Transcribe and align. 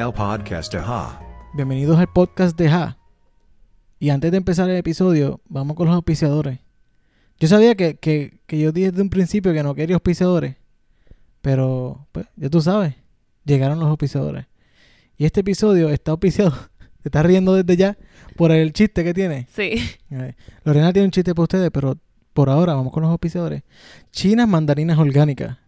El 0.00 0.14
podcast 0.14 0.72
de 0.72 0.80
Ja. 0.80 1.20
Bienvenidos 1.52 1.98
al 1.98 2.10
podcast 2.10 2.56
de 2.56 2.70
Ja. 2.70 2.96
Y 3.98 4.08
antes 4.08 4.30
de 4.30 4.38
empezar 4.38 4.70
el 4.70 4.76
episodio, 4.76 5.42
vamos 5.46 5.76
con 5.76 5.88
los 5.88 5.94
auspiciadores. 5.94 6.58
Yo 7.38 7.48
sabía 7.48 7.74
que, 7.74 7.96
que, 7.96 8.40
que 8.46 8.58
yo 8.58 8.72
dije 8.72 8.92
desde 8.92 9.02
un 9.02 9.10
principio 9.10 9.52
que 9.52 9.62
no 9.62 9.74
quería 9.74 9.96
auspiciadores. 9.96 10.56
Pero, 11.42 12.06
pues, 12.12 12.26
ya 12.36 12.48
tú 12.48 12.62
sabes, 12.62 12.94
llegaron 13.44 13.78
los 13.78 13.90
auspiciadores. 13.90 14.46
Y 15.18 15.26
este 15.26 15.40
episodio 15.40 15.90
está 15.90 16.12
auspiciado, 16.12 16.52
te 17.02 17.10
estás 17.10 17.26
riendo 17.26 17.52
desde 17.52 17.76
ya 17.76 17.98
por 18.36 18.52
el 18.52 18.72
chiste 18.72 19.04
que 19.04 19.12
tiene. 19.12 19.48
Sí. 19.52 19.82
Eh, 20.12 20.34
Lorena 20.64 20.94
tiene 20.94 21.04
un 21.04 21.12
chiste 21.12 21.34
para 21.34 21.42
ustedes, 21.42 21.70
pero 21.70 21.98
por 22.32 22.48
ahora 22.48 22.72
vamos 22.72 22.90
con 22.90 23.02
los 23.02 23.10
auspiciadores. 23.10 23.64
Chinas 24.12 24.48
mandarinas 24.48 24.96
orgánicas. 24.96 25.58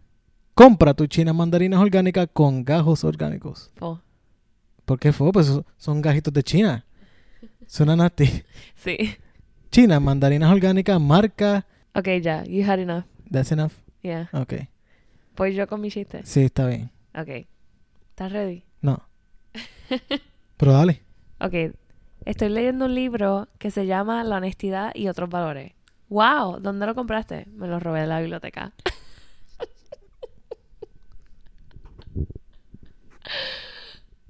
Compra 0.55 0.95
tus 0.95 1.07
chinas 1.07 1.35
mandarinas 1.35 1.79
orgánicas 1.79 2.27
con 2.33 2.63
gajos 2.65 3.03
orgánicos. 3.03 3.69
Oh, 3.79 3.99
¿Por 4.85 4.99
qué 4.99 5.11
fue? 5.13 5.31
Pues 5.31 5.51
son- 5.77 6.01
gajitos 6.01 6.33
de 6.33 6.43
China. 6.43 6.85
Suena 7.67 7.95
nasty. 7.95 8.43
sí. 8.75 8.97
China, 9.71 9.99
mandarinas 9.99 10.51
orgánicas, 10.51 10.99
marca. 11.01 11.65
Ok, 11.95 12.07
ya. 12.21 12.43
You 12.43 12.63
had 12.69 12.79
enough. 12.79 13.05
That's 13.31 13.51
enough. 13.51 13.71
Yeah. 14.03 14.29
Ok. 14.33 14.53
Pues 15.35 15.55
yo 15.55 15.67
con 15.67 15.81
mi 15.81 15.89
chiste. 15.89 16.21
Sí, 16.25 16.41
está 16.43 16.67
bien. 16.67 16.91
Ok. 17.15 17.47
¿Estás 18.09 18.31
ready? 18.31 18.63
No. 18.81 19.01
Pero 20.57 20.73
dale. 20.73 21.01
Ok. 21.39 21.75
Estoy 22.25 22.49
leyendo 22.49 22.85
un 22.85 22.93
libro 22.93 23.47
que 23.57 23.71
se 23.71 23.85
llama 23.87 24.23
La 24.23 24.37
honestidad 24.37 24.91
y 24.95 25.07
otros 25.07 25.29
valores. 25.29 25.73
¡Wow! 26.09 26.59
¿Dónde 26.59 26.85
lo 26.85 26.93
compraste? 26.93 27.47
Me 27.55 27.67
lo 27.67 27.79
robé 27.79 28.01
de 28.01 28.07
la 28.07 28.19
biblioteca. 28.19 28.73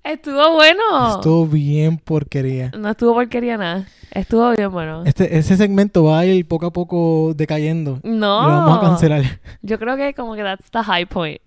Estuvo 0.03 0.53
bueno. 0.53 1.15
Estuvo 1.15 1.47
bien 1.47 1.97
porquería. 1.97 2.71
No 2.77 2.89
estuvo 2.89 3.13
porquería 3.13 3.57
nada. 3.57 3.87
Estuvo 4.11 4.51
bien 4.51 4.71
bueno. 4.71 5.03
Este, 5.05 5.37
ese 5.37 5.55
segmento 5.55 6.03
va 6.03 6.19
a 6.19 6.25
ir 6.25 6.47
poco 6.47 6.65
a 6.65 6.73
poco 6.73 7.33
decayendo. 7.35 7.99
No. 8.03 8.41
Lo 8.41 8.47
vamos 8.49 8.77
a 8.77 8.81
cancelar. 8.81 9.23
Yo 9.61 9.79
creo 9.79 9.95
que 9.95 10.13
como 10.13 10.35
que 10.35 10.43
that's 10.43 10.69
the 10.71 10.79
high 10.83 11.05
point 11.05 11.41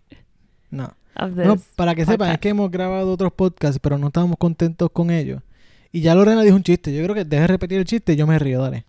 No. 0.70 0.92
No, 1.34 1.56
para 1.76 1.94
que 1.94 2.04
sepan, 2.04 2.30
es 2.32 2.38
que 2.38 2.50
hemos 2.50 2.70
grabado 2.70 3.10
otros 3.10 3.32
podcasts, 3.32 3.78
pero 3.82 3.96
no 3.96 4.08
estábamos 4.08 4.36
contentos 4.36 4.91
con 4.92 5.10
ellos. 5.10 5.42
Y 5.91 6.02
ya 6.02 6.14
Lorena 6.14 6.42
dijo 6.42 6.56
un 6.56 6.62
chiste. 6.62 6.94
Yo 6.94 7.02
creo 7.04 7.14
que 7.14 7.24
deje 7.24 7.46
repetir 7.46 7.78
el 7.78 7.86
chiste 7.86 8.12
y 8.12 8.16
yo 8.16 8.26
me 8.26 8.38
río, 8.38 8.60
dale. 8.60 8.84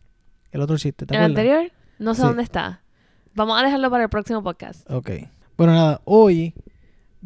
El 0.52 0.60
otro 0.62 0.78
chiste, 0.78 1.06
¿te 1.06 1.14
¿El 1.16 1.22
acuerdas? 1.22 1.38
anterior? 1.46 1.72
No 2.00 2.14
sé 2.16 2.22
Sí. 2.22 2.28
dónde 2.28 2.44
está. 2.44 2.82
Vamos 3.34 3.58
a 3.60 3.64
dejarlo 3.64 3.90
para 3.90 4.04
el 4.04 4.10
próximo 4.10 4.44
podcast. 4.44 4.90
Ok. 4.92 5.10
Bueno, 5.58 5.74
nada, 5.74 6.02
hoy 6.04 6.54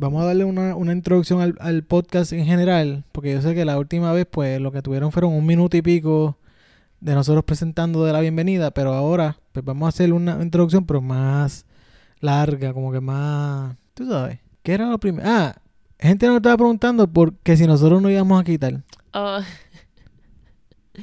vamos 0.01 0.23
a 0.23 0.25
darle 0.25 0.45
una, 0.45 0.75
una 0.75 0.93
introducción 0.93 1.41
al, 1.41 1.55
al 1.59 1.83
podcast 1.83 2.33
en 2.33 2.45
general, 2.45 3.03
porque 3.11 3.33
yo 3.33 3.41
sé 3.41 3.53
que 3.53 3.65
la 3.65 3.77
última 3.77 4.11
vez, 4.11 4.25
pues, 4.29 4.59
lo 4.59 4.71
que 4.71 4.81
tuvieron 4.81 5.11
fueron 5.11 5.33
un 5.33 5.45
minuto 5.45 5.77
y 5.77 5.83
pico 5.83 6.37
de 6.99 7.13
nosotros 7.13 7.45
presentando 7.45 8.03
de 8.03 8.11
la 8.11 8.19
bienvenida, 8.19 8.71
pero 8.71 8.93
ahora, 8.93 9.37
pues, 9.51 9.63
vamos 9.63 9.85
a 9.85 9.89
hacer 9.89 10.11
una 10.11 10.41
introducción, 10.41 10.85
pero 10.85 11.01
más 11.01 11.65
larga, 12.19 12.73
como 12.73 12.91
que 12.91 12.99
más... 12.99 13.75
Tú 13.93 14.09
sabes. 14.09 14.39
¿Qué 14.63 14.73
era 14.73 14.87
lo 14.87 14.99
primero? 14.99 15.27
Ah, 15.29 15.55
gente 15.99 16.25
nos 16.25 16.37
estaba 16.37 16.57
preguntando 16.57 17.07
por 17.07 17.35
que 17.35 17.55
si 17.55 17.67
nosotros 17.67 18.01
nos 18.01 18.11
íbamos 18.11 18.41
a 18.41 18.43
quitar. 18.43 18.81
Oh, 19.13 19.39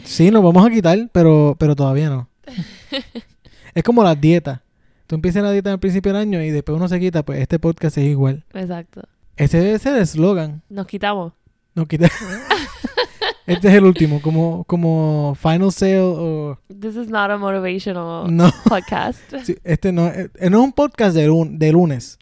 Sí, 0.04 0.30
nos 0.30 0.42
vamos 0.42 0.66
a 0.66 0.70
quitar, 0.70 1.08
pero, 1.12 1.56
pero 1.58 1.74
todavía 1.76 2.10
no. 2.10 2.28
es 3.74 3.82
como 3.84 4.02
las 4.02 4.20
dietas. 4.20 4.60
Tú 5.08 5.14
empiezas 5.14 5.42
la 5.42 5.50
dieta 5.52 5.72
al 5.72 5.80
principio 5.80 6.12
del 6.12 6.20
año 6.20 6.42
y 6.42 6.50
después 6.50 6.76
uno 6.76 6.86
se 6.86 7.00
quita, 7.00 7.24
pues 7.24 7.40
este 7.40 7.58
podcast 7.58 7.96
es 7.98 8.04
igual. 8.04 8.44
exacto. 8.52 9.00
Ese 9.36 9.58
debe 9.58 9.78
ser 9.78 9.94
el 9.96 10.02
eslogan. 10.02 10.62
Nos 10.68 10.86
quitamos. 10.86 11.32
No 11.74 11.86
quita. 11.86 12.08
este 13.46 13.68
es 13.68 13.74
el 13.74 13.84
último, 13.84 14.20
como, 14.20 14.64
como 14.64 15.34
Final 15.40 15.72
Sale 15.72 16.00
o. 16.00 16.58
This 16.68 16.96
is 16.96 17.08
not 17.08 17.30
a 17.30 17.38
motivational 17.38 18.26
No, 18.34 18.50
podcast. 18.68 19.18
sí, 19.44 19.56
este 19.64 19.92
no, 19.92 20.08
eh, 20.08 20.28
no 20.50 20.58
es 20.58 20.64
un 20.64 20.72
podcast 20.72 21.16
de, 21.16 21.26
lun- 21.28 21.58
de 21.58 21.72
lunes. 21.72 22.18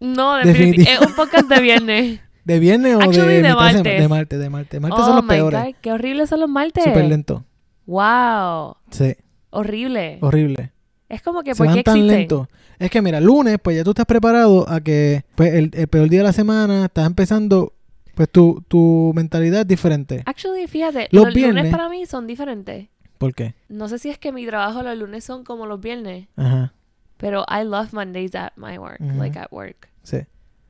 No, 0.00 0.34
definitivamente. 0.36 0.92
Es 0.92 1.00
un 1.08 1.14
podcast 1.14 1.48
de 1.48 1.60
viernes. 1.60 2.20
¿De 2.44 2.58
viernes 2.58 2.96
o 2.96 3.00
Actually, 3.00 3.34
de, 3.36 3.42
de 3.42 3.54
martes. 3.54 4.00
De 4.02 4.08
martes, 4.08 4.38
de 4.40 4.50
martes. 4.50 4.80
Martes 4.80 5.00
oh 5.00 5.06
son 5.06 5.14
los 5.16 5.24
my 5.24 5.28
peores. 5.30 5.62
God, 5.64 5.74
qué 5.80 5.92
horribles 5.92 6.28
son 6.28 6.40
los 6.40 6.48
martes. 6.50 6.82
Súper 6.84 7.04
lento. 7.06 7.44
Wow. 7.86 8.76
Sí, 8.90 9.14
Horrible. 9.50 10.18
horrible. 10.20 10.72
Es 11.14 11.22
como 11.22 11.42
que 11.42 11.54
Se 11.54 11.58
¿por 11.58 11.66
qué 11.68 11.74
van 11.76 11.82
tan 11.84 11.96
existen? 11.96 12.18
lentos. 12.18 12.48
Es 12.78 12.90
que 12.90 13.00
mira, 13.02 13.20
lunes, 13.20 13.58
pues 13.62 13.76
ya 13.76 13.84
tú 13.84 13.90
estás 13.90 14.06
preparado 14.06 14.68
a 14.68 14.80
que 14.80 15.24
pues, 15.34 15.54
el, 15.54 15.70
el 15.74 15.88
peor 15.88 16.08
día 16.08 16.20
de 16.20 16.24
la 16.24 16.32
semana, 16.32 16.86
estás 16.86 17.06
empezando, 17.06 17.72
pues 18.14 18.28
tu, 18.30 18.62
tu 18.68 19.12
mentalidad 19.14 19.60
es 19.62 19.66
diferente. 19.68 20.22
Actually, 20.26 20.66
fíjate, 20.66 21.08
Los 21.10 21.26
los, 21.26 21.34
viernes- 21.34 21.64
lunes 21.64 21.70
para 21.70 21.88
mí 21.88 22.04
son 22.06 22.26
diferentes. 22.26 22.88
¿Por 23.18 23.32
qué? 23.34 23.54
No 23.68 23.88
sé 23.88 23.98
si 23.98 24.10
es 24.10 24.18
que 24.18 24.32
mi 24.32 24.44
trabajo 24.46 24.82
los 24.82 24.98
lunes 24.98 25.24
son 25.24 25.44
como 25.44 25.66
los 25.66 25.80
viernes, 25.80 26.26
Ajá, 26.36 26.72
pero 27.16 27.44
I 27.48 27.64
love 27.64 27.92
Mondays 27.92 28.34
at 28.34 28.52
my 28.56 28.76
work, 28.78 29.00
Ujú. 29.00 29.18
like 29.18 29.38
at 29.38 29.50
work. 29.52 29.88
sí. 30.02 30.18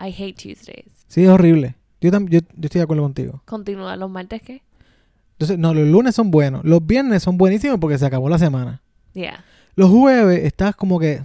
I 0.01 0.09
hate 0.11 0.35
Tuesdays. 0.35 1.05
Sí, 1.07 1.23
es 1.23 1.29
horrible. 1.31 1.77
Yo, 2.01 2.11
tam- 2.11 2.29
yo, 2.29 2.41
yo 2.41 2.65
estoy 2.67 2.81
de 2.81 2.83
acuerdo 2.83 3.05
contigo. 3.05 3.43
Continúa, 3.47 3.95
los 3.97 4.11
martes 4.11 4.43
qué? 4.43 4.63
Entonces, 5.33 5.57
no, 5.59 5.73
los 5.73 5.87
lunes 5.87 6.15
son 6.17 6.31
buenos. 6.33 6.65
Los 6.65 6.85
viernes 6.85 7.23
son 7.23 7.39
buenísimos 7.39 7.79
porque 7.79 7.97
se 7.97 8.05
acabó 8.05 8.29
la 8.29 8.39
semana. 8.39 8.83
Yeah. 9.15 9.45
Los 9.77 9.91
jueves 9.91 10.45
estás 10.45 10.75
como 10.77 10.99
que 10.99 11.21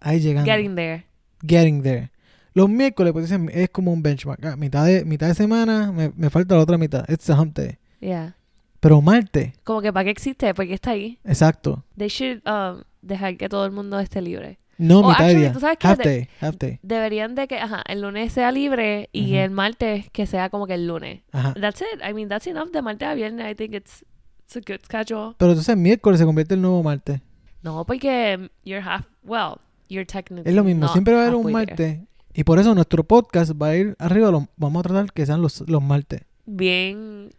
ahí 0.00 0.20
llegando. 0.20 0.50
Getting 0.50 0.74
there. 0.74 1.04
Getting 1.46 1.82
there. 1.82 2.10
Los 2.54 2.68
miércoles, 2.68 3.12
pues 3.12 3.24
dicen, 3.28 3.50
es 3.52 3.68
como 3.70 3.92
un 3.92 4.02
benchmark. 4.02 4.44
Ah, 4.46 4.56
mitad, 4.56 4.84
de, 4.86 5.04
mitad 5.04 5.26
de 5.28 5.34
semana, 5.34 5.90
me, 5.92 6.12
me 6.16 6.30
falta 6.30 6.54
la 6.54 6.62
otra 6.62 6.78
mitad. 6.78 7.04
It's 7.08 7.28
a 7.30 7.40
hump 7.40 7.56
day. 7.56 7.78
Yeah. 8.00 8.36
Pero 8.80 9.00
martes, 9.00 9.52
Como 9.64 9.80
que 9.80 9.92
para 9.92 10.04
qué 10.04 10.10
existe, 10.10 10.52
porque 10.54 10.74
está 10.74 10.90
ahí. 10.90 11.18
exacto. 11.24 11.84
They 11.96 12.08
should 12.08 12.42
um, 12.46 12.82
dejar 13.02 13.36
que 13.36 13.48
todo 13.48 13.64
el 13.66 13.72
mundo 13.72 13.98
esté 13.98 14.20
libre. 14.22 14.58
No, 14.76 15.00
Oh, 15.00 15.08
mitad 15.08 15.18
de 15.18 15.24
actually, 15.24 15.40
día. 15.40 15.52
¿tú 15.52 15.60
sabes 15.60 15.78
qué? 15.78 15.86
Half 15.88 15.98
De- 15.98 16.04
day, 16.04 16.28
half 16.40 16.56
day. 16.58 16.78
Deberían 16.82 17.34
de 17.34 17.46
que, 17.48 17.58
ajá, 17.58 17.82
el 17.86 18.02
lunes 18.02 18.32
sea 18.32 18.50
libre 18.52 19.08
y 19.12 19.26
Ujú. 19.26 19.34
el 19.36 19.50
martes 19.52 20.10
que 20.10 20.26
sea 20.26 20.50
como 20.50 20.66
que 20.66 20.74
el 20.74 20.86
lunes. 20.86 21.22
Ajá. 21.32 21.54
That's 21.54 21.80
it. 21.80 22.00
I 22.08 22.12
mean, 22.12 22.28
that's 22.28 22.46
enough 22.46 22.70
de 22.72 22.82
martes 22.82 23.08
a 23.08 23.14
viernes. 23.14 23.50
I 23.50 23.54
think 23.54 23.72
it's, 23.74 24.04
it's 24.44 24.56
a 24.56 24.60
good 24.60 24.80
schedule. 24.84 25.34
Pero 25.38 25.52
entonces 25.52 25.76
miércoles 25.76 26.18
se 26.20 26.26
convierte 26.26 26.54
en 26.54 26.58
el 26.58 26.62
nuevo 26.62 26.82
martes. 26.82 27.20
No, 27.64 27.84
porque 27.84 28.50
you're 28.62 28.80
half, 28.86 29.06
well, 29.24 29.56
you're 29.88 30.04
technically 30.06 30.48
Es 30.48 30.54
lo 30.54 30.62
mismo, 30.62 30.82
not 30.82 30.92
siempre 30.92 31.14
va 31.14 31.20
a 31.20 31.22
haber 31.24 31.34
un 31.34 31.42
there. 31.46 31.52
martes. 31.52 31.98
Y 32.34 32.44
por 32.44 32.58
eso 32.58 32.74
nuestro 32.74 33.04
podcast 33.04 33.52
va 33.60 33.68
a 33.68 33.76
ir 33.76 33.96
arriba. 33.98 34.30
lo- 34.30 34.48
vamos 34.56 34.80
a 34.80 34.82
tratar 34.88 35.12
que 35.12 35.24
sean 35.24 35.40
los, 35.40 35.62
los 35.68 35.82
martes. 35.82 36.22
Bien, 36.46 37.30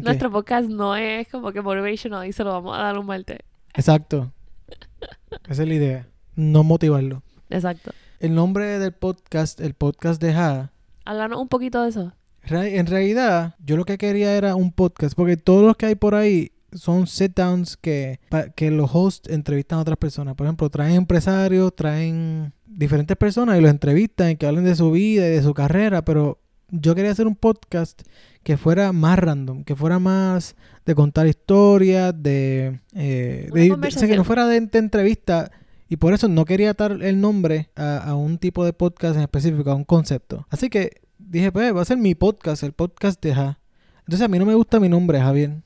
nuestro 0.00 0.30
podcast 0.30 0.68
no 0.70 0.96
es 0.96 1.28
como 1.28 1.52
que 1.52 1.60
motivational 1.60 2.26
y 2.26 2.32
se 2.32 2.42
lo 2.44 2.50
vamos 2.52 2.76
a 2.78 2.82
dar 2.82 2.98
un 2.98 3.04
martes. 3.06 3.38
Exacto. 3.74 4.32
Esa 5.48 5.62
es 5.62 5.68
la 5.68 5.74
idea. 5.74 6.08
No 6.34 6.64
motivarlo. 6.64 7.22
Exacto. 7.50 7.90
El 8.20 8.34
nombre 8.34 8.78
del 8.78 8.92
podcast, 8.92 9.60
el 9.60 9.74
podcast 9.74 10.22
de 10.22 10.32
Ja, 10.32 10.72
Háblanos 11.04 11.40
un 11.40 11.48
poquito 11.48 11.82
de 11.82 11.88
eso. 11.90 12.12
En 12.44 12.86
realidad, 12.86 13.56
yo 13.64 13.76
lo 13.76 13.84
que 13.84 13.98
quería 13.98 14.34
era 14.36 14.54
un 14.54 14.72
podcast, 14.72 15.14
porque 15.14 15.36
todos 15.36 15.64
los 15.64 15.76
que 15.76 15.86
hay 15.86 15.94
por 15.96 16.14
ahí 16.14 16.51
son 16.74 17.06
sit-downs 17.06 17.76
que, 17.76 18.20
que 18.56 18.70
los 18.70 18.90
hosts 18.92 19.28
entrevistan 19.30 19.78
a 19.78 19.82
otras 19.82 19.98
personas. 19.98 20.34
Por 20.34 20.46
ejemplo, 20.46 20.70
traen 20.70 20.94
empresarios, 20.96 21.74
traen 21.76 22.52
diferentes 22.66 23.16
personas 23.16 23.58
y 23.58 23.60
los 23.60 23.70
entrevistan 23.70 24.30
y 24.30 24.36
que 24.36 24.46
hablen 24.46 24.64
de 24.64 24.74
su 24.74 24.90
vida 24.90 25.26
y 25.26 25.30
de 25.30 25.42
su 25.42 25.52
carrera, 25.54 26.04
pero 26.04 26.38
yo 26.70 26.94
quería 26.94 27.10
hacer 27.10 27.26
un 27.26 27.36
podcast 27.36 28.02
que 28.42 28.56
fuera 28.56 28.92
más 28.92 29.18
random, 29.18 29.62
que 29.64 29.76
fuera 29.76 29.98
más 29.98 30.56
de 30.86 30.94
contar 30.94 31.26
historias, 31.26 32.14
de... 32.22 32.80
eh, 32.94 33.48
de- 33.52 33.60
de- 33.60 33.88
o 33.88 33.90
sea, 34.00 34.08
que 34.08 34.16
no 34.16 34.24
fuera 34.24 34.46
de, 34.46 34.58
de 34.60 34.78
entrevista 34.78 35.50
y 35.88 35.96
por 35.96 36.14
eso 36.14 36.26
no 36.28 36.46
quería 36.46 36.70
atar 36.70 36.98
el 37.02 37.20
nombre 37.20 37.68
a, 37.76 37.98
a 37.98 38.14
un 38.14 38.38
tipo 38.38 38.64
de 38.64 38.72
podcast 38.72 39.16
en 39.16 39.22
específico, 39.22 39.70
a 39.70 39.74
un 39.74 39.84
concepto. 39.84 40.46
Así 40.48 40.70
que 40.70 41.02
dije, 41.18 41.52
pues 41.52 41.76
va 41.76 41.82
a 41.82 41.84
ser 41.84 41.98
mi 41.98 42.14
podcast, 42.14 42.62
el 42.62 42.72
podcast 42.72 43.22
de 43.22 43.34
Ja. 43.34 43.58
Entonces 44.00 44.22
a 44.24 44.28
mí 44.28 44.38
no 44.38 44.46
me 44.46 44.54
gusta 44.54 44.80
mi 44.80 44.88
nombre, 44.88 45.20
Javier. 45.20 45.58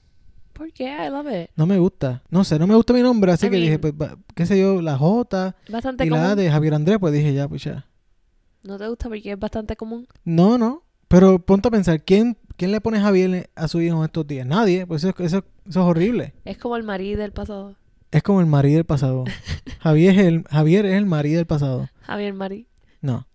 ¿Por 0.57 0.73
qué? 0.73 0.85
I 0.85 1.11
love 1.11 1.27
it. 1.31 1.51
No 1.57 1.67
me 1.67 1.79
gusta. 1.79 2.23
No 2.31 2.43
sé, 2.45 2.59
no 2.59 2.67
me 2.67 2.75
gusta 2.75 2.93
mi 2.93 3.03
nombre, 3.03 3.31
así 3.33 3.47
I 3.47 3.51
que 3.51 3.57
mean- 3.57 3.63
dije, 3.65 3.79
pues, 3.79 3.93
va- 3.93 4.17
qué 4.35 4.47
sé 4.47 4.59
yo, 4.59 4.81
la 4.81 4.97
J 4.97 5.55
Bastante 5.69 6.07
y 6.07 6.11
la 6.11 6.31
A 6.31 6.35
de 6.37 6.51
Javier 6.51 6.75
Andrés, 6.75 6.99
pues 6.99 7.13
dije, 7.13 7.35
ya, 7.35 7.47
pues 7.49 7.65
ya. 7.65 7.87
¿No 8.63 8.79
te 8.79 8.89
gusta 8.89 9.09
porque 9.09 9.33
es 9.33 9.39
bastante 9.39 9.77
común? 9.77 10.07
No, 10.25 10.59
no. 10.59 10.83
Pero 11.09 11.39
ponte 11.39 11.69
a 11.69 11.71
pensar, 11.71 12.03
¿quién, 12.03 12.37
quién 12.57 12.73
le 12.73 12.81
pone 12.81 13.01
Javier 13.01 13.49
a 13.55 13.69
su 13.69 13.81
hijo 13.81 13.99
en 13.99 14.05
estos 14.05 14.27
días? 14.27 14.47
Nadie, 14.47 14.87
pues 14.87 15.05
eso, 15.05 15.15
eso, 15.23 15.37
eso 15.39 15.45
es 15.69 15.77
horrible. 15.77 16.35
Es 16.45 16.59
como 16.59 16.77
el 16.77 16.83
marido 16.83 17.21
del 17.21 17.33
pasado. 17.33 17.77
Es 18.11 18.23
como 18.23 18.41
el 18.41 18.47
marido 18.47 18.77
del 18.79 18.87
pasado. 18.87 19.25
Javier 19.81 20.19
es 20.19 20.27
el, 20.27 20.43
Javier 20.45 20.87
es 20.87 20.95
el 20.95 21.07
marido 21.07 21.37
del 21.37 21.47
pasado. 21.47 21.89
Javier 22.03 22.33
Mari. 22.35 22.67
No. 23.03 23.29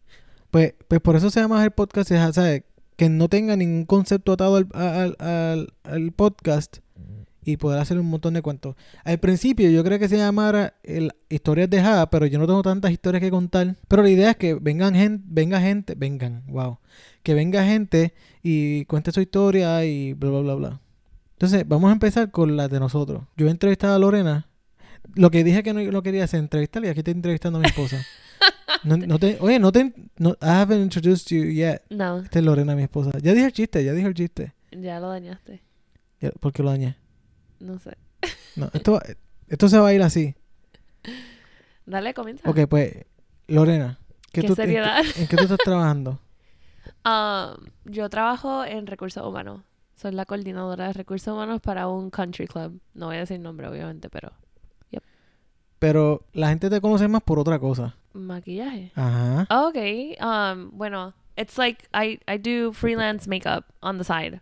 Pues, 0.50 0.73
pues 0.88 1.00
por 1.00 1.15
eso 1.15 1.29
se 1.29 1.39
llama 1.39 1.63
el 1.63 1.71
podcast, 1.71 2.12
es, 2.12 2.35
¿sabes? 2.35 2.63
Que 2.97 3.07
no 3.07 3.29
tenga 3.29 3.56
ningún 3.56 3.85
concepto 3.85 4.33
atado 4.33 4.57
al, 4.57 4.68
al, 4.73 5.15
al- 5.19 5.73
al 5.83 6.12
podcast 6.12 6.79
y 7.43 7.57
poder 7.57 7.79
hacer 7.79 7.97
un 7.99 8.07
montón 8.09 8.33
de 8.33 8.41
cuentos. 8.41 8.75
Al 9.03 9.19
principio 9.19 9.69
yo 9.69 9.83
creo 9.83 9.97
que 9.99 10.07
se 10.07 10.17
llamara 10.17 10.75
el 10.83 11.11
Historias 11.29 11.69
de 11.69 11.81
Ja, 11.81 12.09
pero 12.09 12.25
yo 12.25 12.38
no 12.39 12.45
tengo 12.47 12.61
tantas 12.61 12.91
historias 12.91 13.21
que 13.21 13.29
contar. 13.31 13.75
Pero 13.88 14.03
la 14.03 14.09
idea 14.09 14.31
es 14.31 14.38
que 14.38 14.53
vengan 14.55 14.93
gente, 14.95 15.23
venga 15.27 15.59
gente, 15.61 15.95
vengan, 15.95 16.43
wow. 16.47 16.77
Que 17.23 17.33
venga 17.33 17.63
gente 17.65 18.13
y 18.43 18.85
cuente 18.85 19.11
su 19.11 19.21
historia 19.21 19.83
y 19.85 20.13
bla, 20.13 20.29
bla, 20.29 20.39
bla, 20.41 20.55
bla. 20.55 20.81
Entonces, 21.33 21.67
vamos 21.67 21.89
a 21.89 21.93
empezar 21.93 22.29
con 22.31 22.55
las 22.55 22.69
de 22.69 22.79
nosotros. 22.79 23.23
Yo 23.38 23.47
he 23.47 23.49
entrevistado 23.51 23.95
a 23.95 23.99
Lorena. 23.99 24.47
Lo 25.15 25.31
que 25.31 25.44
dije 25.44 25.63
que 25.63 25.73
no 25.73 25.81
lo 25.81 26.03
quería 26.03 26.23
hacer 26.25 26.39
entrevistar 26.39 26.85
y 26.85 26.89
aquí 26.89 26.99
estoy 26.99 27.13
entrevistando 27.13 27.57
a 27.57 27.61
mi 27.61 27.67
esposa. 27.67 27.97
No, 28.83 28.97
no 28.97 29.19
te, 29.19 29.37
oye, 29.41 29.59
no 29.59 29.71
te... 29.71 29.94
No, 30.17 30.31
I 30.41 30.47
haven't 30.47 30.81
introduced 30.81 31.27
you 31.29 31.44
yet. 31.51 31.83
No, 31.91 32.19
Esta 32.21 32.39
es 32.39 32.45
Lorena, 32.45 32.75
mi 32.75 32.81
esposa. 32.81 33.11
Ya 33.21 33.33
dije 33.33 33.45
el 33.45 33.51
chiste, 33.51 33.83
ya 33.83 33.94
dije 33.94 34.07
el 34.07 34.15
chiste. 34.15 34.53
ya 34.71 34.99
lo 34.99 35.09
dañaste. 35.09 35.61
Ya- 36.19 36.31
¿Por 36.31 36.51
qué 36.51 36.63
lo 36.63 36.71
dañé? 36.71 36.95
No 37.61 37.79
sé. 37.79 37.97
No, 38.55 38.69
esto, 38.73 38.93
va- 38.93 39.03
esto 39.47 39.69
se 39.69 39.77
va 39.79 39.87
a 39.89 39.93
ir 39.93 40.01
así. 40.01 40.35
Dale, 41.85 42.13
comienza. 42.13 42.49
Ok, 42.49 42.59
pues, 42.69 43.05
Lorena. 43.47 43.99
¿qué 44.31 44.41
¿Qué 44.41 44.47
tú- 44.47 44.55
seriedad? 44.55 45.03
¿En 45.17 45.27
qué 45.27 45.35
tú 45.37 45.43
estás 45.43 45.57
trabajando? 45.63 46.19
Um, 47.05 47.65
yo 47.85 48.09
trabajo 48.09 48.63
en 48.65 48.87
recursos 48.87 49.25
humanos. 49.25 49.61
Soy 49.95 50.11
la 50.13 50.25
coordinadora 50.25 50.87
de 50.87 50.93
recursos 50.93 51.33
humanos 51.33 51.61
para 51.61 51.87
un 51.87 52.09
country 52.09 52.47
club. 52.47 52.79
No 52.93 53.07
voy 53.07 53.17
a 53.17 53.19
decir 53.19 53.39
nombre, 53.39 53.67
obviamente, 53.67 54.09
pero 54.09 54.31
Pero 55.79 56.25
la 56.33 56.49
gente 56.49 56.69
te 56.69 56.79
conoce 56.79 57.07
más 57.07 57.23
por 57.23 57.39
otra 57.39 57.57
cosa. 57.57 57.95
maquillaje. 58.13 58.91
Ajá. 58.95 59.47
Okay. 59.67 60.15
Um, 60.21 60.69
bueno, 60.77 61.13
it's 61.35 61.57
like 61.57 61.87
I, 61.91 62.19
I 62.31 62.37
do 62.37 62.71
freelance 62.71 63.27
makeup 63.27 63.65
on 63.81 63.97
the 63.97 64.03
side. 64.03 64.41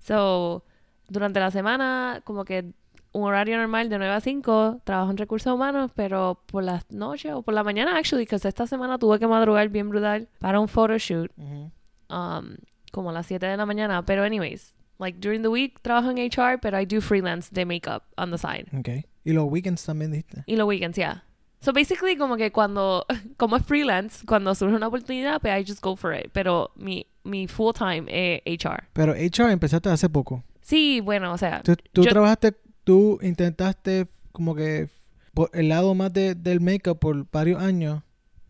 So, 0.00 0.64
durante 1.12 1.38
la 1.40 1.50
semana, 1.50 2.20
como 2.24 2.44
que 2.44 2.72
un 3.12 3.24
horario 3.24 3.58
normal 3.58 3.88
de 3.90 3.98
9 3.98 4.14
a 4.14 4.20
5, 4.20 4.80
trabajo 4.84 5.10
en 5.10 5.16
recursos 5.18 5.52
humanos, 5.52 5.90
pero 5.94 6.40
por 6.46 6.64
las 6.64 6.90
noches 6.90 7.32
o 7.34 7.42
por 7.42 7.52
la 7.54 7.62
mañana, 7.62 7.96
actually, 7.98 8.26
que 8.26 8.36
esta 8.36 8.66
semana 8.66 8.98
tuve 8.98 9.18
que 9.18 9.26
madrugar 9.26 9.68
bien 9.68 9.90
brutal 9.90 10.28
para 10.38 10.58
un 10.60 10.66
photoshoot, 10.68 11.30
Ujú. 11.36 11.70
um, 12.10 12.56
como 12.90 13.10
a 13.10 13.12
las 13.12 13.26
7 13.26 13.44
de 13.46 13.56
la 13.56 13.66
mañana. 13.66 14.02
Pero, 14.04 14.24
anyways, 14.24 14.74
like 14.98 15.18
during 15.20 15.42
the 15.42 15.48
week 15.48 15.80
trabajo 15.82 16.10
en 16.10 16.16
HR, 16.18 16.58
pero 16.60 16.80
I 16.80 16.86
do 16.86 17.00
freelance 17.02 17.50
de 17.52 17.66
makeup 17.66 18.02
on 18.16 18.30
the 18.30 18.38
side. 18.38 18.66
Ok. 18.78 19.04
Y 19.24 19.32
los 19.32 19.44
weekends 19.44 19.84
también 19.84 20.10
dijiste. 20.12 20.42
Y 20.46 20.56
los 20.56 20.66
weekends, 20.66 20.96
yeah. 20.96 21.24
So 21.60 21.72
basically, 21.72 22.16
como 22.16 22.36
que 22.36 22.50
cuando, 22.50 23.04
como 23.36 23.56
es 23.56 23.64
freelance, 23.64 24.24
cuando 24.26 24.54
surge 24.54 24.74
una 24.74 24.88
oportunidad, 24.88 25.40
pues 25.40 25.52
I 25.60 25.64
just 25.70 25.82
go 25.82 25.96
for 25.96 26.14
it. 26.14 26.30
Pero 26.32 26.70
mi, 26.76 27.06
mi 27.24 27.46
full 27.46 27.72
time 27.74 28.06
es 28.08 28.40
HR. 28.46 28.84
Pero 28.94 29.12
HR 29.12 29.50
empezaste 29.52 29.90
hace 29.90 30.08
poco. 30.08 30.42
Sí, 30.62 31.00
bueno, 31.00 31.32
o 31.32 31.38
sea, 31.38 31.60
Tú, 31.62 31.74
tú 31.92 32.02
Yo- 32.04 32.10
trabajaste, 32.10 32.54
tú 32.84 33.18
intentaste 33.22 34.06
como 34.32 34.54
que 34.54 34.88
por 35.34 35.50
el 35.52 35.68
lado 35.68 35.94
más 35.94 36.12
de- 36.12 36.34
del 36.34 36.60
make-up 36.60 36.98
por 36.98 37.30
varios 37.30 37.60
años 37.62 38.02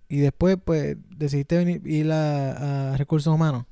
y 0.08 0.18
después 0.18 0.56
pues 0.64 0.96
decidiste 1.16 1.56
venir, 1.56 1.80
ir 1.86 2.10
a, 2.12 2.92
a 2.92 2.96
recursos 2.96 3.32
humanos. 3.34 3.64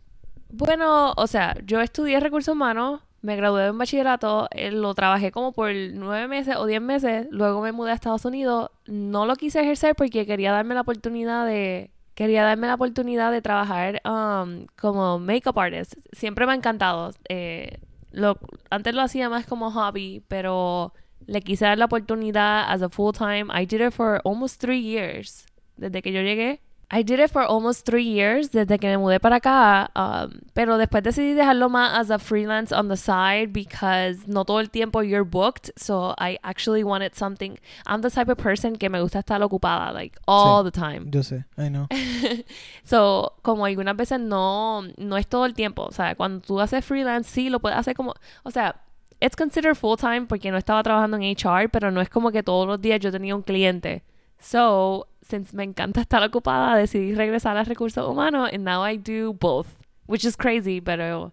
bueno, 0.53 1.13
o 1.17 1.27
sea, 1.27 1.55
yo 1.65 1.81
estudié 1.81 2.19
recursos 2.21 2.53
humanos, 2.55 3.01
me 3.23 3.37
gradué 3.37 3.67
en 3.67 3.77
bachillerato, 3.79 4.49
eh, 4.53 4.71
lo 4.73 4.95
trabajé 4.95 5.31
como 5.31 5.53
por 5.53 5.71
nueve 5.93 6.27
meses 6.27 6.57
o 6.57 6.67
diez 6.67 6.81
meses, 6.81 7.27
luego 7.31 7.61
me 7.61 7.73
mudé 7.73 7.91
a 7.91 7.95
Estados 7.95 8.25
Unidos, 8.25 8.71
no 8.87 9.27
lo 9.27 9.37
quise 9.37 9.61
ejercer 9.61 9.95
porque 9.95 10.25
quería 10.27 10.53
darme 10.53 10.75
la 10.75 10.81
oportunidad 10.81 11.47
de 11.47 11.91
quería 12.15 12.43
darme 12.45 12.67
la 12.67 12.75
oportunidad 12.75 13.31
de 13.33 13.41
trabajar 13.43 14.01
um, 14.05 14.67
como 14.79 15.19
makeup 15.19 15.59
artist. 15.59 15.95
Siempre 16.13 16.45
me 16.47 16.53
ha 16.53 16.55
encantado. 16.55 17.13
eh, 17.29 17.79
lo, 18.13 18.39
antes 18.71 18.95
lo 18.95 19.03
hacía 19.03 19.29
más 19.29 19.47
como 19.47 19.71
hobby, 19.71 20.23
pero 20.29 20.93
le 21.27 21.43
quise 21.43 21.65
dar 21.65 21.79
la 21.79 21.85
oportunidad 21.87 22.71
as 22.71 22.83
a 22.83 22.89
full 22.89 23.13
time. 23.13 23.47
I 23.53 23.65
did 23.67 23.81
it 23.81 23.93
for 23.93 24.21
almost 24.25 24.61
three 24.61 24.81
years 24.81 25.47
desde 25.77 26.03
que 26.03 26.13
yo 26.13 26.21
llegué. 26.21 26.61
I 26.93 27.03
did 27.03 27.21
it 27.21 27.31
for 27.31 27.43
almost 27.43 27.87
three 27.87 28.05
years 28.05 28.51
desde 28.51 28.79
que 28.81 28.89
me 28.89 28.97
mudé 28.97 29.21
para 29.21 29.37
acá, 29.37 29.91
um, 29.95 30.41
pero 30.55 30.77
después 30.77 31.05
decidí 31.05 31.35
dejarlo 31.35 31.69
más 31.69 31.93
as 31.99 32.11
a 32.11 32.19
freelance 32.19 32.73
on 32.73 32.89
the 32.89 32.97
side 32.97 33.53
because 33.53 34.27
no 34.27 34.45
todo 34.45 34.59
el 34.59 34.71
tiempo 34.71 35.01
you're 35.01 35.25
booked, 35.25 35.71
so 35.77 36.15
I 36.19 36.39
actually 36.43 36.83
wanted 36.83 37.15
something. 37.15 37.59
I'm 37.87 38.03
the 38.03 38.11
type 38.11 38.29
of 38.29 38.39
person 38.39 38.77
que 38.77 38.91
me 38.91 39.01
gusta 39.01 39.21
estar 39.21 39.41
ocupada 39.41 39.93
like 39.95 40.19
all 40.27 40.65
the 40.65 40.73
time. 40.73 41.11
Yo 41.13 41.23
sé, 41.23 41.45
I 41.57 41.69
know. 41.69 41.87
So, 42.85 43.35
como 43.43 43.67
algunas 43.67 43.97
veces 43.97 44.19
no, 44.21 44.83
no 44.99 45.17
es 45.17 45.27
todo 45.29 45.45
el 45.47 45.55
tiempo. 45.55 45.85
O 45.85 45.93
sea, 45.93 46.17
cuando 46.17 46.41
tú 46.41 46.61
haces 46.61 46.85
freelance, 46.85 47.31
sí, 47.31 47.49
lo 47.51 47.61
puedes 47.61 47.79
hacer 47.79 47.95
como... 47.95 48.15
O 48.43 48.51
sea, 48.51 48.75
it's 49.21 49.37
considered 49.37 49.77
full 49.77 49.97
time 49.97 50.27
porque 50.27 50.51
no 50.51 50.57
estaba 50.57 50.83
trabajando 50.83 51.17
en 51.17 51.23
HR, 51.37 51.69
pero 51.71 51.91
no 51.91 52.01
es 52.01 52.09
como 52.09 52.33
que 52.33 52.43
todos 52.43 52.67
los 52.67 52.81
días 52.81 53.01
yo 53.01 53.13
tenía 53.13 53.37
un 53.37 53.43
cliente. 53.43 54.03
So, 54.41 55.07
since 55.23 55.55
me 55.55 55.65
encanta 55.65 56.01
estar 56.01 56.23
ocupada, 56.23 56.75
decidí 56.77 57.15
regresar 57.15 57.57
a 57.57 57.65
recursos 57.65 58.09
humanos 58.09 58.51
and 58.53 58.65
now 58.65 58.85
I 58.85 58.97
do 58.97 59.33
both. 59.35 59.69
Which 60.07 60.25
is 60.25 60.37
crazy, 60.37 60.81
pero 60.81 61.33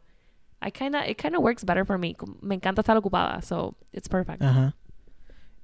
I 0.61 0.71
kinda, 0.71 1.09
it 1.09 1.17
kind 1.17 1.35
of 1.35 1.41
works 1.41 1.63
better 1.63 1.85
for 1.85 1.97
me. 1.97 2.15
Me 2.41 2.55
encanta 2.55 2.81
estar 2.81 2.95
ocupada, 2.97 3.41
so 3.41 3.75
it's 3.91 4.07
perfect. 4.07 4.41
Ajá. 4.41 4.75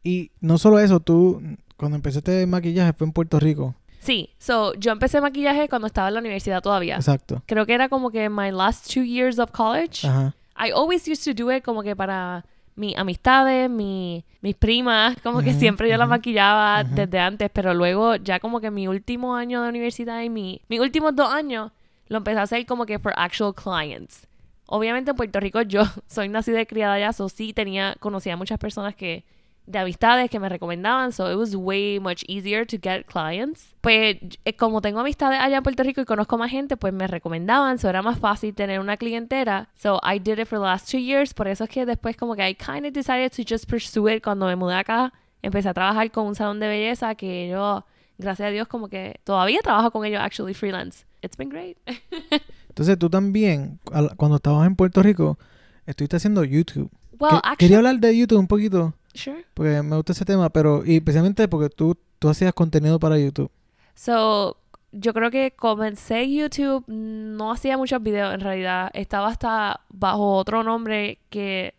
Y 0.04 0.32
no 0.42 0.58
solo 0.58 0.80
eso, 0.80 1.00
tú 1.00 1.42
cuando 1.78 1.96
empezaste 1.96 2.46
maquillaje 2.46 2.94
fue 2.94 3.08
en 3.08 3.14
Puerto 3.14 3.40
Rico. 3.40 3.76
Sí, 4.00 4.30
so 4.38 4.74
yo 4.74 4.92
empecé 4.92 5.22
maquillaje 5.22 5.70
cuando 5.70 5.88
estaba 5.88 6.10
en 6.10 6.16
la 6.16 6.20
universidad 6.20 6.62
todavía. 6.62 6.96
Exacto. 6.96 7.42
Creo 7.46 7.66
que 7.66 7.74
era 7.74 7.88
como 7.88 8.12
que 8.12 8.30
my 8.30 8.52
last 8.52 8.92
two 8.92 9.04
years 9.04 9.40
of 9.40 9.52
college. 9.52 10.06
Ajá. 10.08 10.36
I 10.58 10.72
always 10.72 11.08
used 11.08 11.24
to 11.24 11.34
do 11.34 11.52
it 11.52 11.64
como 11.64 11.84
que 11.84 11.96
para 11.96 12.46
mis 12.76 12.98
amistades, 12.98 13.70
mi, 13.70 14.26
mis 14.42 14.56
primas, 14.56 15.18
como 15.24 15.42
que 15.42 15.54
siempre 15.54 15.90
yo 15.90 15.98
la 15.98 16.06
ujú, 16.06 16.08
maquillaba 16.08 16.84
desde 16.84 17.20
antes, 17.20 17.50
pero 17.54 17.74
luego 17.74 18.16
ya 18.18 18.40
como 18.40 18.60
que 18.62 18.72
mi 18.72 18.88
último 18.88 19.36
año 19.36 19.62
de 19.62 19.70
universidad 19.70 20.22
y 20.22 20.30
mi, 20.30 20.62
mis 20.70 20.80
últimos 20.80 21.16
dos 21.16 21.32
años 21.32 21.72
lo 22.08 22.18
empecé 22.18 22.40
a 22.40 22.44
hacer 22.44 22.66
como 22.66 22.86
que 22.86 23.00
for 23.00 23.14
actual 23.16 23.54
clients. 23.56 24.28
Obviamente 24.66 25.12
en 25.12 25.18
Puerto 25.18 25.40
Rico 25.40 25.62
yo 25.62 25.84
soy 26.08 26.30
nacida 26.30 26.62
y 26.62 26.66
criada 26.66 26.94
allá, 26.96 27.14
so 27.14 27.30
sí 27.30 27.54
tenía, 27.54 27.96
conocía 28.00 28.34
a 28.34 28.38
muchas 28.38 28.60
personas 28.60 28.96
que 28.96 29.24
de 29.66 29.80
amistades 29.80 30.30
que 30.30 30.40
me 30.40 30.50
recomendaban, 30.50 31.12
so 31.12 31.32
it 31.32 31.38
was 31.38 31.56
way 31.56 32.00
much 32.00 32.24
easier 32.28 32.66
to 32.66 32.78
get 32.82 33.06
clients. 33.06 33.74
Pues 33.82 34.18
eh, 34.46 34.56
como 34.56 34.82
tengo 34.82 35.00
amistades 35.00 35.40
allá 35.40 35.58
en 35.58 35.64
Puerto 35.64 35.84
Rico 35.84 36.02
y 36.02 36.06
conozco 36.06 36.38
más 36.38 36.52
gente, 36.52 36.78
pues 36.78 36.94
me 36.94 37.08
recomendaban, 37.08 37.80
so 37.80 37.90
era 37.90 38.02
más 38.02 38.20
fácil 38.20 38.54
tener 38.54 38.80
una 38.80 38.98
clientela. 38.98 39.70
So 39.76 40.00
I 40.04 40.20
did 40.20 40.40
it 40.40 40.48
for 40.48 40.60
the 40.60 40.66
last 40.66 40.90
two 40.90 41.00
years, 41.00 41.34
por 41.34 41.48
eso 41.48 41.64
es 41.64 41.70
que 41.70 41.86
después 41.86 42.18
como 42.18 42.36
que 42.36 42.48
I 42.48 42.56
kind 42.56 42.86
of 42.86 42.94
decided 42.94 43.32
to 43.32 43.44
just 43.48 43.70
pursue 43.70 44.10
it 44.14 44.24
cuando 44.24 44.46
me 44.48 44.56
mudé 44.56 44.76
acá. 44.76 45.14
Empecé 45.42 45.70
a 45.70 45.74
trabajar 45.74 46.10
con 46.12 46.28
un 46.28 46.36
salón 46.36 46.60
de 46.60 46.68
belleza 46.68 47.16
que 47.16 47.50
yo, 47.50 47.86
gracias 48.18 48.48
a 48.48 48.52
Dios, 48.52 48.68
como 48.68 48.88
que 48.88 49.20
todavía 49.24 49.60
trabajo 49.62 49.92
con 49.92 50.06
ellos 50.06 50.22
actually 50.22 50.54
freelance. 50.54 51.06
It's 51.22 51.38
been 51.38 51.50
great. 51.50 51.78
Entonces 52.70 52.98
tú 52.98 53.10
también, 53.10 53.80
cuando 54.18 54.38
estabas 54.38 54.66
en 54.66 54.76
Puerto 54.76 55.04
Rico, 55.04 55.38
estuviste 55.86 56.18
haciendo 56.18 56.44
YouTube. 56.44 56.90
Well, 57.20 57.36
actually, 57.36 57.58
Quería 57.58 57.78
hablar 57.78 58.00
de 58.00 58.18
YouTube 58.18 58.40
un 58.40 58.48
poquito, 58.48 58.94
sure. 59.14 59.46
porque 59.54 59.82
me 59.82 59.96
gusta 59.96 60.14
ese 60.14 60.26
tema, 60.26 60.50
pero 60.50 60.84
y 60.86 60.98
especialmente 60.98 61.48
porque 61.48 61.70
tú, 61.70 61.98
tú 62.20 62.30
hacías 62.30 62.54
contenido 62.54 63.00
para 63.00 63.18
YouTube. 63.18 63.52
So, 63.96 64.58
yo 64.92 65.14
creo 65.14 65.32
que 65.32 65.52
comencé 65.56 66.30
YouTube, 66.32 66.84
no 66.88 67.52
hacía 67.52 67.78
muchos 67.78 68.02
videos 68.02 68.34
en 68.34 68.42
realidad. 68.42 68.92
Estaba 68.94 69.28
hasta 69.28 69.82
bajo 69.90 70.36
otro 70.36 70.64
nombre 70.64 71.20
que 71.30 71.74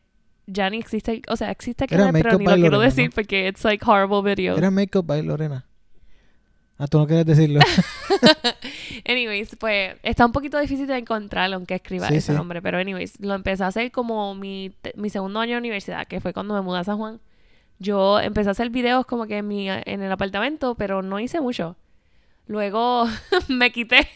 ya 0.47 0.69
ni 0.71 0.79
existe. 0.79 1.23
O 1.29 1.37
sea, 1.37 1.50
existe 1.50 1.87
que 1.87 1.97
pero 1.97 2.38
by 2.38 2.45
lo 2.45 2.55
quiero 2.57 2.81
decir 2.81 3.07
¿no? 3.07 3.14
porque 3.14 3.49
it's 3.49 3.64
like 3.64 3.85
horrible 3.88 4.23
videos. 4.23 4.59
Era 4.59 4.71
Makeup 4.71 5.07
by 5.07 5.23
Lorena. 5.23 5.64
Ah, 6.76 6.87
tú 6.88 6.99
no 6.99 7.07
quieres 7.07 7.25
decirlo. 7.26 7.61
Anyways, 9.07 9.57
pues 9.57 9.97
está 10.02 10.26
un 10.26 10.33
poquito 10.33 10.59
difícil 10.59 10.87
de 10.87 10.97
encontrar 10.99 11.52
aunque 11.52 11.75
escriba 11.75 12.09
Sí, 12.09 12.16
ese 12.16 12.33
sí. 12.33 12.37
nombre. 12.37 12.61
Pero 12.62 12.78
anyways, 12.78 13.21
lo 13.21 13.35
empecé 13.35 13.64
a 13.64 13.69
hacer 13.69 13.93
como 13.93 14.35
mi, 14.35 14.75
mi 14.97 15.11
segundo 15.11 15.40
año 15.40 15.52
de 15.52 15.59
universidad, 15.59 16.07
que 16.07 16.21
fue 16.21 16.33
cuando 16.33 16.54
me 16.54 16.62
mudé 16.62 16.81
a 16.81 16.85
San 16.85 16.97
Juan. 16.99 17.21
Yo 17.78 18.19
empecé 18.21 18.49
a 18.49 18.52
hacer 18.52 18.71
videos 18.71 19.07
como 19.07 19.26
que 19.26 19.38
en, 19.38 19.49
mi, 19.49 19.69
en 19.69 20.02
el 20.02 20.11
apartamento, 20.11 20.75
pero 20.75 21.02
no 21.02 21.21
hice 21.21 21.40
mucho. 21.40 21.76
Luego 22.47 23.07
me 23.49 23.71
quité. 23.71 24.09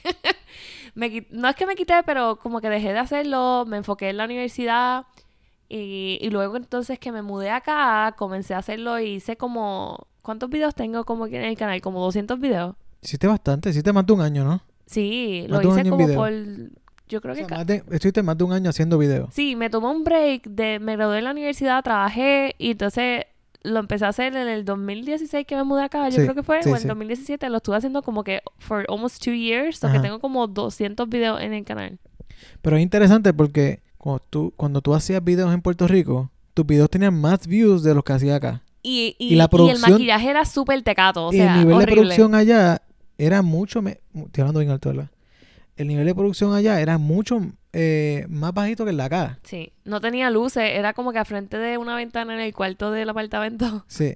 me 0.94 1.26
no 1.30 1.48
es 1.48 1.54
que 1.56 1.66
me 1.66 1.76
quité, 1.76 2.02
pero 2.04 2.36
como 2.36 2.60
que 2.60 2.70
dejé 2.70 2.92
de 2.92 2.98
hacerlo, 2.98 3.64
me 3.68 3.76
enfoqué 3.76 4.08
en 4.10 4.16
la 4.16 4.24
universidad. 4.24 5.06
Y, 5.68 6.18
y 6.20 6.30
luego 6.30 6.56
entonces 6.56 6.98
que 6.98 7.12
me 7.12 7.22
mudé 7.22 7.50
acá, 7.50 8.14
comencé 8.18 8.54
a 8.54 8.58
hacerlo 8.58 8.98
y 8.98 9.14
hice 9.16 9.36
como... 9.36 10.07
¿Cuántos 10.28 10.50
videos 10.50 10.74
tengo 10.74 11.04
como 11.06 11.24
que 11.26 11.38
en 11.38 11.44
el 11.44 11.56
canal? 11.56 11.80
Como 11.80 12.00
200 12.02 12.38
videos. 12.38 12.76
Hiciste 13.00 13.26
bastante, 13.26 13.70
hiciste 13.70 13.94
más 13.94 14.04
de 14.06 14.12
un 14.12 14.20
año, 14.20 14.44
¿no? 14.44 14.60
Sí, 14.84 15.46
Más 15.48 15.64
lo 15.64 15.70
de 15.72 15.80
hice 15.80 15.88
como 15.88 16.06
video. 16.06 16.18
por... 16.20 16.32
Yo 17.08 17.22
creo 17.22 17.32
O 17.32 17.36
que... 17.38 17.46
sea, 17.46 17.56
más 17.56 17.66
de- 17.66 17.82
estuviste 17.92 18.22
más 18.22 18.36
de 18.36 18.44
un 18.44 18.52
año 18.52 18.68
haciendo 18.68 18.98
videos. 18.98 19.30
Sí, 19.32 19.56
me 19.56 19.70
tomé 19.70 19.86
un 19.88 20.04
break, 20.04 20.46
de, 20.46 20.80
me 20.80 20.96
gradué 20.96 21.16
en 21.20 21.24
la 21.24 21.30
universidad, 21.30 21.82
trabajé 21.82 22.54
y 22.58 22.72
entonces 22.72 23.24
lo 23.62 23.78
empecé 23.80 24.04
a 24.04 24.08
hacer 24.08 24.36
en 24.36 24.48
el 24.48 24.66
2016 24.66 25.46
que 25.46 25.56
me 25.56 25.64
mudé 25.64 25.84
acá, 25.84 26.06
yo 26.10 26.16
Sí, 26.16 26.22
creo 26.24 26.34
que 26.34 26.42
fue, 26.42 26.62
sí, 26.62 26.68
o 26.68 26.74
en 26.74 26.82
sí. 26.82 26.88
2017 26.88 27.48
lo 27.48 27.56
estuve 27.56 27.76
haciendo 27.76 28.02
como 28.02 28.22
que 28.22 28.42
for 28.58 28.84
almost 28.90 29.24
two 29.24 29.32
years, 29.32 29.82
o 29.82 29.90
que 29.90 29.98
tengo 30.00 30.18
como 30.20 30.46
200 30.46 31.08
videos 31.08 31.40
en 31.40 31.54
el 31.54 31.64
canal. 31.64 31.98
Pero 32.60 32.76
es 32.76 32.82
interesante 32.82 33.32
porque 33.32 33.80
cuando 33.96 34.22
tú, 34.28 34.52
cuando 34.58 34.82
tú 34.82 34.92
hacías 34.94 35.24
videos 35.24 35.54
en 35.54 35.62
Puerto 35.62 35.88
Rico, 35.88 36.30
tus 36.52 36.66
videos 36.66 36.90
tenían 36.90 37.18
más 37.18 37.46
views 37.46 37.82
de 37.82 37.94
los 37.94 38.04
que 38.04 38.12
hacía 38.12 38.36
acá. 38.36 38.62
Y, 38.88 39.16
Y 39.18 39.34
la 39.36 39.44
el 39.44 39.50
producción- 39.50 39.90
maquillaje 39.92 40.30
era 40.30 40.44
súper 40.44 40.82
tecato, 40.82 41.26
o 41.28 41.32
y 41.32 41.36
sea, 41.36 41.54
el 41.60 41.66
nivel 41.66 41.78
de 41.80 41.86
producción 41.92 42.34
allá 42.34 42.80
era 43.18 43.42
mucho... 43.42 43.82
Me... 43.82 44.00
Estoy 44.14 44.40
hablando 44.42 44.60
bien 44.60 44.70
alto, 44.72 44.88
¿verdad? 44.90 45.10
El 45.76 45.88
nivel 45.88 46.06
de 46.06 46.14
producción 46.14 46.54
allá 46.54 46.80
era 46.80 46.98
mucho 46.98 47.40
eh, 47.72 48.24
más 48.28 48.52
bajito 48.54 48.84
que 48.84 48.90
el 48.90 48.96
de 48.96 49.02
acá. 49.02 49.38
Sí, 49.44 49.72
no 49.84 50.00
tenía 50.00 50.30
luces, 50.30 50.64
era 50.72 50.92
como 50.94 51.12
que 51.12 51.18
a 51.18 51.24
frente 51.24 51.56
de 51.58 51.78
una 51.78 51.94
ventana 51.94 52.34
en 52.34 52.40
el 52.40 52.52
cuarto 52.54 52.90
del 52.90 53.08
apartamento. 53.08 53.84
Sí. 53.88 54.14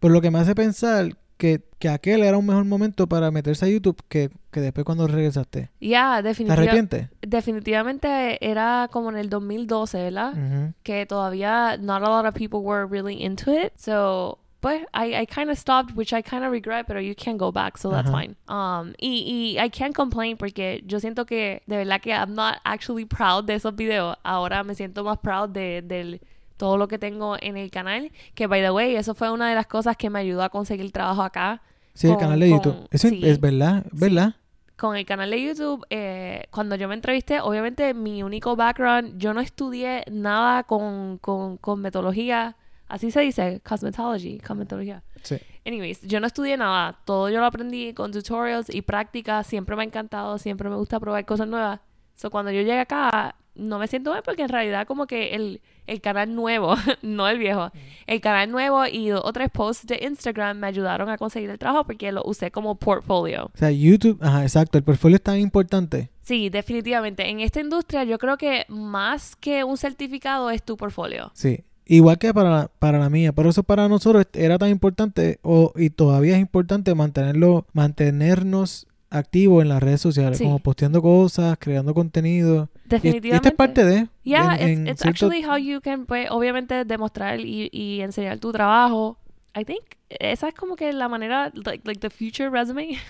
Por 0.00 0.10
lo 0.10 0.20
que 0.20 0.30
me 0.30 0.38
hace 0.38 0.54
pensar 0.54 1.16
que, 1.36 1.62
que 1.78 1.88
aquel 1.88 2.22
era 2.22 2.38
un 2.38 2.46
mejor 2.46 2.64
momento 2.64 3.06
para 3.08 3.30
meterse 3.30 3.64
a 3.64 3.68
YouTube 3.68 4.00
que, 4.08 4.30
que 4.50 4.60
después 4.60 4.84
cuando 4.84 5.06
regresaste. 5.06 5.70
Ya, 5.80 6.16
¿Te 6.22 6.28
definitiva- 6.28 6.54
arrepientes? 6.54 7.08
definitivamente 7.22 8.38
era 8.46 8.88
como 8.92 9.10
en 9.10 9.16
el 9.16 9.28
2012, 9.30 9.98
¿verdad? 10.02 10.32
Ujú. 10.32 10.72
Que 10.82 11.06
todavía 11.06 11.76
not 11.78 12.02
a 12.02 12.08
lot 12.08 12.26
of 12.26 12.34
people 12.34 12.60
were 12.60 12.86
really 12.86 13.22
into 13.22 13.52
it. 13.52 13.72
So, 13.76 14.38
pues, 14.60 14.82
I, 14.94 15.14
I 15.14 15.26
kind 15.26 15.50
of 15.50 15.58
stopped, 15.58 15.94
which 15.96 16.12
I 16.12 16.22
kind 16.22 16.44
of 16.44 16.50
regret, 16.50 16.86
pero 16.86 17.00
you 17.00 17.14
can't 17.14 17.38
go 17.38 17.52
back, 17.52 17.76
so 17.78 17.90
that's 17.90 18.08
Ajá. 18.08 18.18
fine. 18.18 18.36
Um, 18.48 18.94
y, 18.98 19.56
y 19.58 19.58
I 19.62 19.68
can't 19.70 19.94
complain 19.94 20.36
porque 20.36 20.82
yo 20.86 21.00
siento 21.00 21.26
que, 21.26 21.62
de 21.66 21.76
verdad 21.78 22.00
que 22.00 22.10
I'm 22.12 22.34
not 22.34 22.56
actually 22.64 23.04
proud 23.04 23.44
de 23.44 23.54
esos 23.56 23.74
videos. 23.76 24.16
Ahora 24.22 24.64
me 24.64 24.74
siento 24.74 25.04
más 25.04 25.18
proud 25.18 25.50
de, 25.50 25.82
del 25.82 26.20
todo 26.64 26.78
lo 26.78 26.88
que 26.88 26.98
tengo 26.98 27.36
en 27.40 27.58
el 27.58 27.70
canal. 27.70 28.10
Que, 28.34 28.46
by 28.46 28.62
the 28.62 28.70
way, 28.70 28.96
eso 28.96 29.14
fue 29.14 29.30
una 29.30 29.48
de 29.50 29.54
las 29.54 29.66
cosas 29.66 29.98
que 29.98 30.08
me 30.08 30.18
ayudó 30.18 30.42
a 30.42 30.48
conseguir 30.48 30.90
trabajo 30.92 31.22
acá. 31.22 31.60
Sí, 31.92 32.06
el 32.06 32.14
Con- 32.14 32.20
canal 32.22 32.40
de 32.40 32.48
con- 32.48 32.56
YouTube. 32.62 32.88
Eso 32.90 33.08
sí. 33.08 33.20
es 33.22 33.38
verdad, 33.38 33.84
¿verdad? 33.92 34.34
con 34.76 34.96
el 34.96 35.04
canal 35.06 35.30
de 35.30 35.40
YouTube, 35.40 35.86
eh, 35.88 36.46
cuando 36.50 36.74
yo 36.74 36.88
me 36.88 36.94
entrevisté, 36.94 37.40
obviamente 37.40 37.94
mi 37.94 38.22
único 38.24 38.56
background, 38.56 39.18
yo 39.18 39.32
no 39.32 39.40
estudié 39.40 40.02
nada 40.10 40.64
con, 40.64 41.18
con, 41.18 41.58
con 41.58 41.80
metodología, 41.80 42.56
así 42.88 43.12
se 43.12 43.20
dice, 43.20 43.60
cosmetology, 43.64 44.40
cosmetología. 44.40 45.04
Sí. 45.22 45.36
Anyways, 45.64 46.02
yo 46.02 46.18
no 46.18 46.26
estudié 46.26 46.56
nada, 46.56 46.98
todo 47.04 47.30
yo 47.30 47.38
lo 47.38 47.46
aprendí 47.46 47.94
con 47.94 48.10
tutorials 48.10 48.68
y 48.74 48.82
prácticas, 48.82 49.46
siempre 49.46 49.76
me 49.76 49.82
ha 49.82 49.86
encantado, 49.86 50.38
siempre 50.38 50.68
me 50.68 50.74
gusta 50.76 50.98
probar 50.98 51.24
cosas 51.24 51.46
nuevas. 51.46 51.78
So, 52.16 52.28
cuando 52.30 52.50
yo 52.50 52.60
llegué 52.62 52.80
acá, 52.80 53.36
no 53.54 53.78
me 53.78 53.86
siento 53.86 54.10
mal 54.10 54.22
porque 54.22 54.42
en 54.42 54.48
realidad 54.48 54.86
como 54.86 55.06
que 55.06 55.34
el, 55.34 55.60
el 55.86 56.00
canal 56.00 56.34
nuevo, 56.34 56.74
no 57.02 57.28
el 57.28 57.38
viejo, 57.38 57.70
el 58.06 58.20
canal 58.20 58.50
nuevo 58.50 58.86
y 58.86 59.08
dos 59.08 59.22
o 59.24 59.32
tres 59.32 59.50
posts 59.50 59.86
de 59.86 60.00
Instagram 60.02 60.58
me 60.58 60.66
ayudaron 60.66 61.08
a 61.08 61.18
conseguir 61.18 61.50
el 61.50 61.58
trabajo 61.58 61.84
porque 61.84 62.12
lo 62.12 62.22
usé 62.24 62.50
como 62.50 62.74
portfolio. 62.76 63.50
O 63.54 63.58
sea, 63.58 63.70
YouTube, 63.70 64.18
ajá, 64.22 64.42
exacto. 64.42 64.78
El 64.78 64.84
portfolio 64.84 65.16
es 65.16 65.22
tan 65.22 65.38
importante. 65.38 66.10
Sí, 66.22 66.48
definitivamente. 66.48 67.28
En 67.28 67.40
esta 67.40 67.60
industria 67.60 68.04
yo 68.04 68.18
creo 68.18 68.36
que 68.36 68.64
más 68.68 69.36
que 69.36 69.62
un 69.64 69.76
certificado 69.76 70.50
es 70.50 70.62
tu 70.62 70.76
portfolio. 70.76 71.30
Sí. 71.34 71.64
Igual 71.86 72.18
que 72.18 72.32
para 72.32 72.50
la, 72.50 72.70
para 72.78 72.98
la 72.98 73.10
mía. 73.10 73.32
Por 73.32 73.46
eso 73.46 73.62
para 73.62 73.88
nosotros 73.88 74.26
era 74.32 74.56
tan 74.56 74.70
importante 74.70 75.38
o, 75.42 75.72
y 75.76 75.90
todavía 75.90 76.34
es 76.34 76.40
importante 76.40 76.94
mantenerlo, 76.94 77.66
mantenernos 77.74 78.86
activos 79.14 79.62
en 79.62 79.68
las 79.68 79.82
redes 79.82 80.00
sociales, 80.00 80.38
Sí. 80.38 80.44
como 80.44 80.58
posteando 80.58 81.00
cosas, 81.02 81.56
creando 81.58 81.94
contenido. 81.94 82.68
Y, 82.74 82.86
y 82.86 82.88
Definitivamente. 82.88 83.36
esta 83.36 83.48
es 83.48 83.54
parte 83.54 83.84
de. 83.84 84.08
Yeah, 84.24 84.56
en- 84.56 84.70
it's, 84.70 84.78
en 84.80 84.88
it's 84.88 85.02
cierto- 85.02 85.26
actually 85.26 85.44
how 85.44 85.56
you 85.56 85.80
can, 85.80 86.06
pues, 86.06 86.28
obviamente, 86.30 86.84
demostrar 86.84 87.40
y, 87.40 87.68
y 87.72 88.00
enseñar 88.00 88.38
tu 88.38 88.52
trabajo. 88.52 89.18
I 89.56 89.64
think 89.64 89.82
esa 90.08 90.48
es 90.48 90.54
como 90.54 90.74
que 90.74 90.92
la 90.92 91.08
manera, 91.08 91.52
like, 91.54 91.82
like 91.86 92.00
the 92.00 92.10
future 92.10 92.50
resume. 92.50 92.98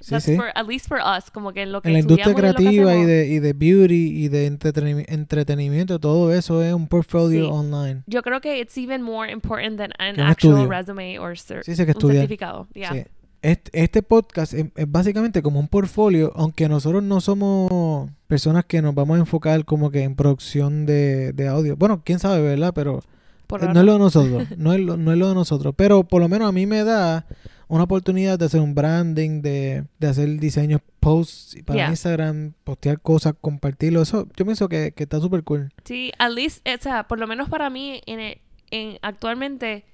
Sí, 0.00 0.10
That's 0.10 0.24
sí. 0.26 0.36
for, 0.36 0.46
at 0.54 0.66
least 0.68 0.86
for 0.88 0.98
us, 1.00 1.30
como 1.32 1.52
que 1.52 1.62
en 1.62 1.72
lo 1.72 1.80
que 1.82 1.88
En 1.88 1.94
la 1.94 1.98
industria 2.00 2.32
creativa 2.34 2.94
y 2.94 3.04
de, 3.04 3.26
y 3.26 3.38
de 3.40 3.52
beauty 3.54 4.24
y 4.24 4.28
de 4.28 4.48
entretenimi- 4.52 5.04
entretenimiento, 5.08 5.98
todo 5.98 6.32
eso 6.32 6.62
es 6.62 6.72
un 6.72 6.86
portfolio 6.86 7.46
Sí. 7.46 7.50
online. 7.52 8.02
Yo 8.06 8.22
creo 8.22 8.40
que 8.40 8.60
it's 8.60 8.76
even 8.78 9.02
more 9.02 9.30
important 9.32 9.78
than 9.78 9.90
an 9.98 10.20
actual 10.20 10.58
estudio. 10.60 10.68
resume 10.68 11.18
or 11.18 11.36
Sí, 11.36 11.74
sí, 11.74 11.84
que 11.86 11.92
un 11.92 12.12
certificado. 12.12 12.68
Yeah. 12.74 13.06
Este, 13.46 13.80
este 13.80 14.02
podcast 14.02 14.54
es, 14.54 14.66
es 14.74 14.90
básicamente 14.90 15.40
como 15.40 15.60
un 15.60 15.68
portfolio, 15.68 16.32
aunque 16.34 16.68
nosotros 16.68 17.04
no 17.04 17.20
somos 17.20 18.10
personas 18.26 18.64
que 18.64 18.82
nos 18.82 18.92
vamos 18.92 19.18
a 19.18 19.20
enfocar 19.20 19.64
como 19.64 19.92
que 19.92 20.02
en 20.02 20.16
producción 20.16 20.84
de, 20.84 21.32
de 21.32 21.46
audio. 21.46 21.76
Bueno, 21.76 22.02
quién 22.04 22.18
sabe, 22.18 22.40
¿verdad? 22.40 22.72
Pero 22.74 22.98
eh, 22.98 23.68
no 23.72 23.78
es 23.78 23.86
lo 23.86 23.92
de 23.92 23.98
nosotros, 24.00 24.48
no 24.58 24.72
es 24.72 24.80
lo, 24.80 24.96
no 24.96 25.12
es 25.12 25.18
lo 25.18 25.28
de 25.28 25.36
nosotros. 25.36 25.74
Pero 25.76 26.02
por 26.02 26.20
lo 26.20 26.28
menos 26.28 26.48
a 26.48 26.50
mí 26.50 26.66
me 26.66 26.82
da 26.82 27.24
una 27.68 27.84
oportunidad 27.84 28.36
de 28.36 28.46
hacer 28.46 28.60
un 28.60 28.74
branding, 28.74 29.42
de, 29.42 29.84
de 30.00 30.08
hacer 30.08 30.40
diseños, 30.40 30.80
posts 30.98 31.56
para 31.64 31.76
Yeah. 31.76 31.90
Instagram, 31.90 32.52
postear 32.64 33.00
cosas, 33.00 33.34
compartirlo. 33.40 34.02
Eso 34.02 34.26
yo 34.36 34.44
pienso 34.44 34.68
que, 34.68 34.90
que 34.90 35.04
está 35.04 35.20
súper 35.20 35.44
cool. 35.44 35.72
Sí, 35.84 36.10
at 36.18 36.32
least, 36.32 36.66
o 36.66 36.82
sea, 36.82 37.06
por 37.06 37.20
lo 37.20 37.28
menos 37.28 37.48
para 37.48 37.70
mí, 37.70 38.00
en, 38.06 38.40
en 38.72 38.98
actualmente 39.02 39.84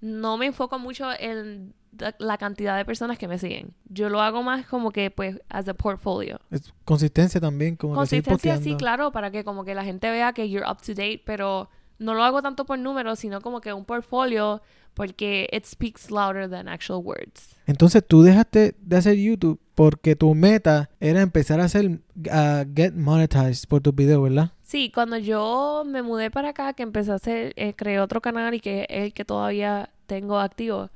no 0.00 0.38
me 0.38 0.46
enfoco 0.46 0.78
mucho 0.78 1.08
en 1.18 1.74
la- 2.18 2.38
cantidad 2.38 2.76
de 2.76 2.84
personas 2.84 3.18
que 3.18 3.28
me 3.28 3.38
siguen. 3.38 3.74
Yo 3.88 4.08
lo 4.08 4.20
hago 4.20 4.42
más 4.42 4.66
como 4.66 4.90
que, 4.90 5.10
pues, 5.10 5.40
as 5.48 5.68
a 5.68 5.74
portfolio. 5.74 6.40
Es 6.50 6.72
consistencia 6.84 7.40
también, 7.40 7.76
como 7.76 7.94
Consistencia, 7.94 8.56
sí, 8.56 8.76
claro, 8.76 9.12
para 9.12 9.30
que 9.30 9.44
como 9.44 9.64
que 9.64 9.74
la 9.74 9.84
gente 9.84 10.10
vea 10.10 10.32
que 10.32 10.48
you're 10.48 10.68
up 10.68 10.78
to 10.82 10.92
date, 10.94 11.22
pero 11.24 11.68
no 11.98 12.14
lo 12.14 12.24
hago 12.24 12.42
tanto 12.42 12.64
por 12.64 12.78
números, 12.78 13.18
sino 13.18 13.40
como 13.40 13.60
que 13.60 13.72
un 13.72 13.84
portfolio, 13.84 14.60
porque 14.94 15.48
it 15.52 15.64
speaks 15.64 16.10
louder 16.10 16.50
than 16.50 16.68
actual 16.68 17.00
words. 17.04 17.56
Entonces 17.66 18.04
tú 18.06 18.22
dejaste 18.22 18.74
de 18.80 18.96
hacer 18.96 19.16
YouTube 19.16 19.60
porque 19.74 20.16
tu 20.16 20.34
meta 20.34 20.90
era 21.00 21.22
empezar 21.22 21.60
a 21.60 21.64
hacer 21.64 22.00
a 22.30 22.64
get 22.74 22.92
monetized 22.94 23.68
por 23.68 23.80
tus 23.80 23.94
videos, 23.94 24.22
¿verdad? 24.22 24.50
Sí, 24.62 24.90
cuando 24.92 25.16
yo 25.16 25.84
me 25.86 26.02
mudé 26.02 26.30
para 26.30 26.50
acá, 26.50 26.72
que 26.72 26.82
empecé 26.82 27.12
a 27.12 27.14
hacer, 27.14 27.52
eh, 27.56 27.74
creé 27.74 28.00
otro 28.00 28.20
canal 28.20 28.52
y 28.54 28.60
que 28.60 28.82
es 28.90 29.04
el 29.04 29.14
que 29.14 29.24
todavía 29.24 29.90
tengo 30.06 30.38
activo, 30.40 30.90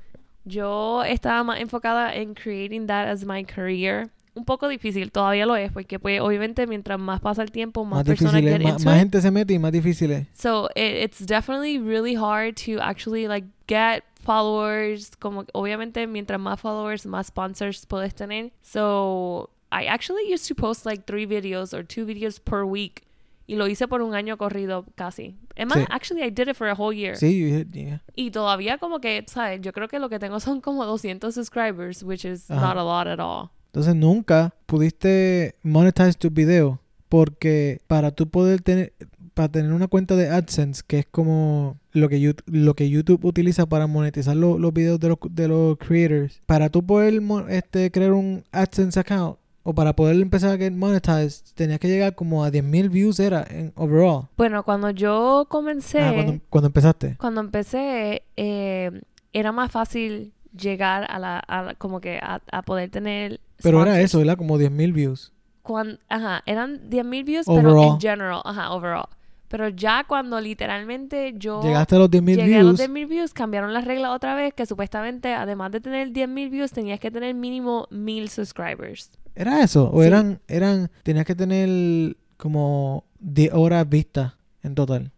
yo 0.46 1.02
estaba 1.04 1.42
más 1.42 1.60
enfocada 1.60 2.14
en 2.14 2.34
creating 2.34 2.86
that 2.86 3.08
as 3.08 3.24
my 3.24 3.44
career. 3.44 4.08
Un 4.34 4.44
poco 4.44 4.68
difícil, 4.68 5.10
todavía 5.10 5.46
lo 5.46 5.56
es, 5.56 5.72
porque 5.72 5.98
pues 5.98 6.20
obviamente 6.20 6.66
mientras 6.66 6.98
más 6.98 7.20
pasa 7.20 7.42
el 7.42 7.50
tiempo, 7.50 7.84
más, 7.84 7.98
Más 7.98 8.06
personas 8.06 8.42
get 8.42 8.62
más, 8.62 8.72
into 8.74 8.84
más 8.84 8.98
gente 8.98 9.20
se 9.20 9.30
mete 9.30 9.54
y 9.54 9.58
más 9.58 9.72
difícil 9.72 10.10
es. 10.12 10.26
So 10.34 10.68
it, 10.76 11.04
it's 11.04 11.24
definitely 11.24 11.78
really 11.78 12.14
hard 12.14 12.54
to 12.66 12.78
actually 12.80 13.26
like 13.26 13.46
get 13.66 14.04
followers. 14.22 15.16
Como 15.18 15.46
obviamente 15.54 16.06
mientras 16.06 16.38
más 16.38 16.60
followers, 16.60 17.06
más 17.06 17.28
sponsors 17.28 17.86
puedes 17.86 18.14
tener. 18.14 18.52
So 18.62 19.48
I 19.72 19.86
actually 19.86 20.30
used 20.30 20.46
to 20.48 20.54
post 20.54 20.84
like 20.84 21.06
three 21.06 21.26
videos 21.26 21.72
or 21.72 21.82
two 21.82 22.04
videos 22.04 22.38
per 22.38 22.64
week. 22.64 23.02
Y 23.46 23.56
lo 23.56 23.68
hice 23.68 23.86
por 23.86 24.02
un 24.02 24.14
año 24.14 24.36
corrido 24.38 24.84
casi. 24.96 25.36
Es 25.54 25.66
más, 25.66 25.78
Sí. 25.78 25.84
actually 25.90 26.22
I 26.24 26.30
did 26.30 26.48
it 26.48 26.54
for 26.56 26.68
a 26.68 26.74
whole 26.74 26.96
year. 26.96 27.16
Sí, 27.16 27.38
you 27.38 27.64
yeah. 27.70 28.02
Y 28.14 28.30
todavía 28.32 28.78
como 28.78 29.00
que, 29.00 29.24
¿sabes? 29.28 29.60
Yo 29.60 29.72
creo 29.72 29.86
que 29.88 29.98
lo 30.00 30.08
que 30.08 30.18
tengo 30.18 30.40
son 30.40 30.60
como 30.60 30.84
200 30.84 31.34
subscribers, 31.34 32.02
which 32.02 32.24
is 32.24 32.50
Ajá. 32.50 32.74
not 32.74 32.76
a 32.78 32.82
lot 32.82 33.06
at 33.06 33.20
all. 33.20 33.50
Entonces 33.66 33.94
nunca 33.94 34.54
pudiste 34.66 35.54
monetize 35.62 36.14
tus 36.14 36.32
videos 36.32 36.78
porque 37.08 37.80
para 37.86 38.10
tú 38.10 38.28
poder 38.28 38.60
tener 38.62 38.92
para 39.34 39.50
tener 39.50 39.72
una 39.74 39.86
cuenta 39.86 40.16
de 40.16 40.30
AdSense, 40.30 40.82
que 40.86 41.00
es 41.00 41.06
como 41.06 41.78
lo 41.92 42.08
que 42.08 42.18
YouTube, 42.20 42.42
lo 42.46 42.72
que 42.74 42.88
YouTube 42.88 43.22
utiliza 43.26 43.66
para 43.66 43.86
monetizar 43.86 44.34
lo- 44.34 44.58
los 44.58 44.72
videos 44.72 44.98
de 44.98 45.08
los, 45.08 45.18
de 45.30 45.46
los 45.46 45.76
creators, 45.76 46.40
para 46.46 46.70
tú 46.70 46.86
poder 46.86 47.20
este, 47.50 47.90
crear 47.90 48.12
un 48.14 48.44
AdSense 48.50 48.98
account 48.98 49.36
o 49.68 49.74
para 49.74 49.94
poder 49.96 50.14
empezar 50.22 50.50
a 50.54 50.56
get 50.56 50.72
monetized, 50.72 51.52
tenías 51.56 51.80
que 51.80 51.88
llegar 51.88 52.14
como 52.14 52.44
a 52.44 52.50
10.000 52.50 52.88
views 52.88 53.18
era 53.18 53.44
en 53.50 53.72
overall. 53.74 54.28
Bueno, 54.36 54.62
cuando 54.62 54.90
yo 54.90 55.46
comencé... 55.48 56.00
Ah, 56.00 56.12
cuando, 56.14 56.40
cuando 56.48 56.66
empezaste. 56.68 57.16
Cuando 57.18 57.40
empecé, 57.40 58.22
eh, 58.36 59.00
era 59.32 59.50
más 59.50 59.72
fácil 59.72 60.32
llegar 60.56 61.04
a 61.10 61.18
la, 61.18 61.42
a 61.48 61.74
como 61.78 62.00
que 62.00 62.18
a, 62.22 62.40
a 62.52 62.62
poder 62.62 62.90
tener 62.90 63.40
Pero 63.60 63.78
era 63.82 63.90
sponsors. 63.94 64.04
eso, 64.04 64.18
¿verdad? 64.18 64.36
Como 64.38 64.56
10.000 64.56 64.92
views. 64.92 65.32
Cuan- 65.62 65.98
ajá, 66.08 66.44
eran 66.46 66.88
10.000 66.88 67.24
views, 67.24 67.46
pero 67.46 67.58
Overall. 67.72 67.94
en 67.94 68.00
general, 68.00 68.42
ajá, 68.44 68.70
overall. 68.72 69.08
Pero 69.48 69.68
ya 69.68 70.04
cuando 70.06 70.40
literalmente 70.40 71.34
yo 71.36 71.60
Llegaste 71.62 71.96
a 71.96 71.98
los 71.98 72.10
10.000 72.10 72.36
llegué 72.36 72.56
a 72.56 72.62
los 72.62 72.76
views. 72.78 72.88
10.000 72.90 73.08
views, 73.08 73.32
cambiaron 73.34 73.72
las 73.72 73.84
reglas 73.84 74.12
otra 74.14 74.36
vez, 74.36 74.54
que 74.54 74.64
supuestamente, 74.64 75.34
además 75.34 75.72
de 75.72 75.80
tener 75.80 76.12
10.000 76.12 76.50
views, 76.50 76.70
tenías 76.70 77.00
que 77.00 77.10
tener 77.10 77.34
mínimo 77.34 77.88
1.000 77.90 78.28
subscribers. 78.28 79.10
¿Era 79.36 79.62
eso? 79.62 79.90
¿O 79.92 80.00
Sí. 80.00 80.06
eran, 80.08 80.40
eran, 80.48 80.90
tenías 81.04 81.24
que 81.26 81.34
tener 81.36 82.16
como 82.36 83.04
10 83.20 83.52
horas 83.54 83.88
vistas 83.88 84.32
en 84.62 84.74
total? 84.74 85.12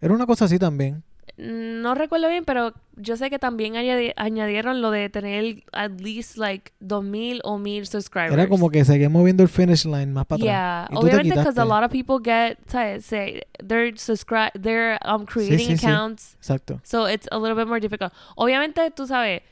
Era 0.00 0.14
una 0.14 0.24
cosa 0.26 0.44
así 0.46 0.58
también. 0.58 1.02
No 1.38 1.94
recuerdo 1.94 2.28
bien, 2.30 2.44
pero 2.46 2.72
yo 2.96 3.16
sé 3.18 3.28
que 3.28 3.38
también 3.38 3.74
añadi- 3.74 4.14
añadieron 4.16 4.80
lo 4.80 4.90
de 4.90 5.10
tener 5.10 5.64
at 5.72 6.00
least 6.00 6.38
like 6.38 6.72
2.000 6.80 7.40
o 7.44 7.58
1.000 7.58 7.84
subscribers. 7.84 8.32
Era 8.32 8.48
como 8.48 8.70
que 8.70 8.82
seguía 8.86 9.10
moviendo 9.10 9.42
el 9.42 9.50
finish 9.50 9.84
line 9.84 10.06
más 10.06 10.24
para 10.24 10.36
atrás. 10.36 10.46
Yeah, 10.46 10.86
te 10.88 10.96
obviamente 10.96 11.34
because 11.34 11.60
a 11.60 11.64
lot 11.66 11.84
of 11.84 11.90
people 11.90 12.16
get 12.24 12.56
¿sabes? 12.68 13.04
say 13.04 13.42
they're 13.62 13.92
subscribe 13.98 14.52
they're 14.58 14.98
um 15.04 15.26
creating 15.26 15.58
sí, 15.58 15.76
sí. 15.76 15.86
accounts, 15.86 16.36
Exacto. 16.36 16.80
so 16.84 17.06
it's 17.06 17.28
a 17.30 17.36
little 17.38 17.54
bit 17.56 17.66
more 17.68 17.80
difficult. 17.80 18.12
Obviamente 18.36 18.90
tú 18.92 19.06
sabes 19.06 19.42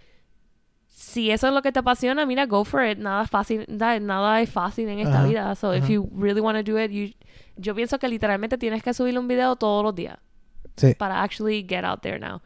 si 1.14 1.30
eso 1.30 1.46
es 1.48 1.54
lo 1.54 1.62
que 1.62 1.72
te 1.72 1.78
apasiona, 1.78 2.26
mira, 2.26 2.46
go 2.46 2.64
for 2.64 2.84
it. 2.84 2.98
Nada 2.98 3.22
es 3.24 3.30
fácil, 3.30 3.64
da- 3.68 3.98
nada 4.00 4.40
es 4.42 4.50
fácil 4.50 4.88
en 4.88 4.98
esta 4.98 5.24
vida. 5.24 5.54
So 5.54 5.74
if 5.74 5.88
you 5.88 6.08
really 6.16 6.40
want 6.40 6.58
to 6.58 6.62
do 6.72 6.78
it, 6.78 6.90
you 6.90 7.10
yo 7.56 7.74
pienso 7.74 7.98
que 7.98 8.08
literalmente 8.08 8.58
tienes 8.58 8.82
que 8.82 8.92
subir 8.92 9.18
un 9.18 9.28
video 9.28 9.56
todos 9.56 9.82
los 9.84 9.94
días. 9.94 10.18
Sí. 10.76 10.92
para 10.98 11.22
actually 11.22 11.64
get 11.68 11.84
out 11.84 12.00
there 12.02 12.18
now. 12.18 12.40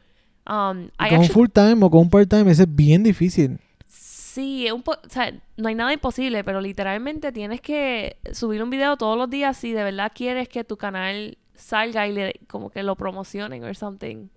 Um, 0.47 0.89
I 1.01 1.09
con 1.09 1.21
actually- 1.23 1.29
full 1.29 1.49
time 1.49 1.83
o 1.83 1.91
con 1.91 2.01
un 2.03 2.11
part 2.11 2.29
time, 2.29 2.51
ese 2.51 2.65
es 2.65 2.75
bien 2.77 3.03
difícil. 3.03 3.59
Sí, 3.87 4.71
un 4.71 4.83
po- 4.83 4.93
o 5.05 5.09
sea, 5.09 5.33
no 5.57 5.69
hay 5.69 5.75
nada 5.75 5.93
imposible, 5.95 6.45
pero 6.45 6.61
literalmente 6.61 7.33
tienes 7.33 7.61
que 7.63 8.19
subir 8.33 8.63
un 8.63 8.69
video 8.71 8.97
todos 8.99 9.17
los 9.17 9.31
días 9.31 9.57
si 9.57 9.73
de 9.73 9.83
verdad 9.83 10.13
quieres 10.15 10.49
que 10.49 10.63
tu 10.63 10.77
canal 10.77 11.39
salga 11.55 12.07
y 12.07 12.13
le 12.13 12.35
como 12.49 12.69
que 12.71 12.83
lo 12.83 12.95
promocionen 12.97 13.65
or 13.65 13.75
something. 13.75 14.29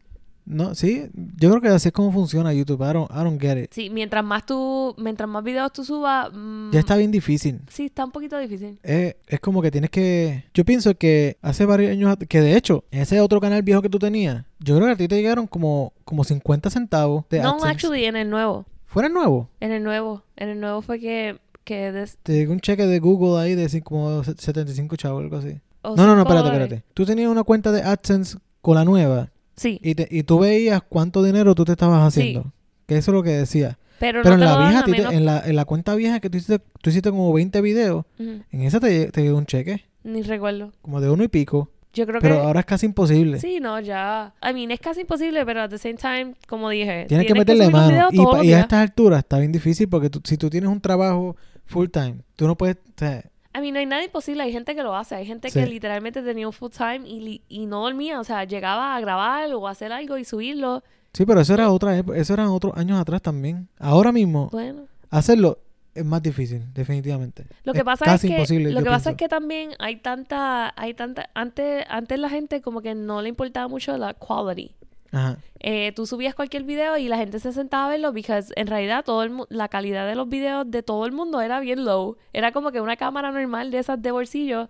No, 0.52 0.76
sí, 0.76 1.10
yo 1.38 1.50
creo 1.50 1.62
que 1.62 1.70
así 1.70 1.88
es 1.88 1.94
como 1.94 2.12
funciona 2.12 2.54
YouTube. 2.54 2.82
I 2.82 2.94
don't, 2.94 3.10
I 3.10 3.24
don't 3.24 3.40
get 3.42 3.58
it. 3.58 3.72
Sí, 3.74 3.90
mientras 3.90 4.22
más 4.24 4.46
tú, 4.46 4.94
mientras 4.98 5.30
más 5.30 5.44
videos 5.46 5.72
tú 5.72 5.86
subas, 5.86 6.30
mm, 6.34 6.72
Ya 6.72 6.80
está 6.82 6.98
bien 6.98 7.10
difícil. 7.10 7.62
sí, 7.70 7.86
está 7.86 8.04
un 8.04 8.12
poquito 8.12 8.38
difícil. 8.38 8.78
Es, 8.84 9.16
es 9.28 9.40
como 9.40 9.62
que 9.62 9.72
tienes 9.72 9.90
que... 9.90 10.44
Yo 10.54 10.66
pienso 10.66 10.94
que 10.96 11.38
hace 11.42 11.66
varios 11.66 11.92
años... 11.92 12.18
Que 12.28 12.42
de 12.42 12.58
hecho, 12.58 12.84
ese 12.92 13.22
otro 13.22 13.40
canal 13.40 13.62
viejo 13.64 13.82
que 13.82 13.88
tú 13.90 13.98
tenías, 13.98 14.44
yo 14.60 14.76
creo 14.76 14.88
que 14.88 14.94
a 14.94 14.98
ti 14.98 15.08
te 15.08 15.16
llegaron 15.16 15.48
como, 15.48 15.94
como 16.04 16.24
50 16.26 16.70
centavos 16.70 17.24
de 17.30 17.40
No, 17.40 17.52
AdSense. 17.52 17.68
actually, 17.70 18.04
en 18.06 18.18
el 18.18 18.30
nuevo, 18.30 18.66
¿Fuera 18.88 19.08
nuevo? 19.08 19.48
en 19.62 19.72
el 19.72 19.82
nuevo, 19.84 20.22
en 20.36 20.50
el 20.50 20.60
nuevo 20.60 20.82
fue 20.82 21.00
que, 21.00 21.40
que 21.64 21.94
des- 21.94 22.18
Te 22.24 22.34
llegó 22.34 22.52
un 22.52 22.60
cheque 22.60 22.86
de 22.88 23.00
Google 23.00 23.40
ahí 23.42 23.56
de 23.56 23.82
como 23.82 24.22
se- 24.26 24.36
75 24.38 24.98
chavos, 24.98 25.24
algo 25.24 25.38
así. 25.38 25.62
o 25.84 25.96
no, 25.96 26.06
no, 26.06 26.16
no, 26.18 26.24
espérate, 26.24 26.48
espérate. 26.50 26.84
Tú 26.94 27.06
tenías 27.06 27.30
una 27.30 27.44
cuenta 27.44 27.72
de 27.72 27.84
AdSense 27.84 28.38
con 28.62 28.76
la 28.76 28.84
nueva 28.84 29.30
Sí, 29.62 29.80
y, 29.84 29.96
te- 29.96 30.08
y 30.10 30.24
tú 30.24 30.40
veías 30.40 30.82
cuánto 30.88 31.24
dinero 31.24 31.54
tú 31.56 31.66
te 31.66 31.74
estabas 31.74 32.14
Sí. 32.14 32.20
haciendo. 32.22 32.52
Que 32.88 32.98
eso 32.98 33.12
es 33.12 33.16
lo 33.16 33.24
que 33.24 33.30
decía. 33.32 33.78
pero, 34.00 34.22
Pero 34.24 34.36
no 34.38 34.44
en 34.44 34.50
la 34.50 34.58
vieja, 34.68 34.84
ti 34.84 34.92
menos- 34.92 35.14
en, 35.14 35.26
la, 35.26 35.42
en 35.46 35.56
la 35.56 35.66
cuenta 35.66 35.94
vieja 35.96 36.20
que 36.20 36.30
tú 36.30 36.38
hiciste, 36.38 36.60
tú 36.82 36.90
hiciste 36.90 37.12
como 37.12 37.32
20 37.32 37.62
videos, 37.62 38.06
en 38.18 38.44
esa 38.64 38.80
te, 38.80 39.12
te 39.12 39.22
llegó 39.22 39.38
un 39.38 39.46
cheque, 39.46 39.86
Ni 40.04 40.24
recuerdo. 40.24 40.72
como 40.82 41.00
de 41.02 41.10
uno 41.12 41.24
y 41.24 41.28
pico. 41.28 41.70
Yo 41.94 42.08
creo 42.08 42.20
Pero 42.22 42.36
que 42.38 42.42
ahora 42.42 42.62
es 42.62 42.66
casi 42.66 42.86
imposible. 42.88 43.40
Sí, 43.40 43.60
no, 43.62 43.80
ya. 43.82 44.34
I 44.42 44.54
mean, 44.54 44.72
es 44.72 44.80
casi 44.80 45.02
imposible, 45.02 45.46
pero 45.46 45.62
at 45.62 45.70
the 45.70 45.78
same 45.78 45.96
time, 45.96 46.34
como 46.48 46.70
dije, 46.70 47.06
Tienes 47.10 47.28
que 47.28 47.34
meterle 47.36 47.66
los 47.66 47.74
mano. 47.74 48.08
Y, 48.44 48.54
a 48.54 48.62
estas 48.62 48.80
alturas 48.80 49.20
está 49.20 49.38
bien 49.40 49.52
difícil 49.52 49.88
porque 49.90 50.10
tú- 50.10 50.22
si 50.24 50.38
tú 50.38 50.50
tienes 50.50 50.70
un 50.70 50.80
trabajo 50.82 51.36
full 51.66 51.90
time, 51.90 52.16
tú 52.38 52.48
no 52.48 52.58
puedes... 52.58 52.78
o 52.78 52.94
sea, 52.98 53.24
I 53.56 53.60
mean, 53.60 53.74
no 53.74 53.80
hay 53.80 53.86
nada 53.86 54.04
imposible. 54.04 54.44
Hay 54.44 54.52
gente 54.52 54.76
que 54.76 54.84
lo 54.84 54.96
hace. 54.96 55.16
Hay 55.16 55.26
gente 55.26 55.50
Sí. 55.50 55.60
que 55.60 55.66
literalmente 55.68 56.22
tenía 56.22 56.48
un 56.48 56.54
full 56.54 56.72
time 56.72 57.02
y, 57.08 57.42
y 57.50 57.66
no 57.66 57.82
dormía. 57.82 58.20
O 58.20 58.24
sea, 58.24 58.44
llegaba 58.46 58.96
a 58.96 59.00
grabar 59.02 59.54
o 59.54 59.68
a 59.68 59.72
hacer 59.72 59.92
algo 59.92 60.18
y 60.18 60.24
subirlo. 60.26 60.84
sí, 61.14 61.26
pero 61.26 61.42
eso 61.42 61.54
era 61.54 61.70
otra 61.72 62.00
eso 62.00 62.34
eran 62.34 62.48
otros 62.48 62.76
años 62.78 63.00
atrás 63.00 63.22
también. 63.22 63.68
Ahora 63.80 64.12
mismo, 64.14 64.48
Bueno. 64.52 64.86
hacerlo 65.10 65.60
es 65.94 66.06
más 66.06 66.22
difícil, 66.24 66.64
definitivamente. 66.74 67.46
Lo 67.66 67.74
que 67.74 67.80
Es 67.80 67.84
pasa 67.86 68.06
casi 68.06 68.28
es 68.28 68.32
que 68.32 68.36
imposible, 68.38 68.72
lo 68.72 68.82
que 68.82 68.90
pasa 68.90 69.10
es 69.12 69.18
que 69.18 69.28
también 69.28 69.72
hay 69.80 69.98
tanta 69.98 70.74
hay 70.78 70.94
tanta 70.94 71.30
antes 71.34 71.84
antes 71.90 72.18
la 72.18 72.30
gente 72.30 72.62
como 72.62 72.82
que 72.82 72.96
no 72.96 73.22
le 73.22 73.28
importaba 73.28 73.68
mucho 73.68 73.98
la 73.98 74.14
quality. 74.14 74.74
Ajá. 75.12 75.38
Eh, 75.60 75.92
tú 75.96 76.06
subías 76.06 76.34
cualquier 76.34 76.64
video 76.64 76.98
y 76.98 77.08
la 77.08 77.18
gente 77.18 77.40
se 77.40 77.54
sentaba 77.54 77.86
a 77.86 77.90
verlo 77.90 78.12
porque 78.12 78.40
en 78.56 78.68
realidad 78.68 79.04
todo 79.06 79.24
el 79.24 79.34
la 79.50 79.68
calidad 79.68 80.08
de 80.08 80.16
los 80.16 80.28
videos 80.28 80.70
de 80.70 80.82
todo 80.82 81.06
el 81.06 81.12
mundo 81.12 81.42
era 81.42 81.60
bien 81.60 81.86
low. 81.86 82.18
Era 82.34 82.52
como 82.52 82.72
que 82.72 82.82
una 82.82 82.96
cámara 82.96 83.32
normal 83.32 83.70
de 83.72 83.80
esas 83.80 84.02
de 84.02 84.12
bolsillo 84.12 84.70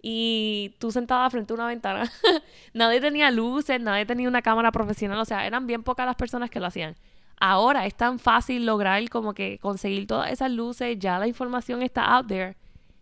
y 0.00 0.74
tú 0.78 0.92
sentada 0.92 1.28
frente 1.30 1.52
a 1.52 1.56
una 1.56 1.66
ventana. 1.66 2.10
nadie 2.72 3.00
tenía 3.00 3.30
luces, 3.30 3.80
nadie 3.80 4.06
tenía 4.06 4.28
una 4.28 4.42
cámara 4.42 4.70
profesional, 4.70 5.18
o 5.18 5.24
sea, 5.24 5.46
eran 5.46 5.66
bien 5.66 5.82
pocas 5.82 6.06
las 6.06 6.16
personas 6.16 6.50
que 6.50 6.60
lo 6.60 6.66
hacían. 6.66 6.94
Ahora 7.40 7.86
es 7.86 7.94
tan 7.94 8.18
fácil 8.18 8.66
lograr 8.66 9.08
como 9.08 9.32
que 9.32 9.58
conseguir 9.58 10.06
todas 10.06 10.30
esas 10.32 10.50
luces, 10.50 10.98
ya 10.98 11.18
la 11.18 11.28
información 11.28 11.82
está 11.82 12.04
out 12.04 12.26
there, 12.26 12.56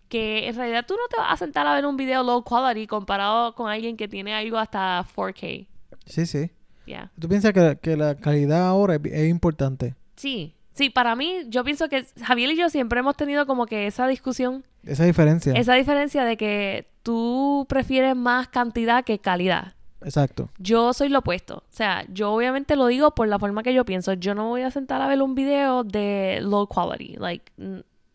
que 0.09 0.49
en 0.49 0.55
realidad 0.57 0.85
tú 0.87 0.95
no 0.95 1.09
te 1.09 1.17
vas 1.17 1.33
a 1.33 1.37
sentar 1.37 1.67
a 1.67 1.75
ver 1.75 1.87
un 1.87 1.97
video 1.97 2.23
low 2.23 2.43
quality 2.43 2.87
comparado 2.87 3.55
con 3.55 3.71
alguien 3.71 3.97
que 3.97 4.09
tiene 4.09 4.35
algo 4.35 4.59
hasta 4.59 5.05
4K. 5.15 5.67
Sí, 6.07 6.27
sí. 6.27 6.51
Yeah. 6.87 7.11
¿Tú 7.19 7.29
piensas 7.29 7.53
que, 7.53 7.79
que 7.83 7.97
la 7.97 8.15
calidad 8.15 8.67
ahora 8.69 8.95
es, 8.97 9.01
es 9.05 9.29
importante? 9.29 9.95
Sí, 10.17 10.55
sí, 10.73 10.89
para 10.89 11.15
mí, 11.17 11.43
yo 11.49 11.65
pienso 11.65 11.89
que 11.89 12.07
Javier 12.23 12.51
y 12.51 12.57
yo 12.57 12.71
siempre 12.71 13.01
hemos 13.01 13.17
tenido 13.17 13.47
como 13.47 13.67
que 13.67 13.87
esa 13.87 14.07
discusión, 14.07 14.65
Esa 14.85 15.05
diferencia. 15.05 15.53
esa 15.55 15.75
diferencia 15.75 16.25
de 16.25 16.37
que 16.37 16.89
tú 17.03 17.67
prefieres 17.69 18.15
más 18.17 18.49
cantidad 18.49 19.05
que 19.05 19.19
calidad. 19.19 19.75
Exacto. 20.03 20.51
Yo 20.59 20.93
soy 20.93 21.09
lo 21.09 21.19
opuesto. 21.21 21.57
O 21.57 21.63
sea, 21.73 22.05
yo 22.13 22.33
obviamente 22.33 22.77
lo 22.77 22.87
digo 22.87 23.13
por 23.15 23.27
la 23.27 23.39
forma 23.39 23.63
que 23.65 23.75
yo 23.75 23.85
pienso. 23.85 24.13
Yo 24.13 24.35
no 24.35 24.49
voy 24.51 24.63
a 24.63 24.71
sentar 24.71 25.01
a 25.03 25.09
ver 25.09 25.21
un 25.23 25.35
video 25.35 25.83
de 25.85 26.39
low 26.43 26.69
quality. 26.69 27.17
Like, 27.19 27.51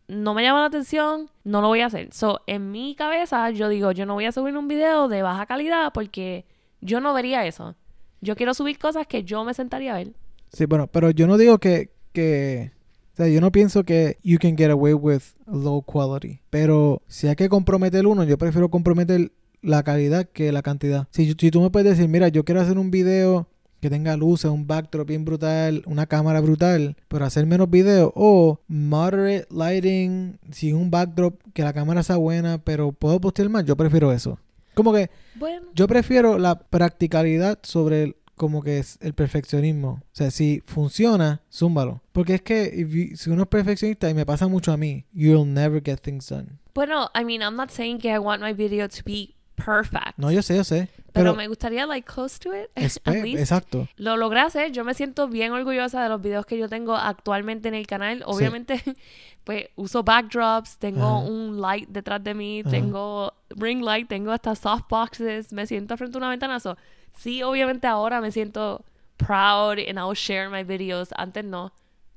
no 0.08 0.32
me 0.34 0.42
llama 0.42 0.60
la 0.60 0.66
atención, 0.66 1.28
no 1.44 1.60
lo 1.60 1.68
voy 1.68 1.80
a 1.80 1.86
hacer. 1.86 2.08
So, 2.12 2.40
en 2.46 2.70
mi 2.70 2.94
cabeza, 2.94 3.50
yo 3.50 3.68
digo, 3.68 3.92
yo 3.92 4.06
no 4.06 4.14
voy 4.14 4.24
a 4.24 4.32
subir 4.32 4.56
un 4.56 4.68
video 4.68 5.08
de 5.08 5.22
baja 5.22 5.44
calidad 5.46 5.92
porque 5.92 6.46
yo 6.80 7.00
no 7.00 7.12
vería 7.14 7.44
eso. 7.46 7.74
Yo 8.22 8.36
quiero 8.36 8.54
subir 8.54 8.78
cosas 8.78 9.06
que 9.06 9.24
yo 9.24 9.44
me 9.44 9.52
sentaría 9.52 9.94
a 9.94 9.98
ver. 9.98 10.12
Sí, 10.52 10.66
bueno, 10.66 10.86
pero 10.86 11.10
yo 11.10 11.26
no 11.26 11.36
digo 11.36 11.58
que, 11.58 11.90
que... 12.12 12.70
O 13.12 13.16
sea, 13.16 13.28
yo 13.28 13.40
no 13.40 13.50
pienso 13.52 13.82
que 13.84 14.16
you 14.22 14.38
can 14.38 14.56
get 14.56 14.70
away 14.70 14.94
with 14.94 15.22
low 15.46 15.82
quality. 15.82 16.40
Pero 16.48 17.02
si 17.08 17.26
hay 17.26 17.34
que 17.34 17.48
comprometer 17.48 18.06
uno, 18.06 18.24
yo 18.24 18.38
prefiero 18.38 18.70
comprometer 18.70 19.32
la 19.60 19.82
calidad 19.82 20.28
que 20.32 20.52
la 20.52 20.62
cantidad. 20.62 21.08
Si, 21.10 21.34
si 21.38 21.50
tú 21.50 21.60
me 21.60 21.70
puedes 21.70 21.96
decir, 21.96 22.08
mira, 22.08 22.28
yo 22.28 22.44
quiero 22.44 22.60
hacer 22.60 22.78
un 22.78 22.92
video 22.92 23.48
que 23.80 23.90
tenga 23.90 24.16
luces, 24.16 24.48
un 24.48 24.68
backdrop 24.68 25.08
bien 25.08 25.24
brutal, 25.24 25.82
una 25.86 26.06
cámara 26.06 26.40
brutal, 26.40 26.96
pero 27.08 27.24
hacer 27.24 27.44
menos 27.46 27.68
videos. 27.68 28.12
O 28.14 28.60
moderate 28.68 29.48
lighting, 29.50 30.38
sin 30.52 30.76
un 30.76 30.88
backdrop, 30.88 31.34
que 31.52 31.64
la 31.64 31.72
cámara 31.72 32.04
sea 32.04 32.16
buena, 32.16 32.58
pero 32.58 32.92
puedo 32.92 33.20
postear 33.20 33.48
más, 33.48 33.64
yo 33.64 33.76
prefiero 33.76 34.12
eso. 34.12 34.38
Como 34.74 34.92
que 34.92 35.10
Bueno, 35.34 35.66
yo 35.74 35.86
prefiero 35.86 36.38
la 36.38 36.58
practicalidad 36.58 37.58
sobre 37.62 38.02
el, 38.04 38.16
como 38.36 38.62
que 38.62 38.78
es 38.78 38.98
el 39.00 39.14
perfeccionismo. 39.14 39.88
O 40.02 40.02
sea, 40.12 40.30
si 40.30 40.62
funciona, 40.66 41.42
zúmbalo. 41.52 42.02
Porque 42.12 42.34
es 42.34 42.42
que 42.42 42.86
you- 42.88 43.16
si 43.16 43.30
uno 43.30 43.42
es 43.42 43.48
perfeccionista, 43.48 44.08
y 44.10 44.14
me 44.14 44.26
pasa 44.26 44.48
mucho 44.48 44.72
a 44.72 44.76
mí, 44.76 45.04
you'll 45.12 45.46
never 45.52 45.82
get 45.84 46.00
things 46.00 46.28
done. 46.28 46.58
Bueno, 46.74 47.10
I 47.14 47.24
mean, 47.24 47.42
I'm 47.42 47.56
not 47.56 47.70
saying 47.70 47.98
que 47.98 48.08
I 48.12 48.18
want 48.18 48.42
my 48.42 48.52
video 48.54 48.88
to 48.88 49.02
be 49.04 49.34
perfect. 49.64 50.16
No, 50.16 50.30
yo 50.30 50.42
sé, 50.42 50.56
yo 50.56 50.64
sé. 50.64 50.88
pero, 51.12 51.32
Pero, 51.32 51.34
me 51.34 51.48
gustaría, 51.48 51.86
like, 51.86 52.06
close 52.10 52.38
to 52.38 52.54
it. 52.54 52.70
espe- 52.74 53.00
at 53.18 53.22
least. 53.22 53.40
exacto. 53.40 53.88
Lo 53.96 54.16
logré 54.16 54.40
hacer. 54.40 54.72
Yo 54.72 54.84
me 54.84 54.94
siento 54.94 55.28
bien 55.28 55.52
orgullosa 55.52 56.02
de 56.02 56.08
los 56.08 56.20
videos 56.22 56.46
que 56.46 56.56
yo 56.58 56.68
tengo 56.68 56.94
actualmente 56.96 57.68
en 57.68 57.74
el 57.74 57.86
canal. 57.86 58.22
Obviamente, 58.26 58.82
pues 59.44 59.66
uso 59.76 60.02
backdrops, 60.02 60.78
tengo 60.78 61.20
un 61.20 61.60
light 61.60 61.88
detrás 61.88 62.22
de 62.22 62.34
mí, 62.34 62.62
tengo 62.64 63.32
ring 63.50 63.82
light, 63.82 64.08
tengo 64.08 64.32
hasta 64.32 64.54
softboxes, 64.54 65.52
me 65.52 65.66
siento 65.66 65.96
frente 65.96 66.16
a 66.16 66.18
una 66.18 66.30
ventana. 66.30 66.60
So, 66.60 66.76
sí, 67.14 67.42
obviamente 67.42 67.86
ahora 67.86 68.20
me 68.20 68.30
siento 68.30 68.84
proud 69.16 69.78
and 69.88 69.98
I'll 69.98 70.14
share 70.14 70.48
my 70.48 70.62
videos. 70.64 71.10
Antes 71.16 71.44
no. 71.44 71.72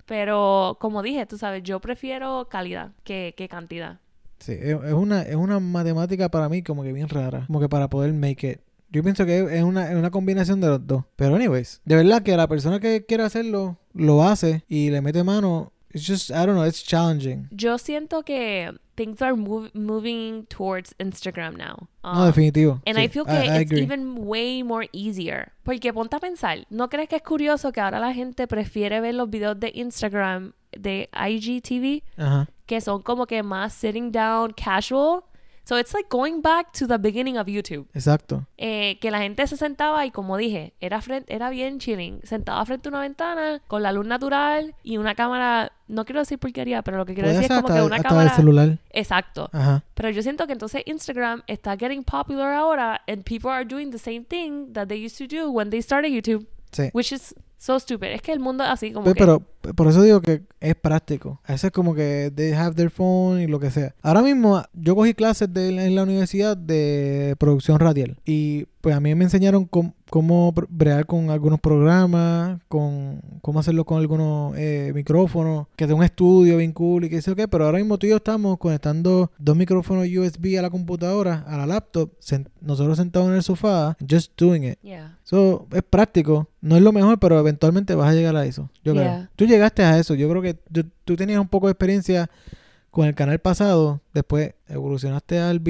Pero 0.06 0.78
como 0.80 1.02
dije, 1.02 1.26
tú 1.26 1.38
sabes, 1.38 1.64
yo 1.64 1.80
prefiero 1.80 2.48
calidad 2.50 2.92
que, 3.04 3.34
que 3.36 3.50
cantidad. 3.50 4.00
Sí, 4.40 4.54
es, 4.60 4.76
una, 4.94 5.22
es 5.24 5.36
una 5.36 5.60
matemática 5.60 6.30
para 6.30 6.50
mí 6.50 6.62
como 6.62 6.84
que 6.84 6.94
bien 6.94 7.10
rara. 7.10 7.46
Como 7.48 7.60
que 7.60 7.70
para 7.70 7.90
poder 7.90 8.14
make 8.14 8.50
it. 8.52 8.60
Yo 8.92 9.02
pienso 9.04 9.26
que 9.26 9.40
es 9.58 9.64
una, 9.64 9.90
es 9.92 9.96
una 9.98 10.12
combinación 10.12 10.62
de 10.62 10.68
los 10.68 10.86
dos. 10.86 11.04
Pero 11.16 11.36
anyways, 11.36 11.82
de 11.86 11.96
verdad 11.96 12.22
que 12.22 12.38
la 12.38 12.48
persona 12.48 12.80
que 12.80 13.06
quiere 13.06 13.24
hacerlo, 13.24 13.78
lo 13.94 14.24
hace 14.24 14.64
y 14.68 14.90
le 14.90 15.02
mete 15.02 15.24
mano. 15.24 15.72
It's 15.94 16.06
just, 16.06 16.30
I 16.30 16.46
don't 16.46 16.56
know, 16.56 16.66
it's 16.66 16.84
challenging. 16.84 17.48
Yo 17.52 17.78
siento 17.78 18.24
que 18.24 18.70
things 18.96 19.22
are 19.22 19.34
mov- 19.34 19.72
moving 19.74 20.46
towards 20.48 20.94
Instagram 21.00 21.56
now. 21.58 21.88
No, 22.04 22.22
Um, 22.22 22.26
definitivo. 22.28 22.82
And 22.86 22.98
Sí, 22.98 23.04
I 23.06 23.08
feel 23.08 23.24
I- 23.24 23.32
que 23.32 23.46
I 23.46 23.62
it's 23.62 23.72
agree. 23.72 23.84
even 23.84 24.14
way 24.18 24.62
more 24.64 24.90
easier. 24.92 25.54
Porque 25.64 25.94
ponte 25.94 26.18
a 26.18 26.20
pensar, 26.20 26.66
¿no 26.70 26.90
crees 26.90 27.08
que 27.08 27.16
es 27.16 27.22
curioso 27.24 27.72
que 27.72 27.80
ahora 27.80 28.00
la 28.02 28.14
gente 28.14 28.46
prefiere 28.46 29.00
ver 29.00 29.16
los 29.16 29.30
videos 29.30 29.58
de 29.58 29.72
Instagram, 29.74 30.54
de 30.76 31.10
IGTV, 31.14 32.04
que 32.66 32.82
son 32.82 33.02
como 33.02 33.26
que 33.26 33.44
más 33.44 33.74
sitting 33.74 34.12
down, 34.12 34.54
casual? 34.54 35.24
So 35.68 35.80
it's 35.80 35.96
like 35.96 36.10
going 36.10 36.42
back 36.42 36.74
to 36.74 36.86
the 36.86 37.00
beginning 37.00 37.40
of 37.40 37.48
YouTube. 37.48 37.88
Exacto. 37.96 38.46
Eh, 38.56 39.00
que 39.02 39.10
la 39.10 39.18
gente 39.18 39.48
se 39.48 39.58
sentaba 39.58 40.06
y 40.06 40.12
como 40.12 40.38
dije, 40.38 40.76
era, 40.80 41.02
frente, 41.02 41.34
era 41.34 41.50
bien 41.50 41.80
chilling. 41.80 42.20
Sentada 42.24 42.64
frente 42.66 42.88
a 42.88 42.92
una 42.92 43.00
ventana 43.00 43.64
con 43.66 43.82
la 43.82 43.92
luz 43.92 44.06
natural 44.06 44.76
y 44.84 44.98
una 44.98 45.16
cámara, 45.16 45.72
no 45.88 46.06
quiero 46.06 46.20
decir 46.20 46.38
porquería, 46.38 46.84
pero 46.84 46.98
lo 46.98 47.06
que 47.08 47.16
quiero 47.16 47.30
decir 47.30 47.46
es 47.46 47.48
como 47.48 47.68
hasta, 47.68 47.80
que 47.80 47.82
una 47.82 47.96
hasta 47.96 48.10
cámara... 48.10 48.30
el 48.30 48.36
celular. 48.36 48.78
Exacto. 48.92 49.50
Ajá. 49.54 49.84
Pero 49.96 50.12
yo 50.12 50.22
siento 50.22 50.46
que 50.46 50.54
entonces 50.54 50.84
Instagram 50.86 51.42
está 51.48 51.76
getting 51.76 52.04
popular 52.04 52.54
ahora 52.54 53.02
and 53.08 53.24
people 53.24 53.50
are 53.50 53.66
doing 53.66 53.90
the 53.90 53.98
same 53.98 54.22
thing 54.24 54.72
that 54.72 54.86
they 54.88 55.04
used 55.04 55.18
to 55.18 55.26
do 55.26 55.50
when 55.50 55.72
they 55.72 55.82
started 55.82 56.12
YouTube, 56.12 56.46
Sí. 56.74 56.92
which 56.94 57.12
is 57.12 57.34
so 57.58 57.80
stupid. 57.80 58.10
Es 58.10 58.22
que 58.22 58.34
el 58.34 58.40
mundo 58.40 58.64
así 58.66 58.92
como 58.92 59.06
que 59.06 59.16
Pero 59.16 59.42
por 59.74 59.88
eso 59.88 60.02
digo 60.04 60.22
que 60.22 60.44
es 60.60 60.76
práctico. 60.76 61.42
A 61.46 61.54
veces 61.54 61.72
como 61.72 61.96
que 61.96 62.32
they 62.36 62.52
have 62.54 62.76
their 62.76 62.90
phone 62.90 63.42
y 63.42 63.48
lo 63.48 63.60
que 63.60 63.72
sea. 63.72 63.96
Ahora 64.02 64.22
mismo 64.22 64.62
yo 64.74 64.96
cogí 64.96 65.14
clases 65.14 65.54
de, 65.54 65.70
en 65.70 65.96
la 65.96 66.04
universidad 66.04 66.56
de 66.58 67.36
producción 67.40 67.80
radial. 67.80 68.18
Y 68.26 68.66
pues 68.82 68.96
a 68.96 69.00
mí 69.00 69.16
me 69.16 69.24
enseñaron 69.24 69.66
cómo, 69.66 69.96
cómo 70.12 70.54
br- 70.54 70.68
bregar 70.70 71.06
con 71.08 71.32
algunos 71.32 71.60
programas, 71.60 72.60
con 72.68 73.20
cómo 73.42 73.60
hacerlo 73.60 73.84
con 73.86 73.98
algunos 74.00 74.54
eh, 74.58 74.92
micrófonos, 74.94 75.68
que 75.76 75.88
de 75.88 75.94
un 75.96 76.04
estudio 76.04 76.58
bien 76.58 76.72
cool 76.72 77.06
y 77.06 77.10
qué 77.10 77.22
sé 77.22 77.32
yo 77.32 77.36
qué, 77.36 77.48
pero 77.48 77.66
ahora 77.66 77.80
mismo 77.80 77.98
tú 77.98 78.06
y 78.06 78.12
yo 78.12 78.18
estamos 78.18 78.58
conectando 78.60 79.32
dos 79.40 79.56
micrófonos 79.58 80.08
USB 80.08 80.58
a 80.60 80.62
la 80.62 80.70
computadora, 80.70 81.44
a 81.48 81.58
la 81.58 81.66
laptop, 81.66 82.12
nosotros 82.62 82.98
sentados 82.98 83.30
en 83.30 83.36
el 83.36 83.44
sofá, 83.44 83.98
just 84.08 84.32
doing 84.40 84.64
it. 84.64 84.78
Yeah. 84.84 85.18
Eso 85.26 85.68
es 85.72 85.82
práctico, 85.82 86.48
no 86.62 86.76
es 86.76 86.84
lo 86.84 86.92
mejor, 86.92 87.18
pero 87.20 87.40
eventualmente 87.40 87.96
vas 87.96 88.10
a 88.12 88.14
llegar 88.14 88.36
a 88.36 88.46
eso, 88.46 88.70
yo 88.84 88.94
Yeah. 88.94 89.04
creo. 89.04 89.28
Tú 89.36 89.46
llegaste 89.56 89.84
a 89.84 89.98
eso, 89.98 90.16
yo 90.16 90.30
creo 90.30 90.42
que 90.42 90.54
tú, 90.54 91.16
tenías 91.16 91.40
un 91.40 91.48
poco 91.48 91.68
de 91.68 91.72
experiencia 91.72 92.30
con 92.92 93.08
el 93.08 93.16
canal 93.16 93.40
pasado, 93.40 94.02
después 94.14 94.54
evolucionaste 94.68 95.40
al, 95.40 95.62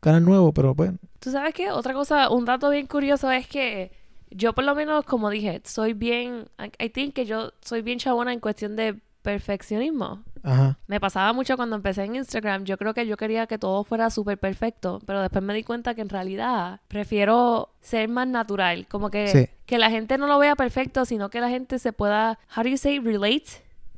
canal 0.00 0.24
nuevo, 0.24 0.52
pero 0.52 0.74
pues 0.74 0.92
¿Tú 1.18 1.30
sabes 1.30 1.54
qué? 1.54 1.70
Otra 1.70 1.94
cosa, 1.94 2.28
un 2.30 2.44
dato 2.44 2.68
bien 2.68 2.86
curioso 2.86 3.30
es 3.30 3.46
que 3.46 3.90
yo 4.30 4.52
por 4.52 4.64
lo 4.64 4.74
menos, 4.74 5.04
como 5.04 5.30
dije, 5.30 5.62
soy 5.64 5.94
bien, 5.94 6.48
I 6.78 6.90
think 6.90 7.14
que 7.14 7.24
yo 7.24 7.52
soy 7.64 7.80
bien 7.82 7.98
chabona 7.98 8.32
en 8.32 8.40
cuestión 8.40 8.76
de 8.76 9.00
perfeccionismo. 9.22 10.22
Ajá. 10.44 10.78
Me 10.86 11.00
pasaba 11.00 11.32
mucho 11.32 11.56
cuando 11.56 11.74
empecé 11.74 12.04
en 12.04 12.16
Instagram. 12.16 12.64
Yo 12.64 12.76
creo 12.76 12.92
que 12.94 13.06
yo 13.06 13.16
quería 13.16 13.46
que 13.46 13.58
todo 13.58 13.82
fuera 13.82 14.10
súper 14.10 14.38
perfecto, 14.38 15.00
pero 15.06 15.20
después 15.22 15.42
me 15.42 15.54
di 15.54 15.64
cuenta 15.64 15.94
que 15.94 16.02
en 16.02 16.08
realidad 16.10 16.80
prefiero 16.86 17.70
ser 17.80 18.08
más 18.08 18.28
natural. 18.28 18.86
Como 18.86 19.10
que, 19.10 19.26
Sí. 19.28 19.48
que 19.66 19.78
la 19.78 19.90
gente 19.90 20.18
no 20.18 20.26
lo 20.26 20.38
vea 20.38 20.54
perfecto, 20.54 21.04
sino 21.04 21.30
que 21.30 21.40
la 21.40 21.48
gente 21.48 21.78
se 21.78 21.92
pueda, 21.92 22.38
how 22.56 22.62
do 22.62 22.68
you 22.68 22.76
say, 22.76 22.98
relate 23.00 23.44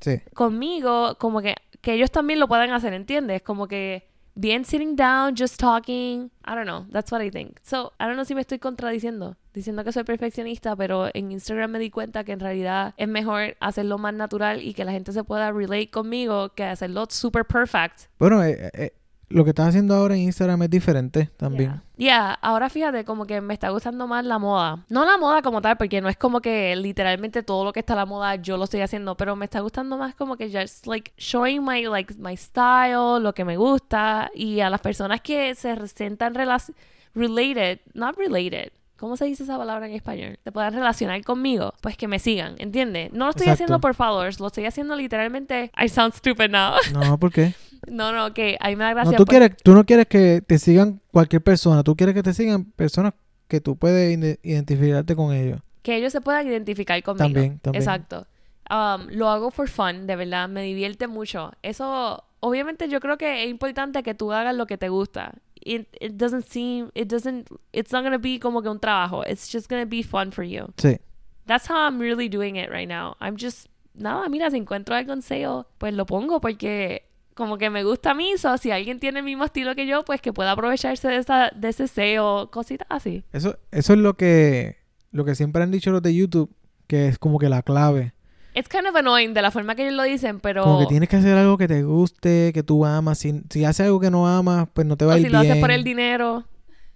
Sí. 0.00 0.20
conmigo, 0.34 1.16
como 1.18 1.40
que, 1.42 1.54
que 1.80 1.94
ellos 1.94 2.10
también 2.10 2.38
lo 2.40 2.48
puedan 2.48 2.70
hacer, 2.72 2.92
¿entiendes? 2.92 3.42
Como 3.42 3.66
que 3.68 4.08
bien 4.36 4.64
sitting 4.64 4.94
down, 4.94 5.34
just 5.34 5.58
talking. 5.58 6.30
I 6.44 6.54
don't 6.54 6.66
know. 6.66 6.86
That's 6.90 7.10
what 7.10 7.20
I 7.20 7.30
think. 7.30 7.58
So, 7.62 7.92
I 7.98 8.06
don't 8.06 8.16
know 8.16 8.24
si 8.24 8.34
me 8.34 8.42
estoy 8.42 8.58
contradiciendo, 8.58 9.36
diciendo 9.52 9.82
que 9.82 9.92
soy 9.92 10.04
perfeccionista, 10.04 10.76
pero 10.76 11.08
en 11.12 11.32
Instagram 11.32 11.72
me 11.72 11.78
di 11.78 11.90
cuenta 11.90 12.22
que 12.22 12.32
en 12.32 12.40
realidad 12.40 12.94
es 12.96 13.08
mejor 13.08 13.56
hacerlo 13.60 13.98
más 13.98 14.14
natural 14.14 14.62
y 14.62 14.74
que 14.74 14.84
la 14.84 14.92
gente 14.92 15.12
se 15.12 15.24
pueda 15.24 15.50
relate 15.50 15.90
conmigo 15.90 16.50
que 16.50 16.64
hacerlo 16.64 17.06
super 17.08 17.44
perfect. 17.44 18.02
Bueno, 18.18 18.44
eh, 18.44 18.70
eh, 18.74 18.92
lo 19.28 19.42
que 19.44 19.50
estás 19.50 19.68
haciendo 19.68 19.94
ahora 19.94 20.14
en 20.14 20.22
Instagram 20.22 20.62
es 20.62 20.70
diferente 20.70 21.30
también. 21.36 21.70
Yeah. 21.70 21.82
Yeah, 21.98 22.32
ahora 22.34 22.68
fíjate 22.68 23.04
como 23.04 23.26
que 23.26 23.40
me 23.40 23.54
está 23.54 23.70
gustando 23.70 24.06
más 24.06 24.24
la 24.24 24.38
moda. 24.38 24.84
No 24.88 25.04
la 25.04 25.16
moda 25.16 25.42
como 25.42 25.60
tal, 25.62 25.76
porque 25.76 26.00
no 26.00 26.08
es 26.08 26.16
como 26.16 26.40
que 26.40 26.76
literalmente 26.76 27.42
todo 27.42 27.64
lo 27.64 27.72
que 27.72 27.80
está 27.80 27.94
la 27.94 28.04
moda 28.06 28.36
yo 28.36 28.56
lo 28.56 28.64
estoy 28.64 28.82
haciendo, 28.82 29.16
pero 29.16 29.34
me 29.34 29.46
está 29.46 29.60
gustando 29.60 29.96
más 29.96 30.14
como 30.14 30.36
que 30.36 30.50
just 30.52 30.86
like 30.86 31.12
showing 31.16 31.64
my 31.64 31.86
like 31.86 32.14
my 32.18 32.36
style, 32.36 33.20
lo 33.20 33.32
que 33.34 33.44
me 33.44 33.56
gusta 33.56 34.30
y 34.34 34.60
a 34.60 34.68
las 34.70 34.80
personas 34.80 35.20
que 35.22 35.54
se 35.54 35.74
sientan 35.88 36.34
relac- 36.34 36.74
related, 37.14 37.80
not 37.94 38.16
related. 38.16 38.70
¿Cómo 38.96 39.16
se 39.16 39.26
dice 39.26 39.42
esa 39.42 39.58
palabra 39.58 39.86
en 39.86 39.92
español? 39.94 40.38
Se 40.42 40.52
puedan 40.52 40.72
relacionar 40.72 41.22
conmigo, 41.22 41.74
pues 41.82 41.96
que 41.96 42.08
me 42.08 42.18
sigan, 42.18 42.54
¿entiendes? 42.58 43.12
No 43.12 43.26
lo 43.26 43.30
estoy 43.30 43.44
Exacto. 43.44 43.64
haciendo 43.64 43.80
por 43.80 43.94
followers, 43.94 44.40
lo 44.40 44.46
estoy 44.46 44.64
haciendo 44.64 44.96
literalmente. 44.96 45.70
I 45.82 45.88
sound 45.88 46.14
stupid 46.14 46.50
now. 46.50 46.74
No, 46.92 47.18
¿por 47.18 47.30
qué? 47.32 47.54
no, 47.88 48.12
no, 48.12 48.32
que 48.32 48.56
a 48.58 48.68
mí 48.68 48.76
me 48.76 48.84
da 48.84 48.90
No, 48.90 48.94
gracia. 48.96 49.16
tú, 49.18 49.24
por- 49.24 49.28
quieres, 49.32 49.56
tú 49.62 49.74
no 49.74 49.84
quieres 49.84 50.06
que 50.06 50.42
te 50.46 50.58
sigan 50.58 51.00
cualquier 51.12 51.42
persona, 51.42 51.82
tú 51.84 51.94
quieres 51.94 52.14
que 52.14 52.22
te 52.22 52.32
sigan 52.32 52.64
personas 52.64 53.12
que 53.48 53.60
tú 53.60 53.76
puedes 53.76 54.16
ide- 54.18 54.40
identificarte 54.42 55.14
con 55.14 55.32
ellos. 55.34 55.60
que 55.82 55.94
ellos 55.96 56.10
se 56.12 56.20
puedan 56.20 56.46
identificar 56.48 57.00
conmigo. 57.02 57.24
También, 57.26 57.58
también. 57.60 57.82
Exacto. 57.82 58.26
Um, 58.68 59.06
lo 59.10 59.28
hago 59.28 59.52
for 59.52 59.68
fun, 59.68 60.06
de 60.08 60.16
verdad, 60.16 60.48
me 60.48 60.62
divierte 60.62 61.06
mucho. 61.06 61.52
Eso, 61.62 62.24
obviamente, 62.40 62.88
yo 62.88 62.98
creo 62.98 63.16
que 63.18 63.44
es 63.44 63.50
importante 63.50 64.02
que 64.02 64.14
tú 64.14 64.32
hagas 64.32 64.56
lo 64.56 64.66
que 64.66 64.78
te 64.78 64.88
gusta. 64.88 65.34
It, 65.66 65.88
it 66.00 66.16
doesn't 66.16 66.48
seem, 66.48 66.90
it 66.94 67.08
doesn't, 67.08 67.48
it's 67.72 67.90
not 67.90 68.04
gonna 68.04 68.18
be 68.18 68.38
como 68.38 68.62
que 68.62 68.70
un 68.70 68.78
trabajo. 68.78 69.24
It's 69.26 69.50
just 69.52 69.68
gonna 69.68 69.84
be 69.84 70.02
fun 70.02 70.30
for 70.30 70.44
you. 70.44 70.72
Sí. 70.76 70.98
That's 71.46 71.66
how 71.68 71.76
I'm 71.76 71.98
really 71.98 72.28
doing 72.28 72.56
it 72.56 72.70
right 72.70 72.88
now. 72.88 73.16
I'm 73.20 73.36
just, 73.36 73.66
nada, 73.94 74.28
mira, 74.28 74.50
si 74.50 74.58
encuentro 74.58 74.94
algo 74.94 75.12
en 75.12 75.22
sale, 75.22 75.64
pues 75.78 75.92
lo 75.92 76.06
pongo 76.06 76.40
porque 76.40 77.02
como 77.34 77.58
que 77.58 77.68
me 77.68 77.82
gusta 77.82 78.12
a 78.12 78.14
mí. 78.14 78.38
So, 78.38 78.56
si 78.58 78.70
alguien 78.70 79.00
tiene 79.00 79.20
el 79.20 79.24
mismo 79.24 79.44
estilo 79.44 79.74
que 79.74 79.86
yo, 79.86 80.04
pues 80.04 80.20
que 80.20 80.32
pueda 80.32 80.52
aprovecharse 80.52 81.08
de, 81.08 81.16
esa, 81.16 81.50
de 81.54 81.68
ese 81.68 81.88
SEO, 81.88 82.50
cositas 82.52 82.86
así. 82.88 83.24
Eso, 83.32 83.58
eso 83.72 83.92
es 83.92 83.98
lo 83.98 84.16
que, 84.16 84.76
lo 85.10 85.24
que 85.24 85.34
siempre 85.34 85.62
han 85.62 85.72
dicho 85.72 85.90
los 85.90 86.02
de 86.02 86.14
YouTube, 86.14 86.54
que 86.86 87.08
es 87.08 87.18
como 87.18 87.38
que 87.38 87.48
la 87.48 87.62
clave. 87.62 88.14
It's 88.56 88.68
kind 88.68 88.86
of 88.86 88.96
annoying 88.96 89.34
de 89.34 89.42
la 89.42 89.50
forma 89.50 89.74
que 89.74 89.82
ellos 89.82 89.94
lo 89.94 90.02
dicen, 90.04 90.40
pero... 90.40 90.62
Como 90.64 90.80
que 90.80 90.86
tienes 90.86 91.08
que 91.10 91.16
hacer 91.16 91.36
algo 91.36 91.58
que 91.58 91.68
te 91.68 91.82
guste, 91.82 92.52
que 92.54 92.62
tú 92.62 92.86
amas. 92.86 93.18
Si, 93.18 93.42
si 93.50 93.64
haces 93.64 93.84
algo 93.86 94.00
que 94.00 94.10
no 94.10 94.26
amas, 94.26 94.66
pues 94.72 94.86
no 94.86 94.96
te 94.96 95.04
va 95.04 95.12
O 95.12 95.14
a 95.16 95.18
ir 95.18 95.26
si 95.26 95.30
lo 95.32 95.40
bien. 95.40 95.52
haces 95.52 95.60
por 95.62 95.70
el 95.70 95.84
dinero. 95.84 96.44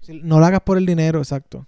Si- 0.01 0.21
no 0.23 0.41
lo 0.41 0.47
hagas 0.47 0.63
por 0.63 0.79
el 0.79 0.87
dinero, 0.87 1.19
exacto. 1.19 1.67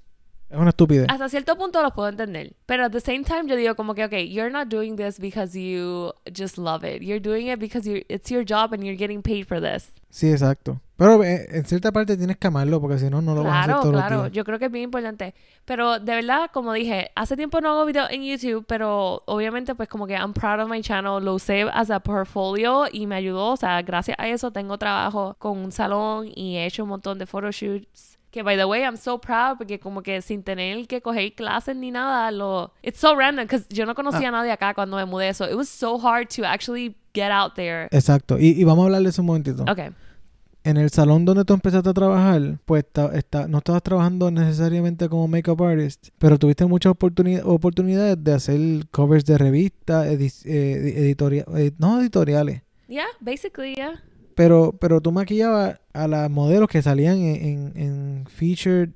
Es 0.48 0.58
una 0.58 0.70
estupidez. 0.70 1.06
Hasta 1.08 1.28
cierto 1.28 1.56
punto 1.56 1.82
los 1.82 1.92
puedo 1.92 2.08
entender. 2.08 2.54
Pero 2.66 2.84
at 2.86 2.90
the 2.90 3.00
same 3.00 3.22
time 3.24 3.44
yo 3.48 3.56
digo 3.56 3.74
como 3.74 3.94
que, 3.94 4.04
okay, 4.04 4.30
you're 4.30 4.50
not 4.50 4.68
doing 4.68 4.96
this 4.96 5.18
because 5.18 5.58
you 5.58 6.12
just 6.34 6.56
love 6.58 6.84
it. 6.84 7.02
You're 7.02 7.20
doing 7.20 7.48
it 7.50 7.58
because 7.58 7.86
you 7.88 8.02
it's 8.08 8.30
your 8.30 8.44
job 8.44 8.72
and 8.74 8.82
you're 8.82 8.96
getting 8.98 9.22
paid 9.22 9.44
for 9.46 9.60
this. 9.60 9.92
Sí, 10.10 10.30
exacto. 10.30 10.80
Pero 11.02 11.24
eh, 11.24 11.48
en 11.50 11.64
cierta 11.64 11.90
parte 11.90 12.16
tienes 12.16 12.36
que 12.36 12.46
amarlo, 12.46 12.80
porque 12.80 12.96
si 12.96 13.10
no, 13.10 13.20
no 13.20 13.34
lo 13.34 13.42
vas 13.42 13.52
a 13.52 13.58
hacer 13.58 13.66
Claro, 13.70 13.82
todos 13.82 13.94
claro. 13.96 14.20
días. 14.22 14.32
Yo 14.32 14.44
creo 14.44 14.58
que 14.60 14.66
es 14.66 14.70
bien 14.70 14.84
importante. 14.84 15.34
Pero 15.64 15.98
de 15.98 16.14
verdad, 16.14 16.48
como 16.52 16.72
dije, 16.72 17.10
hace 17.16 17.34
tiempo 17.36 17.60
no 17.60 17.70
hago 17.70 17.84
videos 17.84 18.08
en 18.12 18.22
YouTube, 18.22 18.64
pero 18.68 19.24
obviamente 19.26 19.74
pues 19.74 19.88
como 19.88 20.06
que 20.06 20.14
I'm 20.14 20.32
proud 20.32 20.60
of 20.60 20.70
my 20.70 20.80
channel. 20.80 21.20
Lo 21.24 21.34
usé 21.34 21.62
as 21.72 21.90
a 21.90 21.98
portfolio 21.98 22.84
y 22.92 23.08
me 23.08 23.16
ayudó. 23.16 23.50
O 23.50 23.56
sea, 23.56 23.82
gracias 23.82 24.16
a 24.20 24.28
eso 24.28 24.52
tengo 24.52 24.78
trabajo 24.78 25.34
con 25.40 25.58
un 25.58 25.72
salón 25.72 26.28
y 26.32 26.56
he 26.56 26.66
hecho 26.66 26.84
un 26.84 26.90
montón 26.90 27.18
de 27.18 27.26
photoshoots. 27.26 28.18
Que 28.30 28.44
by 28.44 28.56
the 28.56 28.64
way, 28.64 28.82
I'm 28.82 28.96
so 28.96 29.18
proud 29.18 29.58
porque 29.58 29.80
como 29.80 30.02
que 30.02 30.22
sin 30.22 30.44
tener 30.44 30.86
que 30.86 31.02
coger 31.02 31.34
clases 31.34 31.74
ni 31.74 31.90
nada, 31.90 32.30
lo... 32.30 32.72
It's 32.80 33.00
so 33.00 33.16
random 33.16 33.44
because 33.46 33.66
yo 33.70 33.86
no 33.86 33.94
conocía 33.96 34.28
a 34.28 34.30
nadie 34.30 34.52
acá 34.52 34.72
cuando 34.72 34.96
me 34.96 35.04
mudé. 35.04 35.34
So 35.34 35.46
it 35.46 35.56
was 35.56 35.68
so 35.68 35.98
hard 35.98 36.28
to 36.36 36.44
actually 36.46 36.94
get 37.12 37.32
out 37.32 37.54
there. 37.56 37.88
Exacto. 37.90 38.38
Y, 38.38 38.52
y 38.58 38.62
vamos 38.62 38.84
a 38.84 38.86
hablar 38.86 39.02
de 39.02 39.08
eso 39.08 39.20
un 39.20 39.26
momentito. 39.26 39.64
Okay. 39.68 39.90
En 40.64 40.76
el 40.76 40.90
salón 40.90 41.24
donde 41.24 41.44
tú 41.44 41.54
empezaste 41.54 41.88
a 41.88 41.92
trabajar, 41.92 42.58
pues 42.64 42.84
está- 43.14 43.48
no 43.48 43.58
estabas 43.58 43.82
trabajando 43.82 44.30
necesariamente 44.30 45.08
como 45.08 45.26
makeup 45.26 45.60
artist, 45.62 46.08
pero 46.18 46.38
tuviste 46.38 46.64
muchas 46.66 46.92
oportuni- 46.92 47.42
oportunidades 47.44 48.22
de 48.22 48.32
hacer 48.32 48.60
covers 48.92 49.24
de 49.24 49.38
revistas, 49.38 50.06
edi- 50.06 50.44
eh, 50.44 50.94
editorial, 50.98 51.46
eh, 51.56 51.72
no 51.78 52.00
editoriales. 52.00 52.62
Yeah, 52.88 53.06
basically, 53.20 53.74
yeah. 53.74 54.00
Pero, 54.36 54.72
pero 54.80 55.00
tú 55.00 55.10
maquillabas 55.10 55.80
a 55.92 56.06
las 56.06 56.30
modelos 56.30 56.68
que 56.68 56.80
salían 56.80 57.16
en, 57.18 57.44
en, 57.44 57.72
en 57.76 58.24
featured 58.28 58.90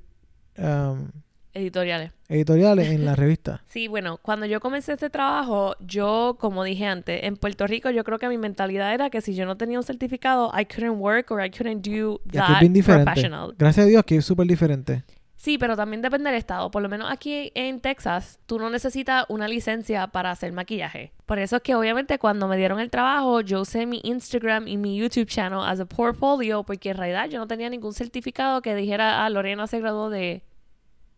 um, 0.57 1.09
Editoriales. 1.57 2.11
editoriales 2.29 2.87
en 2.89 3.05
la 3.05 3.15
revista. 3.15 3.61
Sí, 3.65 3.87
bueno, 3.87 4.17
cuando 4.17 4.45
yo 4.45 4.59
comencé 4.59 4.93
este 4.93 5.09
trabajo, 5.09 5.75
yo, 5.79 6.37
como 6.39 6.63
dije 6.63 6.85
antes, 6.85 7.23
en 7.23 7.35
Puerto 7.37 7.65
Rico 7.67 7.89
yo 7.89 8.03
creo 8.03 8.19
que 8.19 8.29
mi 8.29 8.37
mentalidad 8.37 8.93
era 8.93 9.09
que 9.09 9.21
si 9.21 9.33
yo 9.35 9.45
no 9.45 9.57
tenía 9.57 9.77
un 9.79 9.83
certificado, 9.83 10.51
I 10.57 10.65
couldn't 10.65 10.99
work 10.99 11.31
or 11.31 11.43
I 11.43 11.49
couldn't 11.49 11.85
do 11.85 12.21
Y 12.31 12.37
aquí 12.37 12.39
es 12.39 12.47
that 12.47 12.59
bien 12.59 12.73
diferente. 12.73 13.05
professional. 13.05 13.55
Gracias 13.57 13.85
a 13.85 13.89
Dios 13.89 13.99
aquí 14.01 14.15
es 14.15 14.25
súper 14.25 14.45
diferente. 14.47 15.03
Sí, 15.39 15.59
pero 15.59 15.75
también 15.75 16.01
depende 16.01 16.31
del 16.31 16.39
estado. 16.39 16.71
Por 16.71 16.81
lo 16.81 16.89
menos 16.89 17.11
aquí 17.11 17.51
en 17.53 17.79
Texas, 17.79 18.39
tú 18.47 18.57
no 18.57 18.71
necesitas 18.71 19.23
una 19.29 19.47
licencia 19.47 20.07
para 20.07 20.31
hacer 20.31 20.51
maquillaje. 20.51 21.11
Por 21.27 21.37
eso 21.37 21.57
es 21.57 21.61
que 21.61 21.75
obviamente 21.75 22.17
cuando 22.17 22.47
me 22.47 22.57
dieron 22.57 22.79
el 22.79 22.89
trabajo, 22.89 23.41
yo 23.41 23.61
usé 23.61 23.85
mi 23.85 24.01
Instagram 24.03 24.67
y 24.67 24.77
mi 24.77 24.97
YouTube 24.97 25.27
channel 25.27 25.59
as 25.63 25.79
a 25.79 25.85
portfolio 25.85 26.63
porque 26.63 26.89
en 26.89 26.97
realidad 26.97 27.29
yo 27.29 27.37
no 27.37 27.45
tenía 27.47 27.69
ningún 27.69 27.93
certificado 27.93 28.63
que 28.63 28.73
dijera, 28.75 29.23
ah, 29.25 29.29
Lorena 29.29 29.67
se 29.67 29.79
graduó 29.79 30.09
de 30.09 30.41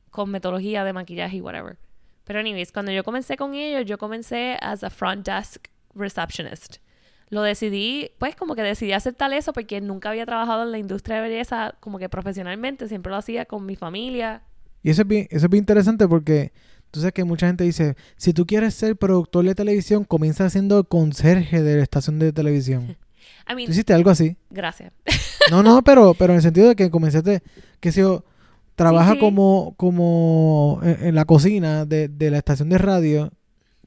cosmetología, 0.10 0.84
de 0.84 0.93
maquillaje 0.93 1.38
y 1.38 1.41
whatever. 1.41 1.78
Pero 2.26 2.39
anyways, 2.39 2.72
cuando 2.72 2.91
yo 2.91 3.04
comencé 3.04 3.38
con 3.38 3.56
ellos, 3.56 3.86
yo 3.86 3.98
comencé 3.98 4.58
as 4.62 4.84
a 4.84 4.89
front 4.89 5.26
desk 5.26 5.67
receptionist. 5.95 6.78
Lo 7.30 7.41
decidí, 7.43 8.12
pues 8.17 8.36
como 8.36 8.56
que 8.56 8.63
decidí 8.63 8.93
aceptar 8.93 9.32
eso 9.34 9.54
porque 9.54 9.82
nunca 9.82 10.10
había 10.10 10.26
trabajado 10.26 10.63
en 10.63 10.72
la 10.72 10.80
industria 10.80 11.17
de 11.17 11.30
belleza 11.30 11.76
como 11.80 12.00
que 12.00 12.10
profesionalmente, 12.10 12.88
siempre 12.88 13.12
lo 13.12 13.17
hacía 13.17 13.45
con 13.45 13.65
mi 13.65 13.76
familia. 13.76 14.41
Y 14.82 14.89
eso 14.89 15.02
es 15.04 15.08
bien, 15.08 15.28
eso 15.30 15.45
es 15.45 15.50
bien 15.50 15.62
interesante 15.62 16.08
porque 16.08 16.52
tú 16.91 17.00
sabes 17.00 17.13
que 17.13 17.24
mucha 17.24 17.48
gente 17.48 17.63
dice, 17.63 17.95
si 18.15 18.34
tú 18.34 18.45
quieres 18.45 18.74
ser 18.74 18.95
productor 18.95 19.45
de 19.45 19.54
televisión, 19.56 20.06
comienza 20.06 20.50
siendo 20.50 20.84
conserje 20.84 21.62
de 21.62 21.78
la 21.78 21.84
estación 21.84 22.19
de 22.19 22.34
televisión. 22.34 22.98
I 23.50 23.56
mean, 23.56 23.65
¿Tú 23.65 23.72
hiciste 23.72 23.93
algo 23.93 24.10
así? 24.10 24.38
gracias. 24.50 24.93
No, 25.50 25.63
no, 25.63 25.82
pero, 25.84 26.13
pero 26.13 26.34
en 26.34 26.38
el 26.38 26.43
sentido 26.43 26.69
de 26.69 26.76
que 26.76 26.91
comenzaste, 26.91 27.41
que 27.80 27.91
si 27.91 28.02
yo, 28.02 28.24
trabaja 28.84 29.13
sí. 29.13 29.20
como, 29.20 29.74
como 29.78 30.80
en, 30.84 31.08
en 31.08 31.15
la 31.15 31.26
cocina 31.26 31.86
de, 31.86 32.08
de 32.08 32.32
la 32.32 32.38
estación 32.38 32.70
de 32.70 32.78
radio 32.78 33.32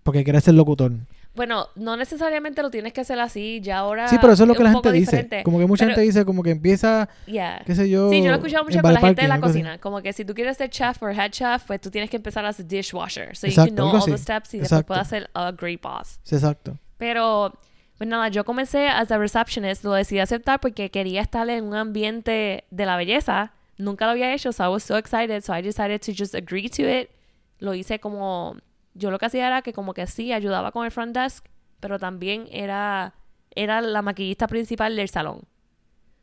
porque 0.02 0.24
quieres 0.24 0.44
ser 0.44 0.54
locutor. 0.54 0.92
Bueno, 1.34 1.68
no 1.76 1.96
necesariamente 1.96 2.60
lo 2.60 2.70
tienes 2.70 2.92
que 2.92 3.00
hacer 3.00 3.18
así, 3.18 3.60
ya 3.62 3.78
ahora 3.78 4.06
Sí, 4.08 4.18
pero 4.20 4.34
eso 4.34 4.42
es 4.42 4.48
lo 4.48 4.54
que 4.54 4.64
la 4.64 4.72
gente 4.72 4.92
dice. 4.92 5.00
diferente. 5.16 5.42
Como 5.44 5.58
que 5.58 5.66
mucha 5.66 5.86
Pero- 5.86 5.94
gente 5.96 6.06
dice, 6.06 6.24
como 6.26 6.42
que 6.42 6.50
empieza, 6.50 7.08
Yeah. 7.26 7.62
qué 7.64 7.74
sé 7.74 7.88
yo. 7.88 8.10
Sí, 8.10 8.18
yo 8.20 8.26
lo 8.26 8.32
he 8.32 8.36
escuchado 8.36 8.64
mucho 8.64 8.82
con 8.82 8.92
la 8.92 9.00
gente 9.00 9.22
de 9.22 9.28
la 9.28 9.34
algo 9.36 9.46
así. 9.46 9.54
cocina. 9.60 9.78
Como 9.78 10.02
que 10.02 10.12
si 10.12 10.26
tú 10.26 10.34
quieres 10.34 10.58
ser 10.58 10.68
chef 10.68 11.02
o 11.02 11.08
head 11.08 11.30
chef, 11.30 11.62
pues 11.66 11.80
tú 11.80 11.90
tienes 11.90 12.10
que 12.10 12.16
empezar 12.18 12.44
as 12.44 12.60
a 12.60 12.62
dishwasher. 12.62 13.34
So 13.34 13.46
you 13.46 13.50
Exacto, 13.52 13.74
can 13.74 13.74
know 13.76 13.96
all 13.98 14.04
the 14.04 14.18
steps 14.18 14.52
y 14.52 14.58
después 14.58 14.72
Exacto. 14.72 14.86
puedes 14.88 15.08
ser 15.08 15.30
a 15.32 15.52
great 15.52 15.80
boss. 15.80 16.20
Sí, 16.22 16.34
exacto. 16.34 16.76
Pero, 16.98 17.54
pues 17.96 18.10
nada, 18.10 18.28
yo 18.28 18.44
comencé 18.44 18.88
as 18.88 19.10
a 19.10 19.16
receptionist, 19.16 19.84
lo 19.84 19.92
decidí 19.92 20.18
aceptar 20.20 20.60
porque 20.60 20.90
quería 20.90 21.22
estar 21.22 21.48
en 21.48 21.64
un 21.64 21.76
ambiente 21.76 22.64
de 22.70 22.84
la 22.86 22.98
belleza 22.98 23.52
Nunca 23.78 24.06
lo 24.06 24.12
había 24.12 24.32
hecho, 24.34 24.52
so 24.52 24.64
I 24.64 24.68
was 24.68 24.82
so 24.82 24.96
excited, 24.96 25.42
so 25.42 25.52
I 25.52 25.62
decided 25.62 26.02
to 26.02 26.12
just 26.12 26.34
agree 26.34 26.68
to 26.68 26.82
it. 26.82 27.10
Lo 27.58 27.74
hice 27.74 27.98
como, 27.98 28.56
yo 28.94 29.10
lo 29.10 29.18
que 29.18 29.26
hacía 29.26 29.46
era 29.46 29.62
que 29.62 29.72
como 29.72 29.94
que 29.94 30.06
sí, 30.06 30.32
ayudaba 30.32 30.72
con 30.72 30.84
el 30.84 30.90
front 30.90 31.16
desk, 31.16 31.46
pero 31.80 31.98
también 31.98 32.48
era, 32.50 33.14
era 33.54 33.80
la 33.80 34.02
maquillista 34.02 34.46
principal 34.46 34.94
del 34.94 35.08
salón. 35.08 35.42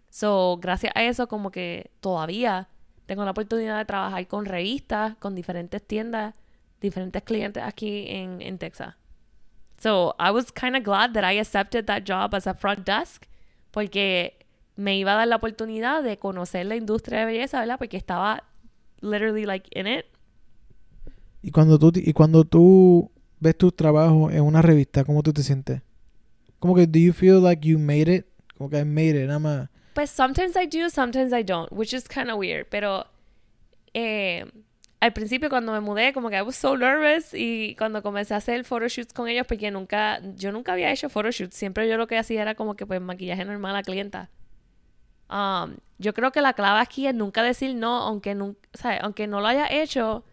So, 0.10 0.58
gracias 0.58 0.92
a 0.96 1.04
eso, 1.04 1.28
como 1.28 1.52
que 1.52 1.92
todavía 2.00 2.70
tengo 3.06 3.26
la 3.26 3.32
oportunidad 3.32 3.78
de 3.78 3.86
trabajar 3.86 4.28
con 4.28 4.46
revistas, 4.46 5.16
con 5.18 5.36
diferentes 5.36 5.86
tiendas, 5.86 6.36
diferentes 6.80 7.24
clientes 7.24 7.64
aquí 7.64 8.06
en, 8.08 8.42
en 8.42 8.58
Texas. 8.58 8.96
So, 9.78 10.16
I 10.20 10.32
was 10.32 10.52
kind 10.52 10.76
of 10.76 10.84
glad 10.84 11.14
that 11.14 11.24
I 11.24 11.40
accepted 11.40 11.86
that 11.86 12.04
job 12.06 12.34
as 12.36 12.48
a 12.48 12.54
front 12.54 12.86
desk, 12.86 13.26
porque 13.72 14.39
me 14.80 14.98
iba 14.98 15.12
a 15.12 15.16
dar 15.16 15.28
la 15.28 15.36
oportunidad 15.36 16.02
de 16.04 16.18
conocer 16.18 16.66
la 16.66 16.78
industria 16.78 17.20
de 17.20 17.26
belleza, 17.26 17.60
¿verdad? 17.60 17.78
Porque 17.78 17.98
estaba 17.98 18.46
literally 19.02 19.46
like 19.46 19.70
in 19.78 19.88
it. 19.88 20.06
Y 21.42 21.52
cuando 21.52 21.78
tú, 21.78 21.92
y 21.94 22.14
cuando 22.14 22.46
tú 22.46 23.12
ves 23.40 23.58
tu 23.58 23.72
trabajo 23.74 24.32
en 24.32 24.42
una 24.42 24.62
revista, 24.62 25.04
¿cómo 25.04 25.22
tú 25.22 25.34
te 25.34 25.44
sientes? 25.44 25.82
Como 26.60 26.76
que, 26.76 26.88
do 26.88 26.98
you 26.98 27.12
feel 27.12 27.44
like 27.44 27.68
you 27.68 27.78
made 27.78 28.14
it? 28.14 28.26
Como 28.58 28.70
que 28.70 28.80
I 28.80 28.86
made 28.86 29.22
it, 29.22 29.28
nada 29.28 29.40
más. 29.40 29.70
Pues 29.96 30.10
sometimes 30.10 30.56
I 30.56 30.66
do, 30.66 30.90
sometimes 30.90 31.34
I 31.34 31.44
don't, 31.44 31.70
which 31.72 31.94
is 31.94 32.08
kind 32.08 32.30
of 32.30 32.38
weird. 32.38 32.68
Pero 32.70 33.06
eh, 33.94 34.46
al 35.02 35.12
principio 35.12 35.50
cuando 35.50 35.74
me 35.74 35.82
mudé, 35.82 36.14
como 36.14 36.30
que 36.30 36.38
I 36.38 36.42
was 36.42 36.56
so 36.56 36.78
nervous 36.78 37.34
y 37.34 37.76
cuando 37.78 38.02
comencé 38.02 38.34
a 38.34 38.38
hacer 38.38 38.64
photoshoots 38.64 39.12
con 39.12 39.28
ellos, 39.28 39.46
porque 39.46 39.72
nunca, 39.72 40.22
yo 40.38 40.54
nunca 40.54 40.72
había 40.72 40.90
hecho 40.90 41.10
photoshoots. 41.10 41.56
Siempre 41.56 41.90
yo 41.90 41.98
lo 41.98 42.08
que 42.08 42.18
hacía 42.18 42.42
era 42.42 42.56
como 42.56 42.76
que 42.76 42.86
pues 42.86 43.02
maquillaje 43.02 43.44
normal 43.44 43.76
a 43.76 43.84
clienta. 43.84 44.30
Um, 45.30 45.78
yo 45.98 46.14
creo 46.14 46.32
que 46.32 46.42
la 46.42 46.54
clave 46.54 46.80
aquí 46.80 47.08
es 47.08 47.14
nunca 47.14 47.44
decir 47.44 47.76
no, 47.76 47.98
aunque, 47.98 48.36
nunca, 48.36 48.60
aunque 49.02 49.28
no 49.28 49.42
lo 49.42 49.48
haya 49.48 49.68
hecho, 49.68 50.24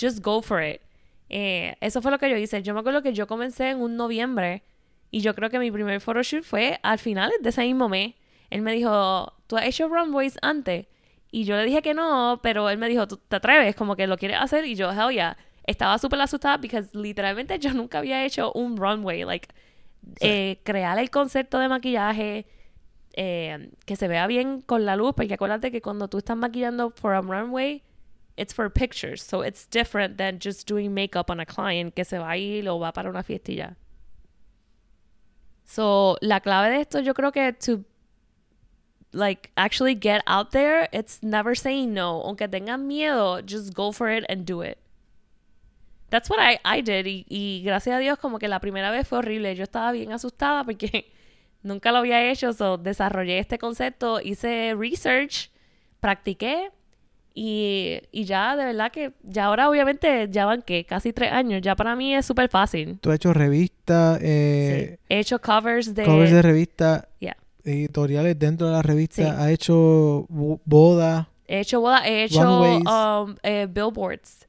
just 0.00 0.20
go 0.20 0.40
for 0.42 0.62
it. 0.62 0.80
Eh, 1.28 1.76
eso 1.80 2.00
fue 2.00 2.10
lo 2.10 2.18
que 2.18 2.30
yo 2.30 2.36
hice. 2.36 2.62
Yo 2.62 2.74
me 2.74 2.80
acuerdo 2.80 3.02
que 3.02 3.12
yo 3.12 3.26
comencé 3.26 3.70
en 3.70 3.80
un 3.80 3.96
noviembre 3.96 4.62
y 5.10 5.20
yo 5.20 5.34
creo 5.34 5.50
que 5.50 5.58
mi 5.58 5.70
primer 5.70 6.00
photoshoot 6.00 6.44
fue 6.44 6.78
al 6.82 6.98
final 6.98 7.32
de 7.40 7.48
ese 7.48 7.62
mismo 7.62 7.88
mes. 7.88 8.14
Él 8.50 8.62
me 8.62 8.72
dijo, 8.72 9.32
¿tú 9.46 9.56
has 9.56 9.64
hecho 9.64 9.88
runways 9.88 10.38
antes? 10.42 10.86
Y 11.30 11.44
yo 11.44 11.56
le 11.56 11.64
dije 11.64 11.82
que 11.82 11.94
no, 11.94 12.40
pero 12.42 12.70
él 12.70 12.78
me 12.78 12.88
dijo, 12.88 13.06
¿tú 13.08 13.16
te 13.16 13.36
atreves? 13.36 13.74
Como 13.74 13.96
que 13.96 14.06
lo 14.06 14.16
quieres 14.16 14.38
hacer. 14.40 14.64
Y 14.64 14.74
yo, 14.74 14.90
hell 14.92 15.12
yeah. 15.12 15.36
Estaba 15.64 15.98
súper 15.98 16.20
asustada 16.20 16.58
porque 16.60 16.84
literalmente 16.92 17.58
yo 17.60 17.72
nunca 17.72 17.98
había 17.98 18.24
hecho 18.24 18.52
un 18.52 18.76
runway. 18.76 19.24
Like, 19.24 19.48
eh, 20.20 20.60
crear 20.62 20.98
el 20.98 21.10
concepto 21.10 21.58
de 21.58 21.68
maquillaje, 21.68 22.46
eh, 23.16 23.70
que 23.86 23.96
se 23.96 24.08
vea 24.08 24.26
bien 24.26 24.60
con 24.60 24.84
la 24.84 24.94
luz, 24.94 25.14
porque 25.16 25.34
acuérdate 25.34 25.72
que 25.72 25.80
cuando 25.80 26.08
tú 26.08 26.18
estás 26.18 26.36
maquillando 26.36 26.90
for 26.90 27.14
a 27.14 27.20
runway, 27.20 27.82
it's 28.36 28.52
for 28.52 28.70
pictures, 28.70 29.22
so 29.22 29.42
it's 29.42 29.66
different 29.66 30.18
than 30.18 30.38
just 30.38 30.68
doing 30.68 30.92
makeup 30.92 31.30
on 31.30 31.40
a 31.40 31.46
client 31.46 31.94
que 31.94 32.04
se 32.04 32.18
va 32.18 32.30
a 32.30 32.36
ir 32.36 32.68
o 32.68 32.78
va 32.78 32.92
para 32.92 33.08
una 33.08 33.22
fiestilla. 33.22 33.76
So, 35.64 36.16
la 36.20 36.40
clave 36.40 36.70
de 36.70 36.80
esto 36.80 37.00
yo 37.00 37.12
creo 37.14 37.32
que 37.32 37.52
to 37.52 37.84
like 39.12 39.50
actually 39.56 39.94
get 39.94 40.22
out 40.26 40.52
there, 40.52 40.88
it's 40.92 41.22
never 41.22 41.54
saying 41.56 41.92
no. 41.94 42.22
Aunque 42.22 42.48
tengan 42.48 42.86
miedo, 42.86 43.44
just 43.44 43.74
go 43.74 43.90
for 43.92 44.08
it 44.08 44.24
and 44.28 44.44
do 44.44 44.60
it. 44.60 44.78
That's 46.10 46.30
what 46.30 46.38
I, 46.38 46.58
I 46.64 46.82
did. 46.82 47.06
Y, 47.06 47.24
y 47.28 47.62
gracias 47.64 47.96
a 47.96 47.98
Dios, 47.98 48.18
como 48.18 48.38
que 48.38 48.46
la 48.46 48.60
primera 48.60 48.90
vez 48.90 49.08
fue 49.08 49.18
horrible. 49.18 49.54
Yo 49.56 49.64
estaba 49.64 49.90
bien 49.92 50.12
asustada 50.12 50.62
porque 50.64 51.10
nunca 51.66 51.92
lo 51.92 51.98
había 51.98 52.30
hecho. 52.30 52.52
So, 52.52 52.78
desarrollé 52.78 53.38
este 53.38 53.58
concepto, 53.58 54.20
hice 54.20 54.74
research, 54.78 55.50
practiqué 56.00 56.70
y, 57.38 58.00
y, 58.12 58.24
ya, 58.24 58.56
de 58.56 58.64
verdad 58.64 58.90
que 58.90 59.12
ya 59.22 59.44
ahora 59.44 59.68
obviamente 59.68 60.26
ya 60.30 60.46
van 60.46 60.62
que 60.62 60.86
casi 60.86 61.12
tres 61.12 61.30
años. 61.32 61.60
Ya 61.60 61.76
para 61.76 61.94
mí 61.94 62.14
es 62.14 62.24
súper 62.24 62.48
fácil. 62.48 62.98
Tú 62.98 63.10
has 63.10 63.16
hecho 63.16 63.34
revistas. 63.34 64.18
Eh, 64.22 64.96
sí. 64.98 65.04
He 65.10 65.18
hecho 65.18 65.38
covers 65.38 65.94
de... 65.94 66.04
Covers 66.04 66.30
de 66.30 66.40
revistas. 66.40 67.06
Yeah. 67.18 67.36
Editoriales 67.62 68.38
dentro 68.38 68.68
de 68.68 68.72
la 68.72 68.80
revista. 68.80 69.22
Sí. 69.22 69.28
Ha 69.36 69.50
hecho 69.50 70.24
bodas. 70.28 71.26
He 71.46 71.60
hecho 71.60 71.80
bodas. 71.82 72.06
He 72.06 72.24
hecho 72.24 72.62
um, 72.62 73.36
eh, 73.42 73.66
billboards. 73.68 74.45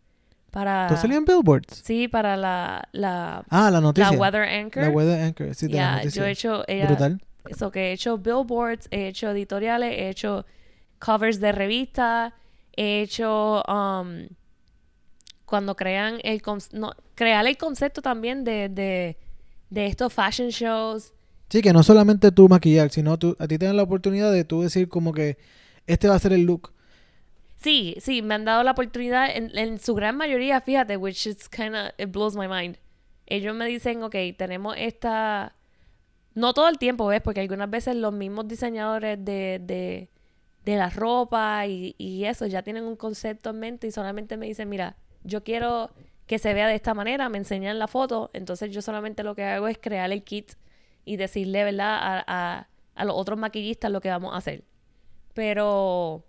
Para... 0.51 0.87
¿Tú 0.87 0.95
salías 0.95 1.19
en 1.19 1.25
billboards? 1.25 1.81
Sí, 1.83 2.07
para 2.07 2.37
la, 2.37 2.87
la... 2.91 3.43
Ah, 3.49 3.69
la 3.69 3.81
noticia. 3.81 4.11
La 4.11 4.17
Weather 4.17 4.43
Anchor. 4.43 4.83
La 4.83 4.89
Weather 4.89 5.21
Anchor, 5.23 5.53
sí, 5.53 5.67
de 5.67 5.73
yeah, 5.73 5.91
la 5.91 5.97
noticia. 5.97 6.21
yo 6.21 6.27
he 6.27 6.31
hecho... 6.31 6.63
Ella, 6.67 6.87
Brutal. 6.87 7.21
Eso 7.47 7.71
que 7.71 7.89
he 7.89 7.91
hecho 7.93 8.17
billboards, 8.17 8.87
he 8.91 9.07
hecho 9.07 9.29
editoriales, 9.31 9.93
he 9.93 10.09
hecho 10.09 10.45
covers 10.99 11.39
de 11.39 11.51
revistas 11.51 12.33
he 12.77 13.01
hecho 13.01 13.63
um, 13.67 14.27
cuando 15.45 15.75
crean 15.75 16.19
el 16.23 16.41
no, 16.73 16.93
crear 17.15 17.45
el 17.45 17.57
concepto 17.57 18.01
también 18.01 18.43
de, 18.45 18.69
de, 18.69 19.17
de, 19.69 19.87
estos 19.87 20.13
fashion 20.13 20.49
shows. 20.49 21.13
Sí, 21.49 21.61
que 21.61 21.73
no 21.73 21.83
solamente 21.83 22.31
tú 22.31 22.47
maquillar, 22.47 22.91
sino 22.91 23.17
tú, 23.17 23.35
a 23.39 23.47
ti 23.47 23.57
te 23.57 23.65
dan 23.65 23.75
la 23.75 23.83
oportunidad 23.83 24.31
de 24.31 24.43
tú 24.43 24.61
decir 24.61 24.87
como 24.87 25.11
que 25.11 25.37
este 25.87 26.07
va 26.07 26.15
a 26.15 26.19
ser 26.19 26.33
el 26.33 26.43
look. 26.43 26.71
Sí, 27.57 27.95
sí, 27.99 28.21
me 28.21 28.35
han 28.35 28.45
dado 28.45 28.63
la 28.63 28.71
oportunidad 28.71 29.29
en, 29.33 29.79
su 29.79 29.95
gran 29.95 30.15
mayoría, 30.15 30.61
fíjate, 30.61 30.95
which 30.95 31.27
is 31.27 31.49
kind 31.49 31.75
of, 31.75 31.89
it 31.97 32.11
blows 32.11 32.35
my 32.35 32.47
mind. 32.47 32.77
Ellos 33.25 33.55
me 33.55 33.65
dicen, 33.65 34.03
ok, 34.03 34.15
tenemos 34.37 34.75
esta... 34.77 35.55
No 36.35 36.53
todo 36.53 36.69
el 36.69 36.77
tiempo, 36.77 37.07
¿ves? 37.07 37.21
Porque 37.21 37.41
algunas 37.41 37.69
veces 37.69 37.95
los 37.95 38.13
mismos 38.13 38.47
diseñadores 38.47 39.17
de, 39.25 39.59
de 39.61 40.09
de 40.67 40.75
la 40.75 40.89
ropa 40.89 41.65
y, 41.65 41.95
y, 41.97 42.25
eso, 42.25 42.45
ya 42.45 42.61
tienen 42.61 42.83
un 42.83 42.97
concepto 42.97 43.51
en 43.51 43.59
mente 43.59 43.87
y 43.87 43.91
solamente 43.91 44.35
me 44.35 44.47
dicen, 44.47 44.67
mira, 44.67 44.97
yo 45.23 45.41
quiero 45.41 45.91
que 46.25 46.39
se 46.39 46.53
vea 46.53 46.67
de 46.67 46.75
esta 46.75 46.93
manera, 46.93 47.29
me 47.29 47.37
enseñan 47.37 47.79
la 47.79 47.87
foto, 47.87 48.31
entonces 48.33 48.71
yo 48.71 48.81
solamente 48.81 49.23
lo 49.23 49.33
que 49.33 49.45
hago 49.45 49.69
es 49.69 49.77
crear 49.77 50.11
el 50.11 50.25
kit 50.25 50.51
y 51.05 51.15
decirle, 51.15 51.63
¿verdad?, 51.63 51.97
a, 52.01 52.23
a, 52.27 52.67
a 52.95 53.05
los 53.05 53.15
otros 53.15 53.39
maquillistas 53.39 53.89
lo 53.89 54.01
que 54.01 54.09
vamos 54.09 54.33
a 54.33 54.37
hacer. 54.37 54.65
Pero, 55.33 56.25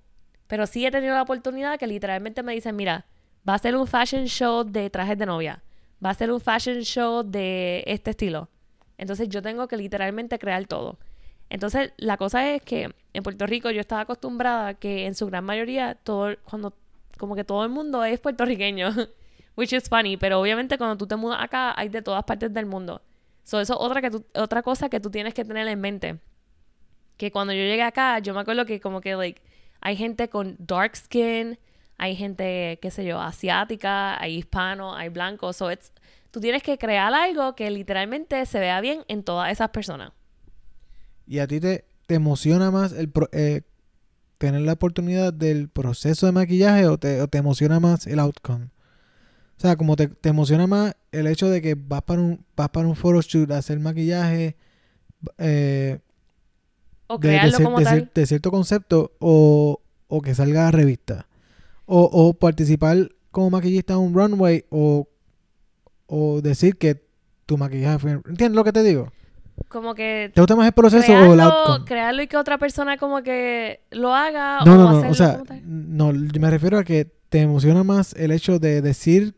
pero 0.48 0.66
sí 0.66 0.84
he 0.84 0.90
tenido 0.90 1.14
la 1.14 1.22
oportunidad 1.22 1.78
que 1.78 1.86
literalmente 1.86 2.42
me 2.42 2.54
dicen, 2.54 2.74
mira, 2.74 3.06
va 3.48 3.54
a 3.54 3.58
ser 3.58 3.76
un 3.76 3.86
fashion 3.86 4.26
show 4.26 4.64
de 4.64 4.90
trajes 4.90 5.16
de 5.16 5.26
novia, 5.26 5.62
va 6.04 6.10
a 6.10 6.14
ser 6.14 6.32
un 6.32 6.40
fashion 6.40 6.80
show 6.80 7.22
de 7.22 7.84
este 7.86 8.10
estilo. 8.10 8.48
Entonces 8.96 9.28
yo 9.28 9.42
tengo 9.42 9.68
que 9.68 9.76
literalmente 9.76 10.38
crear 10.38 10.66
todo. 10.66 10.98
Entonces, 11.50 11.92
la 11.96 12.16
cosa 12.16 12.50
es 12.50 12.62
que 12.62 12.94
en 13.14 13.22
Puerto 13.22 13.46
Rico 13.46 13.70
yo 13.70 13.80
estaba 13.80 14.02
acostumbrada 14.02 14.74
que 14.74 15.06
en 15.06 15.14
su 15.14 15.26
gran 15.26 15.44
mayoría 15.44 15.94
todo 15.94 16.34
cuando 16.44 16.74
como 17.16 17.34
que 17.34 17.44
todo 17.44 17.64
el 17.64 17.70
mundo 17.70 18.04
es 18.04 18.20
puertorriqueño, 18.20 18.90
which 19.56 19.72
is 19.72 19.88
funny, 19.88 20.16
pero 20.16 20.40
obviamente 20.40 20.78
cuando 20.78 20.96
tú 20.96 21.06
te 21.06 21.16
mudas 21.16 21.42
acá 21.42 21.74
hay 21.78 21.88
de 21.88 22.02
todas 22.02 22.24
partes 22.24 22.52
del 22.52 22.66
mundo. 22.66 23.02
So, 23.44 23.60
eso 23.60 23.74
es 23.74 23.78
otra 23.80 24.02
que 24.02 24.10
otra 24.34 24.62
cosa 24.62 24.88
que 24.88 25.00
tú 25.00 25.10
tienes 25.10 25.34
que 25.34 25.44
tener 25.44 25.66
en 25.68 25.80
mente. 25.80 26.18
Que 27.16 27.32
cuando 27.32 27.52
yo 27.52 27.60
llegué 27.60 27.82
acá, 27.82 28.18
yo 28.20 28.34
me 28.34 28.40
acuerdo 28.40 28.66
que 28.66 28.78
como 28.78 29.00
que 29.00 29.16
like 29.16 29.40
hay 29.80 29.96
gente 29.96 30.28
con 30.28 30.56
dark 30.58 30.96
skin, 30.96 31.58
hay 31.96 32.16
gente, 32.16 32.78
qué 32.80 32.90
sé 32.90 33.04
yo, 33.04 33.20
asiática, 33.20 34.20
hay 34.20 34.36
hispanos, 34.36 34.94
hay 34.96 35.08
blancos, 35.08 35.56
so 35.56 35.70
it's, 35.70 35.92
tú 36.30 36.40
tienes 36.40 36.62
que 36.62 36.78
crear 36.78 37.12
algo 37.12 37.54
que 37.54 37.70
literalmente 37.70 38.44
se 38.46 38.60
vea 38.60 38.80
bien 38.80 39.02
en 39.08 39.22
todas 39.22 39.50
esas 39.50 39.70
personas. 39.70 40.12
¿Y 41.26 41.40
a 41.40 41.46
ti 41.46 41.60
te, 41.60 41.84
emociona 42.08 42.70
más 42.70 42.92
el 42.92 43.12
eh, 43.32 43.62
tener 44.38 44.62
la 44.62 44.72
oportunidad 44.72 45.32
del 45.32 45.68
proceso 45.68 46.26
de 46.26 46.32
maquillaje 46.32 46.86
o 46.86 46.96
te, 46.96 47.20
o 47.20 47.28
te 47.28 47.38
emociona 47.38 47.80
más 47.80 48.06
el 48.06 48.18
outcome? 48.18 48.66
O 49.56 49.60
sea, 49.60 49.76
como 49.76 49.96
te, 49.96 50.06
te, 50.06 50.28
emociona 50.28 50.66
más 50.66 50.94
el 51.10 51.26
hecho 51.26 51.50
de 51.50 51.60
que 51.60 51.74
vas 51.74 52.02
para 52.02 52.20
un, 52.20 52.44
vas 52.56 52.68
para 52.68 52.86
un 52.86 52.94
photoshoot 52.94 53.50
a 53.50 53.58
hacer 53.58 53.80
maquillaje 53.80 54.56
eh, 55.38 55.98
o 57.08 57.18
de, 57.18 57.28
crearlo 57.28 57.58
de, 57.58 57.64
como 57.64 57.78
de, 57.78 57.84
tal. 57.84 58.10
de, 58.14 58.26
cierto 58.26 58.50
concepto 58.50 59.12
o, 59.18 59.80
o 60.06 60.22
que 60.22 60.34
salga 60.34 60.68
a 60.68 60.70
revista. 60.70 61.26
O, 61.86 62.02
o 62.02 62.34
participar 62.34 63.10
como 63.30 63.50
maquillista 63.50 63.94
en 63.94 64.00
un 64.00 64.14
runway 64.14 64.64
o, 64.70 65.08
o 66.06 66.40
decir 66.40 66.76
que 66.76 67.02
tu 67.46 67.58
maquillaje 67.58 67.98
fue... 67.98 68.12
¿Entiendes 68.12 68.52
lo 68.52 68.64
que 68.64 68.72
te 68.72 68.82
digo? 68.82 69.10
como 69.66 69.94
que 69.94 70.30
¿Te 70.32 70.40
gusta 70.40 70.56
más 70.56 70.66
el 70.66 70.72
proceso 70.72 71.04
crearlo, 71.04 71.30
o 71.30 71.34
el 71.34 71.40
outcome? 71.40 71.84
crearlo 71.84 72.22
y 72.22 72.26
que 72.28 72.36
otra 72.36 72.58
persona 72.58 72.96
como 72.96 73.22
que 73.22 73.80
lo 73.90 74.14
haga 74.14 74.60
no, 74.64 74.72
o 74.72 74.76
no, 74.76 75.02
no, 75.02 75.10
o 75.10 75.14
sea, 75.14 75.42
no, 75.64 76.12
me 76.12 76.50
refiero 76.50 76.78
a 76.78 76.84
que 76.84 77.10
te 77.28 77.40
emociona 77.40 77.82
más 77.82 78.14
el 78.14 78.30
hecho 78.30 78.58
de 78.58 78.80
decir 78.80 79.34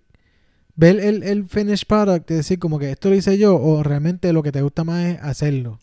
ver 0.75 1.01
el, 1.01 1.23
el 1.23 1.47
finished 1.47 1.87
product 1.87 2.31
y 2.31 2.35
decir 2.35 2.59
como 2.59 2.79
que 2.79 2.91
esto 2.91 3.09
lo 3.09 3.15
hice 3.15 3.39
yo 3.39 3.57
o 3.57 3.83
realmente 3.83 4.33
lo 4.33 4.43
que 4.43 4.53
te 4.53 4.63
gusta 4.63 4.85
más 4.85 5.05
es 5.05 5.23
hacerlo. 5.23 5.79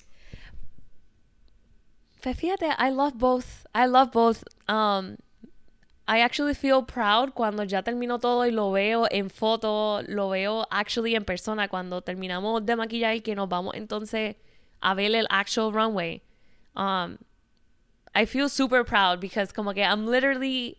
Fíjate, 2.22 2.70
I 2.78 2.90
love 2.90 3.18
both. 3.18 3.66
I 3.74 3.86
love 3.86 4.12
both. 4.12 4.44
Um, 4.68 5.18
I 6.08 6.22
actually 6.22 6.54
feel 6.54 6.84
proud 6.84 7.34
cuando 7.34 7.64
ya 7.64 7.82
termino 7.82 8.20
todo 8.20 8.46
y 8.46 8.52
lo 8.52 8.72
veo 8.72 9.08
en 9.12 9.30
foto, 9.30 10.02
lo 10.08 10.30
veo 10.30 10.66
actually 10.72 11.16
en 11.16 11.26
persona 11.26 11.68
cuando 11.68 12.02
terminamos 12.02 12.66
de 12.66 12.76
maquillar 12.76 13.16
y 13.16 13.22
que 13.22 13.36
nos 13.36 13.50
vamos 13.50 13.76
entonces 13.76 14.38
a 14.82 14.94
ver 14.94 15.14
el 15.14 15.28
actual 15.30 15.74
runway. 15.74 16.22
Um, 16.76 17.18
I 18.16 18.26
feel 18.26 18.50
super 18.50 18.86
proud 18.86 19.20
because 19.20 19.54
como 19.54 19.74
que 19.74 19.84
I'm 19.84 20.08
literally 20.08 20.78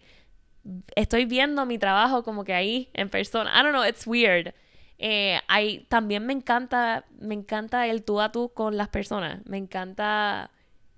estoy 0.96 1.26
viendo 1.26 1.66
mi 1.66 1.78
trabajo 1.78 2.22
como 2.24 2.44
que 2.44 2.54
ahí 2.54 2.90
en 2.94 3.10
persona. 3.10 3.50
I 3.54 3.62
don't 3.62 3.72
know, 3.72 3.84
it's 3.84 4.06
weird. 4.06 4.54
Eh, 4.98 5.40
también 5.88 6.26
me 6.26 6.32
encanta, 6.32 7.04
me 7.20 7.34
encanta 7.34 7.86
el 7.86 8.02
tú 8.02 8.20
a 8.20 8.32
tú 8.32 8.50
con 8.54 8.76
las 8.76 8.88
personas. 8.88 9.44
Me 9.46 9.58
encanta 9.58 10.50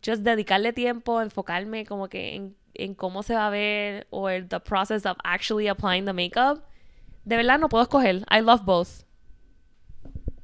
just 0.04 0.22
dedicarle 0.22 0.72
tiempo, 0.72 1.20
enfocarme 1.20 1.86
como 1.86 2.08
que 2.08 2.34
en, 2.34 2.56
en 2.74 2.94
cómo 2.94 3.22
se 3.22 3.34
va 3.34 3.46
a 3.46 3.50
ver 3.50 4.06
o 4.10 4.28
el 4.28 4.48
the 4.48 4.60
process 4.60 5.06
of 5.06 5.16
actually 5.24 5.68
applying 5.68 6.04
the 6.04 6.12
makeup. 6.12 6.62
De 7.24 7.36
verdad 7.36 7.58
no 7.58 7.68
puedo 7.68 7.82
escoger. 7.82 8.24
I 8.30 8.40
love 8.40 8.62
both. 8.64 9.04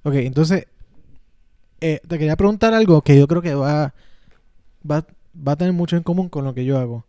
Ok, 0.03 0.15
entonces, 0.15 0.67
eh, 1.81 2.01
te 2.07 2.19
quería 2.19 2.37
preguntar 2.37 2.75
algo 2.75 3.03
que 3.03 3.19
yo 3.19 3.27
creo 3.27 3.43
que 3.43 3.55
va, 3.55 3.95
va, 4.89 5.07
va 5.37 5.53
a 5.53 5.57
tener 5.57 5.73
mucho 5.73 5.97
en 5.97 6.03
común 6.03 6.29
con 6.29 6.45
lo 6.45 6.55
que 6.55 6.65
yo 6.65 6.79
hago. 6.79 7.07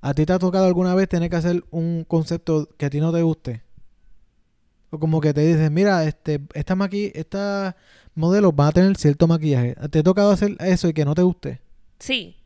¿A 0.00 0.12
ti 0.14 0.26
te 0.26 0.32
ha 0.32 0.38
tocado 0.38 0.66
alguna 0.66 0.94
vez 0.94 1.08
tener 1.08 1.30
que 1.30 1.36
hacer 1.36 1.64
un 1.70 2.04
concepto 2.04 2.68
que 2.76 2.86
a 2.86 2.90
ti 2.90 3.00
no 3.00 3.12
te 3.12 3.22
guste? 3.22 3.62
O 4.90 4.98
como 4.98 5.20
que 5.20 5.32
te 5.32 5.40
dices, 5.40 5.70
mira, 5.70 6.04
este, 6.04 6.40
esta 6.54 6.74
maqui 6.74 7.10
esta 7.14 7.76
modelos 8.14 8.54
van 8.54 8.68
a 8.68 8.72
tener 8.72 8.96
cierto 8.96 9.26
maquillaje. 9.26 9.74
¿Te 9.90 10.00
ha 10.00 10.02
tocado 10.02 10.30
hacer 10.30 10.56
eso 10.60 10.88
y 10.88 10.92
que 10.92 11.04
no 11.04 11.14
te 11.14 11.22
guste? 11.22 11.60
Sí. 12.04 12.36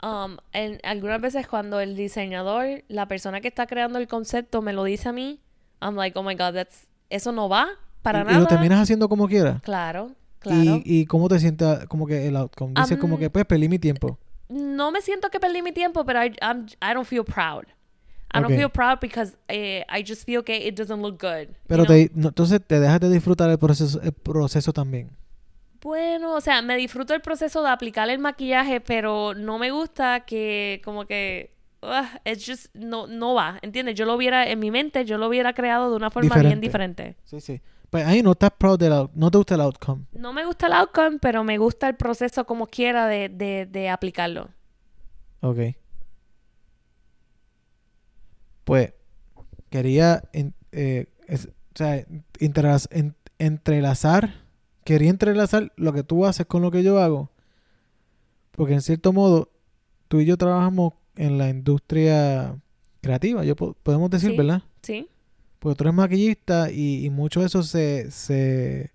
Um, 0.00 0.36
en, 0.52 0.78
algunas 0.84 1.20
veces 1.20 1.48
cuando 1.48 1.80
el 1.80 1.96
diseñador, 1.96 2.84
la 2.86 3.08
persona 3.08 3.40
que 3.40 3.48
está 3.48 3.66
creando 3.66 3.98
el 3.98 4.06
concepto 4.06 4.62
me 4.62 4.72
lo 4.72 4.84
dice 4.84 5.08
a 5.08 5.12
mí, 5.12 5.40
I'm 5.80 5.96
like, 5.96 6.16
oh 6.16 6.22
my 6.22 6.34
god, 6.34 6.54
that's, 6.54 6.86
eso 7.10 7.32
no 7.32 7.48
va 7.48 7.66
para 8.02 8.20
y, 8.20 8.24
nada. 8.24 8.36
Y 8.36 8.40
lo 8.40 8.46
terminas 8.46 8.80
haciendo 8.80 9.08
como 9.08 9.26
quieras. 9.26 9.60
Claro, 9.62 10.12
claro. 10.38 10.60
¿Y, 10.62 10.82
y 10.84 11.06
cómo 11.06 11.28
te 11.28 11.40
sientes 11.40 11.86
como 11.88 12.06
que 12.06 12.28
el 12.28 12.36
outcome? 12.36 12.74
Dices 12.76 12.98
como 12.98 13.18
que 13.18 13.28
pues 13.28 13.44
perdí 13.44 13.68
mi 13.68 13.78
tiempo. 13.80 14.18
no 14.48 14.92
me 14.92 15.00
siento 15.00 15.30
que 15.30 15.40
perdí 15.40 15.62
mi 15.62 15.72
tiempo, 15.72 16.04
pero 16.04 16.24
I, 16.24 16.36
I'm, 16.40 16.66
I 16.80 16.94
don't 16.94 17.06
feel 17.06 17.24
proud. 17.24 17.64
I 18.32 18.40
don't 18.40 18.52
Ok. 18.52 18.58
feel 18.58 18.70
proud 18.70 18.98
because 19.00 19.36
eh, 19.48 19.84
I 19.88 20.04
just 20.06 20.24
feel 20.24 20.44
que 20.44 20.68
it 20.68 20.76
doesn't 20.76 21.00
look 21.00 21.20
good. 21.20 21.48
you 21.48 21.54
Pero 21.66 21.84
know? 21.84 21.96
te, 21.96 22.10
no, 22.14 22.28
entonces 22.28 22.60
te 22.64 22.78
dejas 22.78 23.00
de 23.00 23.08
disfrutar 23.10 23.50
el 23.50 23.58
proceso, 23.58 24.00
el 24.02 24.12
proceso 24.12 24.72
también. 24.72 25.10
Bueno, 25.86 26.34
o 26.34 26.40
sea, 26.40 26.62
me 26.62 26.76
disfruto 26.76 27.14
el 27.14 27.20
proceso 27.20 27.62
de 27.62 27.68
aplicar 27.70 28.10
el 28.10 28.18
maquillaje, 28.18 28.80
pero 28.80 29.34
no 29.34 29.56
me 29.56 29.70
gusta 29.70 30.24
que 30.26 30.80
como 30.84 31.06
que 31.06 31.52
ugh, 31.80 32.20
it's 32.24 32.44
just 32.44 32.74
no 32.74 33.06
no 33.06 33.34
va, 33.34 33.60
¿entiendes? 33.62 33.94
Yo 33.94 34.04
lo 34.04 34.14
hubiera 34.16 34.48
en 34.50 34.58
mi 34.58 34.72
mente, 34.72 35.04
yo 35.04 35.16
lo 35.16 35.28
hubiera 35.28 35.52
creado 35.52 35.88
de 35.90 35.94
una 35.96 36.10
forma 36.10 36.34
bien 36.40 36.60
Diferente. 36.60 37.14
Sí, 37.22 37.40
sí. 37.40 37.60
Pues 37.88 38.04
ahí 38.04 38.20
no 38.20 38.32
estás 38.32 38.50
proud 38.58 38.80
del 38.80 39.08
no 39.14 39.30
te 39.30 39.38
gusta 39.38 39.54
el 39.54 39.60
outcome. 39.60 40.06
No 40.10 40.32
me 40.32 40.44
gusta 40.44 40.66
el 40.66 40.72
outcome, 40.72 41.18
pero 41.20 41.44
me 41.44 41.56
gusta 41.56 41.86
el 41.88 41.94
proceso 41.94 42.44
como 42.46 42.66
quiera 42.66 43.06
de, 43.06 43.28
de, 43.28 43.66
de 43.70 43.88
aplicarlo. 43.88 44.48
Ok. 45.40 45.58
Pues 48.64 48.92
quería 49.70 50.24
en- 50.32 50.52
eh, 50.72 51.06
es- 51.28 51.46
o 51.46 51.76
sea, 51.76 52.04
entrelazar, 53.38 54.45
quería 54.86 55.10
entrelazar 55.10 55.70
lo 55.76 55.92
que 55.92 56.02
tú 56.02 56.24
haces 56.24 56.46
con 56.46 56.62
lo 56.62 56.70
que 56.70 56.82
yo 56.82 56.98
hago. 56.98 57.30
Porque 58.52 58.72
en 58.72 58.80
cierto 58.80 59.12
modo, 59.12 59.50
tú 60.08 60.20
y 60.20 60.24
yo 60.24 60.38
trabajamos 60.38 60.94
en 61.16 61.36
la 61.36 61.50
industria 61.50 62.56
creativa, 63.02 63.44
yo 63.44 63.54
po- 63.56 63.76
podemos 63.82 64.08
decir, 64.10 64.30
Sí. 64.30 64.36
¿verdad? 64.36 64.62
¿Sí? 64.82 65.08
Porque 65.58 65.76
tú 65.76 65.84
eres 65.84 65.94
maquillista 65.94 66.70
y, 66.70 67.04
y 67.04 67.10
mucho 67.10 67.40
de 67.40 67.46
eso 67.46 67.62
se, 67.62 68.10
se... 68.10 68.92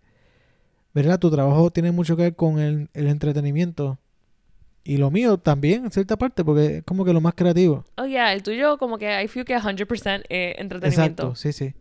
¿Verdad? 0.93 1.19
Tu 1.19 1.29
trabajo 1.31 1.69
tiene 1.71 1.91
mucho 1.91 2.15
que 2.17 2.23
ver 2.23 2.35
con 2.35 2.59
el, 2.59 2.89
el 2.93 3.07
entretenimiento. 3.07 3.97
Y 4.83 4.97
lo 4.97 5.11
mío 5.11 5.37
también, 5.37 5.85
en 5.85 5.91
cierta 5.91 6.17
parte, 6.17 6.43
porque 6.43 6.77
es 6.77 6.83
como 6.83 7.05
que 7.05 7.13
lo 7.13 7.21
más 7.21 7.33
creativo. 7.35 7.85
Oh, 7.97 8.05
yeah, 8.05 8.33
el 8.33 8.41
tuyo 8.43 8.77
como 8.77 8.97
que 8.97 9.23
I 9.23 9.27
feel 9.27 9.45
que 9.45 9.55
100% 9.55 10.23
eh, 10.29 10.55
entretenimiento. 10.57 11.23
Exacto, 11.23 11.35
sí, 11.35 11.53
sí. 11.53 11.73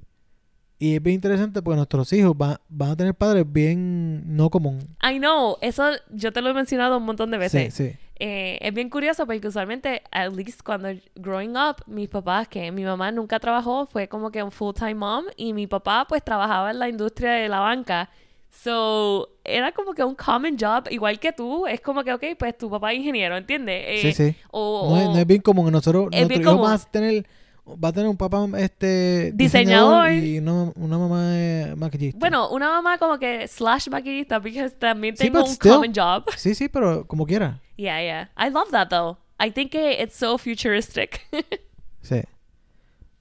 Y 0.82 0.96
es 0.96 1.02
bien 1.02 1.16
interesante 1.16 1.60
porque 1.60 1.76
nuestros 1.76 2.10
hijos 2.14 2.36
van, 2.36 2.56
van 2.70 2.90
a 2.92 2.96
tener 2.96 3.14
padres 3.14 3.44
bien 3.46 4.34
no 4.34 4.48
común. 4.48 4.78
I 5.02 5.18
know, 5.18 5.58
eso 5.60 5.90
yo 6.10 6.32
te 6.32 6.40
lo 6.40 6.48
he 6.48 6.54
mencionado 6.54 6.96
un 6.96 7.04
montón 7.04 7.30
de 7.30 7.36
veces. 7.36 7.74
Sí, 7.74 7.84
sí. 7.90 7.96
Eh, 8.18 8.58
es 8.62 8.72
bien 8.72 8.88
curioso 8.88 9.26
porque 9.26 9.46
usualmente, 9.46 10.02
at 10.10 10.32
least 10.34 10.62
cuando 10.62 10.88
growing 11.16 11.54
up, 11.56 11.76
mis 11.86 12.08
papás, 12.08 12.48
que 12.48 12.72
mi 12.72 12.82
mamá 12.82 13.12
nunca 13.12 13.38
trabajó, 13.38 13.84
fue 13.86 14.08
como 14.08 14.30
que 14.30 14.42
un 14.42 14.50
full-time 14.50 14.94
mom 14.94 15.24
y 15.36 15.52
mi 15.52 15.66
papá 15.66 16.06
pues 16.08 16.24
trabajaba 16.24 16.70
en 16.70 16.78
la 16.78 16.88
industria 16.88 17.32
de 17.32 17.48
la 17.50 17.60
banca. 17.60 18.08
So, 18.50 19.28
era 19.44 19.72
como 19.72 19.92
que 19.94 20.02
un 20.02 20.14
common 20.14 20.56
job, 20.58 20.84
igual 20.90 21.20
que 21.20 21.32
tú, 21.32 21.66
es 21.66 21.80
como 21.80 22.02
que, 22.02 22.12
ok, 22.12 22.24
pues 22.38 22.56
tu 22.58 22.68
papá 22.68 22.92
es 22.92 22.98
ingeniero, 22.98 23.36
¿entiendes? 23.36 23.84
Eh, 23.86 23.98
sí, 24.00 24.12
sí. 24.12 24.36
O, 24.50 24.88
No 24.90 24.96
es, 25.00 25.08
no 25.08 25.18
es 25.18 25.26
bien 25.26 25.40
común. 25.40 25.70
Nosotros, 25.70 26.08
Es 26.10 26.26
bien 26.26 26.42
común. 26.42 26.62
van 26.62 26.72
a 26.74 26.78
tener, 26.78 27.26
va 27.76 27.88
a 27.88 27.92
tener 27.92 28.08
un 28.08 28.16
papá 28.16 28.46
este 28.58 29.32
Diseñador. 29.34 30.12
y 30.12 30.38
una, 30.38 30.72
una 30.76 30.98
mamá 30.98 31.22
eh, 31.36 31.74
maquillista. 31.76 32.18
Bueno, 32.18 32.50
una 32.50 32.68
mamá 32.70 32.98
como 32.98 33.18
que 33.18 33.46
slash 33.48 33.88
maquillista, 33.90 34.40
porque 34.40 34.70
también 34.70 35.16
Sí, 35.16 35.24
tengo 35.24 35.40
un 35.44 35.50
still. 35.50 35.72
common 35.72 35.92
job. 35.94 36.24
Sí, 36.36 36.54
sí, 36.54 36.68
pero 36.68 37.06
como 37.06 37.26
quiera. 37.26 37.60
Yeah, 37.76 38.00
yeah. 38.02 38.30
I 38.36 38.50
love 38.50 38.70
that 38.70 38.88
though. 38.88 39.18
I 39.38 39.50
think 39.50 39.74
it's 39.74 40.14
so 40.16 40.36
futuristic. 40.38 41.20
Sí. 42.02 42.22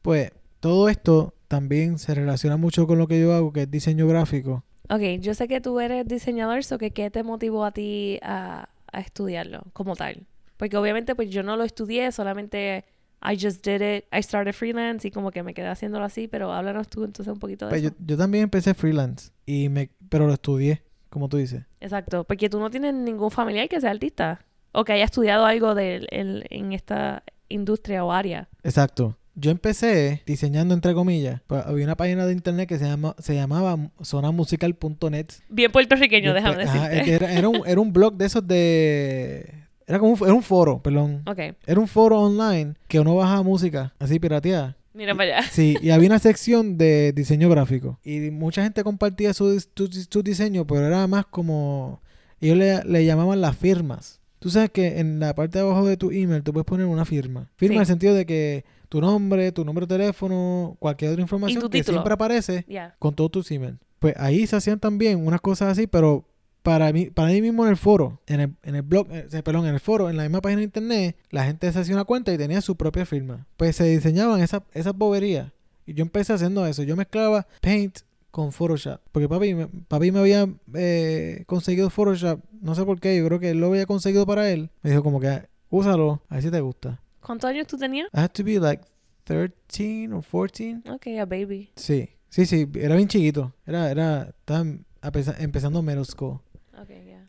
Pues 0.02 0.32
todo 0.62 0.88
esto 0.90 1.34
también 1.50 1.98
se 2.00 2.14
relaciona 2.16 2.56
mucho 2.58 2.88
con 2.88 2.98
lo 2.98 3.08
que 3.08 3.20
yo 3.20 3.34
hago, 3.34 3.52
que 3.52 3.64
es 3.64 3.72
diseño 3.72 4.08
gráfico. 4.08 4.64
ok, 4.90 5.02
yo 5.20 5.34
sé 5.34 5.48
que 5.48 5.60
tú 5.62 5.80
eres 5.80 6.08
diseñador, 6.08 6.64
so 6.64 6.78
que 6.78 6.92
¿qué 6.92 7.10
te 7.12 7.24
motivó 7.24 7.66
a 7.66 7.72
ti 7.72 8.20
a, 8.24 8.70
a 8.92 9.00
estudiarlo 9.02 9.64
como 9.74 9.96
tal? 9.96 10.26
Porque 10.58 10.78
obviamente 10.78 11.14
pues 11.16 11.30
yo 11.30 11.44
no 11.44 11.58
lo 11.58 11.64
estudié, 11.64 12.12
solamente 12.12 12.86
I 13.22 13.36
just 13.38 13.66
did 13.66 13.82
it, 13.82 14.06
I 14.14 14.22
started 14.24 14.54
freelance 14.54 15.08
y 15.08 15.12
como 15.12 15.32
que 15.32 15.44
me 15.44 15.54
quedé 15.54 15.68
haciéndolo 15.68 16.06
así, 16.06 16.28
pero 16.28 16.54
háblanos 16.54 16.88
tú 16.88 17.04
entonces 17.04 17.34
un 17.34 17.40
poquito 17.40 17.66
de 17.66 17.70
Pues 17.72 17.82
yo, 17.82 17.90
eso. 17.90 17.98
yo 18.00 18.18
también 18.18 18.44
empecé 18.46 18.74
freelance, 18.74 19.32
y 19.46 19.68
me, 19.70 19.90
pero 20.10 20.26
lo 20.28 20.34
estudié, 20.34 20.82
como 21.10 21.28
tú 21.28 21.38
dices. 21.38 21.64
Exacto, 21.82 22.24
porque 22.24 22.50
tú 22.50 22.60
no 22.60 22.70
tienes 22.70 22.94
ningún 22.94 23.30
familiar 23.32 23.68
que 23.68 23.82
sea 23.82 23.92
artista 23.92 24.46
o 24.72 24.86
que 24.86 24.94
haya 24.94 25.04
estudiado 25.06 25.46
algo 25.46 25.76
de, 25.76 26.08
en, 26.12 26.44
en 26.50 26.74
esta 26.74 27.24
industria 27.50 28.06
o 28.06 28.12
área. 28.12 28.48
Exacto. 28.64 29.18
Yo 29.36 29.52
empecé 29.52 30.22
diseñando 30.26 30.74
entre 30.74 30.94
comillas. 30.94 31.42
Pues, 31.48 31.66
había 31.66 31.86
una 31.86 31.96
página 31.96 32.26
de 32.26 32.34
internet 32.34 32.68
que 32.68 32.78
se 32.78 32.86
llama 32.86 33.16
se 33.20 33.36
llamaba 33.36 33.78
zonamusical.net. 34.04 35.28
Bien 35.50 35.72
puertorriqueño, 35.72 36.28
Yo 36.28 36.34
déjame 36.34 36.64
ajá, 36.64 36.90
decirte. 36.90 37.14
era, 37.16 37.32
era 37.34 37.48
un, 37.50 37.62
era 37.66 37.80
un 37.80 37.94
blog 37.94 38.16
de 38.16 38.26
esos 38.26 38.46
de 38.48 39.64
era 39.90 40.00
como 40.00 40.14
un, 40.14 40.18
era 40.24 40.34
un 40.34 40.44
foro, 40.44 40.82
perdón. 40.82 41.24
Ok, 41.26 41.40
Era 41.66 41.80
un 41.80 41.88
foro 41.88 42.20
online 42.22 42.76
que 42.88 43.00
uno 43.00 43.16
baja 43.16 43.42
música 43.44 43.94
así 44.00 44.20
pirateada. 44.20 44.78
mira 44.94 45.14
para 45.16 45.40
allá. 45.40 45.48
Sí, 45.52 45.76
y 45.82 45.90
había 45.90 46.08
una 46.08 46.20
sección 46.30 46.78
de 46.78 47.12
diseño 47.14 47.50
gráfico. 47.50 48.00
Y 48.04 48.32
mucha 48.32 48.64
gente 48.64 48.84
compartía 48.84 49.34
su, 49.34 49.62
tu- 49.74 49.90
su 49.92 50.24
diseño, 50.24 50.66
pero 50.66 50.86
era 50.86 51.06
más 51.08 51.26
como... 51.26 52.02
Ellos 52.42 52.58
le, 52.58 52.84
le 52.86 53.04
llamaban 53.04 53.42
las 53.42 53.58
firmas. 53.58 54.22
Tú 54.40 54.50
sabes 54.50 54.70
que 54.70 55.00
en 55.00 55.20
la 55.20 55.36
parte 55.36 55.58
de 55.58 55.66
abajo 55.66 55.86
de 55.86 55.98
tu 55.98 56.12
email 56.12 56.42
tú 56.44 56.54
puedes 56.54 56.66
poner 56.66 56.86
una 56.86 57.04
firma. 57.04 57.50
Firma 57.58 57.74
Sí. 57.74 57.76
en 57.76 57.82
el 57.82 57.86
sentido 57.88 58.14
de 58.14 58.26
que 58.26 58.64
tu 58.88 59.02
nombre, 59.02 59.52
tu 59.52 59.66
número 59.66 59.86
de 59.86 59.98
teléfono, 59.98 60.78
cualquier 60.80 61.12
otra 61.12 61.22
información 61.22 61.70
que 61.70 61.84
siempre 61.84 62.14
aparece 62.14 62.66
con 63.00 63.14
todos 63.14 63.32
tus 63.32 63.52
emails. 63.52 63.78
Pues 64.00 64.14
ahí 64.18 64.48
se 64.48 64.56
hacían 64.56 64.80
también 64.80 65.26
unas 65.28 65.42
cosas 65.42 65.74
así, 65.74 65.88
pero 65.88 66.24
para 66.64 66.92
mí, 66.92 67.10
para 67.10 67.30
mí 67.32 67.42
mismo 67.42 67.64
en 67.66 67.72
el 67.72 67.78
foro, 67.78 68.22
en 68.28 68.40
el, 68.42 68.54
en 68.64 68.76
el 68.76 68.82
blog, 68.82 69.08
eh, 69.12 69.28
perdón, 69.44 69.66
en 69.68 69.74
el 69.76 69.80
foro, 69.80 70.10
en 70.10 70.18
la 70.18 70.24
misma 70.24 70.42
página 70.42 70.60
de 70.60 70.66
internet, 70.66 71.16
la 71.32 71.46
gente 71.46 71.72
se 71.72 71.80
hacía 71.80 71.96
una 71.96 72.06
cuenta 72.06 72.34
y 72.34 72.38
tenía 72.38 72.62
su 72.62 72.76
propia 72.76 73.06
firma. 73.06 73.48
Pues 73.58 73.76
se 73.78 73.86
diseñaban 73.86 74.42
esas, 74.42 74.62
esas 74.74 74.94
boberías. 74.96 75.52
Y 75.86 75.94
yo 75.94 76.04
empecé 76.04 76.34
haciendo 76.34 76.66
eso. 76.68 76.84
Yo 76.84 76.96
mezclaba 76.96 77.48
Paint 77.62 78.00
con 78.30 78.52
Photoshop. 78.52 79.00
Porque 79.12 79.28
papi, 79.28 79.56
papi 79.88 80.12
me 80.12 80.20
había 80.20 80.48
eh, 80.76 81.44
conseguido 81.48 81.90
Photoshop. 81.90 82.42
No 82.62 82.76
sé 82.76 82.84
por 82.86 83.00
qué. 83.00 83.18
Yo 83.18 83.26
creo 83.26 83.40
que 83.40 83.50
él 83.52 83.60
lo 83.60 83.68
había 83.68 83.88
conseguido 83.88 84.26
para 84.28 84.52
él. 84.52 84.70
Me 84.84 84.92
dijo 84.92 85.02
como 85.02 85.20
que 85.20 85.48
úsalo. 85.70 86.22
A 86.30 86.36
ver 86.36 86.44
si 86.44 86.52
te 86.52 86.60
gusta. 86.62 87.02
¿Cuántos 87.22 87.50
años 87.50 87.66
tú 87.66 87.78
tenías? 87.78 88.08
I 88.14 88.20
had 88.20 88.30
to 88.34 88.44
be 88.44 88.60
like 88.60 88.84
13 89.24 90.10
or 90.14 90.24
14. 90.24 90.82
Ok, 90.92 91.08
a 91.20 91.26
baby. 91.26 91.72
Sí. 91.76 92.10
Sí, 92.30 92.46
sí. 92.46 92.68
Era 92.76 92.96
bien 92.96 93.08
chiquito. 93.08 93.54
Era, 93.66 93.90
era, 93.90 94.30
estaba 94.38 94.64
empeza- 95.02 95.36
empezando 95.40 95.82
middle 95.82 96.06
school. 96.06 96.40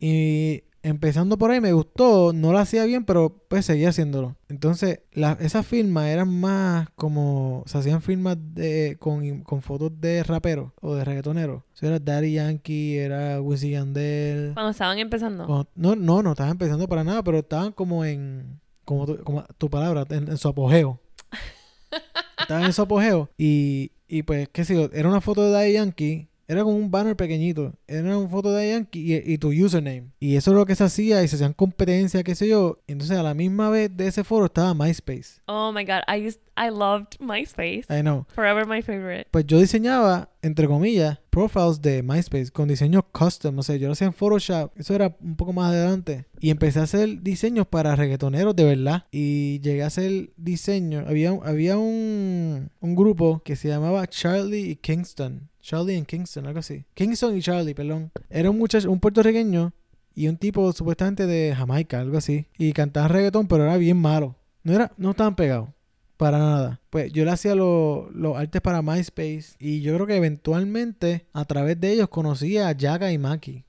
Y 0.01 0.63
empezando 0.83 1.37
por 1.37 1.51
ahí 1.51 1.61
me 1.61 1.73
gustó, 1.75 2.33
no 2.33 2.53
lo 2.53 2.59
hacía 2.59 2.85
bien, 2.87 3.05
pero 3.05 3.45
pues 3.49 3.67
seguía 3.67 3.91
haciéndolo. 3.91 4.37
Entonces, 4.49 5.01
la- 5.13 5.37
esas 5.41 5.67
firmas 5.67 6.07
eran 6.07 6.29
más 6.41 6.89
como, 6.95 7.63
se 7.67 7.77
hacían 7.79 8.01
firmas 8.01 8.39
de, 8.55 8.97
con, 8.99 9.43
con 9.43 9.61
fotos 9.61 9.93
de 10.01 10.23
raperos 10.23 10.73
o 10.81 10.95
de 10.95 11.05
reggaetoneros. 11.05 11.63
O 11.63 11.77
sea, 11.77 11.91
era 11.91 11.99
Daddy 11.99 12.33
Yankee, 12.33 12.97
era 12.97 13.41
Wisin 13.43 13.73
Yandel. 13.73 14.53
Cuando 14.55 14.71
estaban 14.71 14.99
empezando. 14.99 15.47
Cuando- 15.47 15.69
no, 15.75 15.97
no, 15.97 16.23
no 16.23 16.31
estaban 16.31 16.53
empezando 16.53 16.89
para 16.89 17.05
nada, 17.05 17.23
pero 17.23 17.39
estaban 17.41 17.73
como 17.73 18.05
en, 18.07 18.59
como 18.87 19.05
tu, 19.07 19.23
como 19.23 19.45
tu 19.59 19.69
palabra, 19.69 20.07
en, 20.09 20.29
en 20.29 20.39
su 20.39 20.49
apogeo. 20.49 20.99
estaban 22.41 22.65
en 22.65 22.73
su 22.73 22.83
apogeo. 22.83 23.29
Y, 23.37 23.93
y 24.09 24.23
pues, 24.23 24.49
qué 24.49 24.65
sé 24.65 24.75
yo, 24.75 24.89
era 24.93 25.09
una 25.09 25.21
foto 25.21 25.45
de 25.45 25.51
Daddy 25.51 25.73
Yankee 25.75 26.29
era 26.51 26.65
como 26.65 26.77
un 26.77 26.91
banner 26.91 27.15
pequeñito. 27.15 27.73
Era 27.87 28.19
una 28.19 28.29
foto 28.29 28.51
de 28.51 28.71
Yankee 28.71 29.15
y, 29.15 29.35
y 29.35 29.39
tu 29.39 29.51
username. 29.51 30.11
Y 30.19 30.35
eso 30.35 30.51
es 30.51 30.57
lo 30.57 30.67
que 30.67 30.75
se 30.75 30.83
hacía 30.83 31.23
y 31.23 31.29
se 31.29 31.37
hacían 31.37 31.53
competencias, 31.53 32.25
qué 32.25 32.35
sé 32.35 32.49
yo. 32.49 32.81
Entonces 32.89 33.17
a 33.17 33.23
la 33.23 33.35
misma 33.35 33.71
vez 33.71 33.97
de 33.97 34.09
ese 34.09 34.25
foro 34.25 34.47
estaba 34.47 34.75
MySpace. 34.75 35.41
Oh 35.47 35.71
my 35.73 35.85
god, 35.85 36.03
I 36.09 36.27
used, 36.27 36.41
I 36.57 36.71
loved 36.71 37.21
MySpace. 37.21 37.85
I 37.89 38.03
know. 38.03 38.27
Forever 38.35 38.67
my 38.67 38.83
favorite. 38.83 39.29
Pues 39.31 39.47
yo 39.47 39.61
diseñaba, 39.61 40.31
entre 40.43 40.67
comillas, 40.67 41.21
profiles 41.31 41.81
de 41.81 42.03
MySpace 42.03 42.51
con 42.51 42.67
diseños 42.67 43.05
custom. 43.13 43.59
O 43.61 43.63
sea, 43.63 43.77
yo 43.77 43.87
lo 43.87 43.93
hacía 43.93 44.09
en 44.09 44.13
Photoshop. 44.13 44.73
Eso 44.77 44.95
era 44.97 45.17
un 45.21 45.37
poco 45.37 45.53
más 45.53 45.73
adelante. 45.73 46.27
Y 46.41 46.51
empecé 46.51 46.81
a 46.81 46.83
hacer 46.83 47.23
diseños 47.23 47.69
para 47.69 47.95
reggaetoneros 47.95 48.57
de 48.57 48.65
verdad. 48.65 49.05
Y 49.13 49.61
llegué 49.61 49.85
a 49.85 49.87
hacer 49.87 50.31
diseños. 50.37 51.07
Había, 51.07 51.31
había 51.45 51.79
un, 51.79 52.71
un 52.81 52.97
grupo 52.97 53.41
que 53.45 53.55
se 53.55 53.69
llamaba 53.69 54.09
Charlie 54.09 54.71
y 54.71 54.77
Kingston. 54.77 55.50
Charlie 55.61 55.97
and 55.97 56.07
Kingston, 56.07 56.47
algo 56.47 56.61
así. 56.61 56.85
Kingston 56.95 57.37
y 57.37 57.43
Charlie, 57.43 57.75
perdón. 57.75 58.11
Era 58.29 58.51
un 58.51 58.59
muchacho, 58.59 58.91
un 58.91 59.01
puertorriqueño 59.01 59.73
y 60.15 60.29
un 60.29 60.37
tipo 60.37 60.73
supuestamente 60.73 61.27
de 61.27 61.55
Jamaica, 61.55 62.01
algo 62.01 62.19
así. 62.19 62.47
Y 62.59 62.73
cantaba 62.73 63.09
reggaetón, 63.09 63.47
pero 63.47 63.65
era 63.65 63.77
bien 63.77 63.97
malo. 63.97 64.37
No 64.63 64.75
era, 64.75 64.93
no 64.97 65.11
estaban 65.11 65.37
pegados. 65.37 65.71
Para 66.17 66.39
nada. 66.39 66.81
Pues 66.91 67.13
yo 67.13 67.25
le 67.25 67.31
hacía 67.31 67.55
los 67.55 68.15
los 68.15 68.37
artes 68.37 68.61
para 68.61 68.83
MySpace. 68.83 69.55
Y 69.59 69.81
yo 69.81 69.95
creo 69.95 70.07
que 70.07 70.17
eventualmente, 70.17 71.27
a 71.33 71.45
través 71.47 71.81
de 71.81 71.93
ellos, 71.93 72.09
conocí 72.09 72.59
a 72.59 72.73
Yaga 72.73 73.11
y 73.11 73.17
Maki. 73.17 73.65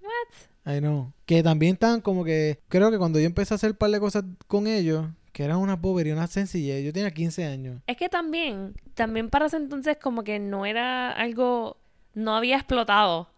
What? 0.00 0.76
I 0.76 0.78
know. 0.78 1.12
Que 1.24 1.42
también 1.42 1.74
estaban 1.74 2.00
como 2.00 2.22
que. 2.24 2.60
Creo 2.68 2.92
que 2.92 2.98
cuando 2.98 3.18
yo 3.18 3.26
empecé 3.26 3.54
a 3.54 3.56
hacer 3.56 3.72
un 3.72 3.76
par 3.76 3.90
de 3.90 3.98
cosas 3.98 4.22
con 4.46 4.68
ellos, 4.68 5.06
que 5.36 5.44
eran 5.44 5.58
una 5.58 5.76
bobería, 5.76 6.14
una 6.14 6.26
sencillez. 6.28 6.82
Yo 6.82 6.94
tenía 6.94 7.10
15 7.10 7.44
años. 7.44 7.82
Es 7.86 7.98
que 7.98 8.08
también, 8.08 8.72
también 8.94 9.28
para 9.28 9.44
ese 9.46 9.58
entonces 9.58 9.98
como 10.02 10.24
que 10.24 10.38
no 10.38 10.64
era 10.64 11.12
algo, 11.12 11.76
no 12.14 12.34
había 12.34 12.56
explotado. 12.56 13.28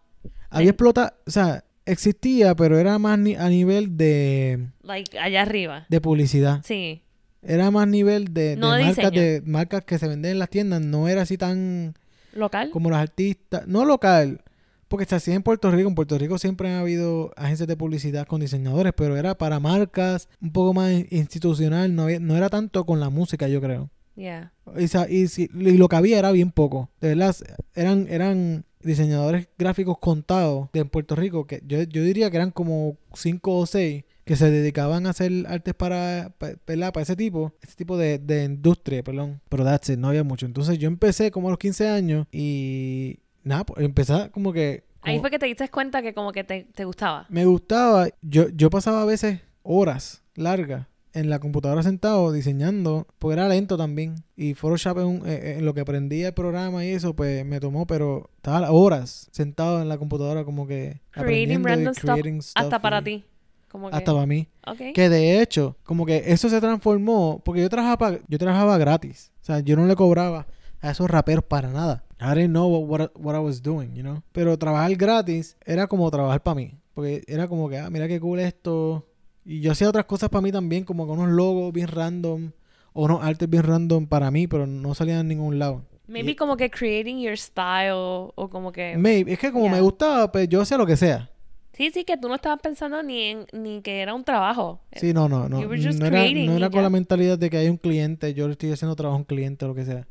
Había 0.49 0.69
explotado. 0.69 1.11
O 1.27 1.31
sea, 1.31 1.65
existía, 1.85 2.55
pero 2.55 2.79
era 2.79 2.97
más 2.99 3.19
ni- 3.19 3.35
a 3.35 3.49
nivel 3.49 3.97
de, 3.97 4.69
Like, 4.83 5.19
allá 5.19 5.41
arriba. 5.41 5.85
de 5.89 5.99
publicidad. 5.99 6.61
Sí. 6.63 7.01
Era 7.41 7.69
más 7.69 7.85
nivel 7.89 8.33
de, 8.33 8.51
de 8.51 8.55
No 8.55 8.71
de 8.71 8.85
marcas, 8.85 9.11
diseño. 9.11 9.21
de 9.21 9.41
marcas 9.45 9.83
que 9.83 9.97
se 9.99 10.07
venden 10.07 10.31
en 10.31 10.39
las 10.39 10.49
tiendas. 10.49 10.79
No 10.81 11.09
era 11.09 11.23
así 11.23 11.37
tan 11.37 11.95
¿Local? 12.31 12.69
como 12.71 12.89
los 12.89 12.97
artistas. 12.99 13.67
No 13.67 13.83
local. 13.83 14.41
Porque 14.89 15.05
se 15.05 15.15
hacía 15.15 15.35
en 15.35 15.43
Puerto 15.43 15.71
Rico. 15.71 15.87
En 15.87 15.95
Puerto 15.95 16.17
Rico 16.17 16.37
siempre 16.37 16.67
han 16.69 16.79
habido 16.79 17.31
agencias 17.37 17.67
de 17.67 17.77
publicidad 17.77 18.27
con 18.27 18.41
diseñadores, 18.41 18.91
pero 18.97 19.15
era 19.15 19.37
para 19.37 19.59
marcas, 19.61 20.27
un 20.41 20.51
poco 20.51 20.73
más 20.73 20.91
institucional. 21.11 21.95
No, 21.95 22.03
había- 22.03 22.19
no 22.19 22.35
era 22.35 22.49
tanto 22.49 22.85
con 22.85 22.99
la 22.99 23.09
música, 23.09 23.47
yo 23.47 23.61
creo. 23.61 23.89
Yeah. 24.15 24.51
Y, 24.77 24.85
y 25.15 25.27
y 25.69 25.77
lo 25.77 25.87
que 25.87 25.95
había 25.95 26.19
era 26.19 26.31
bien 26.31 26.51
poco. 26.51 26.89
De 26.99 27.09
verdad, 27.09 27.33
eran, 27.75 28.07
eran 28.09 28.65
diseñadores 28.81 29.47
gráficos 29.57 29.97
contados 29.99 30.69
de 30.73 30.83
Puerto 30.85 31.15
Rico, 31.15 31.45
que 31.47 31.61
yo, 31.65 31.81
yo 31.83 32.03
diría 32.03 32.29
que 32.31 32.37
eran 32.37 32.51
como 32.51 32.97
cinco 33.13 33.57
o 33.57 33.65
seis 33.65 34.03
que 34.25 34.35
se 34.35 34.49
dedicaban 34.51 35.05
a 35.07 35.11
hacer 35.11 35.31
artes 35.47 35.73
para, 35.73 36.33
pa- 36.37 36.51
¿verdad? 36.67 36.91
para 36.93 37.03
ese 37.03 37.15
tipo, 37.15 37.53
ese 37.61 37.75
tipo 37.75 37.97
de, 37.97 38.19
de 38.19 38.43
industria, 38.45 39.03
perdón. 39.03 39.39
Pero 39.49 39.63
that's 39.63 39.89
it, 39.89 39.97
no 39.99 40.09
había 40.09 40.23
mucho. 40.23 40.45
Entonces 40.45 40.77
yo 40.77 40.87
empecé 40.87 41.31
como 41.31 41.47
a 41.47 41.51
los 41.51 41.59
15 41.59 41.87
años 41.87 42.27
y 42.31 43.19
nada, 43.49 43.65
pues 43.65 43.83
empecé 43.85 44.29
como 44.31 44.53
que... 44.53 44.83
Ahí 45.01 45.19
fue 45.19 45.29
que 45.31 45.39
te 45.39 45.45
diste 45.45 45.67
cuenta 45.69 46.01
que 46.01 46.13
como 46.13 46.31
que 46.31 46.43
te, 46.43 46.65
te 46.75 46.85
gustaba. 46.85 47.25
me 47.29 47.45
gustaba, 47.45 48.07
yo, 48.21 48.49
yo 48.49 48.69
pasaba 48.69 49.01
a 49.01 49.05
veces 49.05 49.39
horas 49.63 50.23
largas 50.35 50.87
en 51.13 51.29
la 51.29 51.39
computadora 51.39 51.81
sentado 51.83 52.31
diseñando, 52.31 53.07
porque 53.17 53.33
era 53.33 53.47
lento 53.47 53.77
también. 53.77 54.15
Y 54.35 54.53
Photoshop 54.53 54.99
en, 54.99 55.05
un- 55.05 55.27
eh, 55.27 55.39
eh, 55.41 55.55
en 55.57 55.65
lo 55.65 55.73
que 55.73 55.81
aprendí 55.81 56.21
el 56.23 56.33
programa 56.33 56.85
y 56.85 56.89
eso, 56.89 57.15
pues 57.15 57.45
me 57.45 57.59
tomó, 57.59 57.87
pero 57.87 58.29
estaba 58.37 58.69
horas 58.71 59.27
sentado 59.31 59.81
en 59.81 59.89
la 59.89 59.97
computadora 59.97 60.43
como 60.45 60.67
que 60.67 61.01
Creating 61.11 61.57
aprendiendo 61.59 61.91
y 61.91 62.41
stuff, 62.41 62.53
Hasta 62.55 62.79
para 62.79 63.01
ti. 63.03 63.25
Como 63.69 63.89
que, 63.89 63.95
Hasta 63.95 64.13
para 64.13 64.25
mí. 64.25 64.47
Que 64.93 65.09
de 65.09 65.41
hecho, 65.41 65.77
como 65.83 66.05
que 66.05 66.23
eso 66.27 66.49
se 66.49 66.59
transformó, 66.59 67.41
porque 67.45 67.61
yo 67.61 67.69
trabajaba, 67.69 68.17
yo 68.27 68.37
trabajaba 68.37 68.77
gratis. 68.77 69.31
O 69.41 69.45
sea, 69.45 69.59
yo 69.61 69.75
no 69.75 69.85
le 69.87 69.95
cobraba 69.95 70.45
a 70.81 70.91
esos 70.91 71.09
raperos 71.09 71.43
para 71.43 71.69
nada. 71.69 72.03
I 72.21 72.35
didn't 72.35 72.51
know 72.51 72.67
what, 72.67 73.11
I 73.35 73.39
was 73.39 73.61
doing, 73.61 73.93
you 73.95 74.03
know. 74.03 74.21
Pero 74.31 74.57
trabajar 74.57 74.95
gratis 74.95 75.55
era 75.65 75.87
como 75.87 76.09
trabajar 76.11 76.41
para 76.43 76.55
mí. 76.55 76.73
Porque 76.93 77.23
era 77.27 77.47
como 77.47 77.69
que, 77.69 77.77
ah, 77.77 77.89
mira 77.89 78.07
qué 78.07 78.19
cool 78.19 78.39
esto. 78.39 79.05
Y 79.45 79.61
yo 79.61 79.71
hacía 79.71 79.87
otras 79.87 80.05
cosas 80.05 80.29
para 80.29 80.41
mí 80.41 80.51
también, 80.51 80.83
como 80.83 81.07
con 81.07 81.19
unos 81.19 81.31
logos 81.33 81.71
bien 81.71 81.87
random. 81.87 82.51
O 82.91 83.05
unos 83.05 83.23
artes 83.23 83.49
bien 83.49 83.63
random 83.63 84.07
para 84.07 84.31
mí, 84.31 84.47
pero 84.47 84.67
no 84.67 84.93
salían 84.95 85.19
en 85.19 85.27
ningún 85.29 85.59
lado. 85.59 85.85
Maybe 86.07 86.35
como 86.35 86.57
que 86.57 86.69
creating 86.71 87.19
your 87.21 87.37
style 87.37 87.91
o 87.93 88.49
como 88.51 88.71
que... 88.71 88.97
Maybe. 88.97 89.33
Es 89.33 89.39
que 89.39 89.51
como 89.51 89.65
Yeah. 89.65 89.73
me 89.75 89.81
gustaba, 89.81 90.31
pues 90.31 90.49
yo 90.49 90.61
hacía 90.61 90.77
lo 90.77 90.85
que 90.87 90.97
sea. 90.97 91.29
Sí, 91.73 91.91
sí, 91.91 92.03
que 92.03 92.17
tú 92.17 92.27
no 92.27 92.35
estabas 92.35 92.59
pensando 92.61 93.01
ni 93.03 93.23
en 93.25 93.45
ni 93.53 93.81
que 93.81 94.01
era 94.01 94.13
un 94.13 94.23
trabajo. 94.23 94.81
Sí, 94.93 95.13
no, 95.13 95.29
no, 95.29 95.47
no. 95.47 95.61
You 95.61 95.69
were 95.69 95.81
just 95.81 95.99
No 95.99 96.07
era, 96.07 96.23
no 96.23 96.59
con 96.71 96.79
ya. 96.79 96.81
la 96.81 96.89
mentalidad 96.89 97.37
de 97.37 97.49
que 97.49 97.57
hay 97.57 97.69
un 97.69 97.77
cliente, 97.77 98.33
yo 98.33 98.47
le 98.47 98.53
estoy 98.53 98.71
haciendo 98.71 98.95
trabajo 98.95 99.15
a 99.15 99.19
un 99.19 99.23
cliente 99.23 99.63
o 99.63 99.69
lo 99.69 99.75
que 99.75 99.85
sea. 99.85 100.07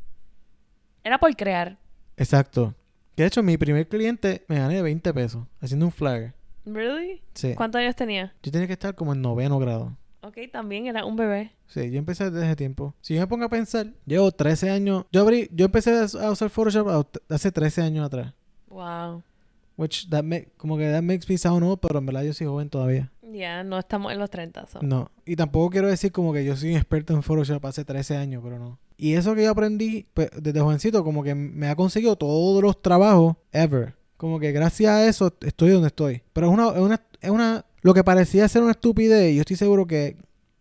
Era 1.05 1.19
por 1.19 1.35
crear. 1.37 1.77
Exacto. 2.19 2.75
Que 3.17 3.23
de 3.23 3.29
hecho, 3.29 3.43
mi 3.43 3.57
primer 3.57 3.89
cliente 3.89 4.45
me 4.49 4.59
gané 4.59 4.83
20 4.83 5.13
pesos 5.15 5.47
haciendo 5.61 5.87
un 5.87 5.93
flyer. 5.93 6.35
¿Really? 6.65 7.23
Sí. 7.35 7.55
¿Cuántos 7.55 7.81
años 7.81 7.97
tenía? 7.97 8.35
Yo 8.43 8.53
tenía 8.53 8.67
que 8.67 8.75
estar 8.75 8.95
como 8.95 9.13
en 9.13 9.23
noveno 9.23 9.59
grado. 9.59 9.97
Ok, 10.23 10.37
también 10.53 10.87
era 10.87 11.05
un 11.05 11.17
bebé. 11.17 11.53
Sí, 11.67 11.91
yo 11.91 11.99
empecé 11.99 12.31
desde 12.31 12.47
ese 12.47 12.57
tiempo. 12.57 12.95
Si 13.01 13.15
yo 13.15 13.21
me 13.21 13.27
pongo 13.27 13.45
a 13.45 13.49
pensar, 13.49 13.87
llevo 14.05 14.31
13 14.31 14.71
años. 14.71 15.05
Yo 15.13 15.23
abrí, 15.23 15.49
yo 15.53 15.67
empecé 15.67 15.93
a 15.99 16.31
usar 16.31 16.51
Photoshop 16.51 17.07
hace 17.29 17.53
13 17.53 17.83
años 17.83 18.07
atrás. 18.07 18.35
Wow. 18.69 19.23
Which 19.77 20.09
that 20.11 20.25
make, 20.25 20.51
como 20.57 20.77
que 20.77 20.91
that 20.91 21.03
makes 21.03 21.27
me 21.29 21.39
sound 21.39 21.63
old, 21.63 21.79
pero 21.81 22.01
en 22.01 22.07
verdad 22.07 22.25
yo 22.25 22.33
soy 22.35 22.47
joven 22.47 22.69
todavía. 22.69 23.13
Ya, 23.23 23.63
no 23.63 23.79
estamos 23.79 24.13
en 24.13 24.19
los 24.19 24.29
30. 24.29 24.67
so. 24.67 24.81
No. 24.83 25.11
Y 25.25 25.37
tampoco 25.37 25.71
quiero 25.71 25.89
decir 25.89 26.11
como 26.11 26.33
que 26.33 26.45
yo 26.45 26.57
soy 26.57 26.71
un 26.71 26.77
experto 26.77 27.15
en 27.15 27.23
Photoshop 27.23 27.65
hace 27.65 27.85
13 27.85 28.17
años, 28.17 28.43
pero 28.43 28.59
no. 28.59 28.79
Y 29.01 29.15
eso 29.15 29.35
que 29.35 29.45
yo 29.45 29.51
aprendí 29.53 30.07
pues, 30.13 30.29
desde 30.37 30.61
jovencito, 30.61 31.05
como 31.05 31.23
que 31.23 31.35
me 31.35 31.69
ha 31.69 31.77
conseguido 31.77 32.17
todos 32.17 32.61
los 32.63 32.83
trabajos 32.83 33.37
ever. 33.53 33.95
Como 34.17 34.41
que 34.41 34.51
gracias 34.51 34.91
a 34.91 35.07
eso 35.07 35.33
estoy 35.41 35.71
donde 35.71 35.87
estoy. 35.89 36.23
Pero 36.33 36.49
es 36.49 36.53
una, 36.53 36.69
es 36.71 36.81
una, 36.81 37.03
es 37.21 37.31
una, 37.31 37.65
lo 37.83 37.95
que 37.95 38.03
parecía 38.03 38.49
ser 38.49 38.63
una 38.63 38.73
estupidez, 38.73 39.33
yo 39.35 39.43
estoy 39.43 39.55
seguro 39.57 39.87
que, 39.87 40.17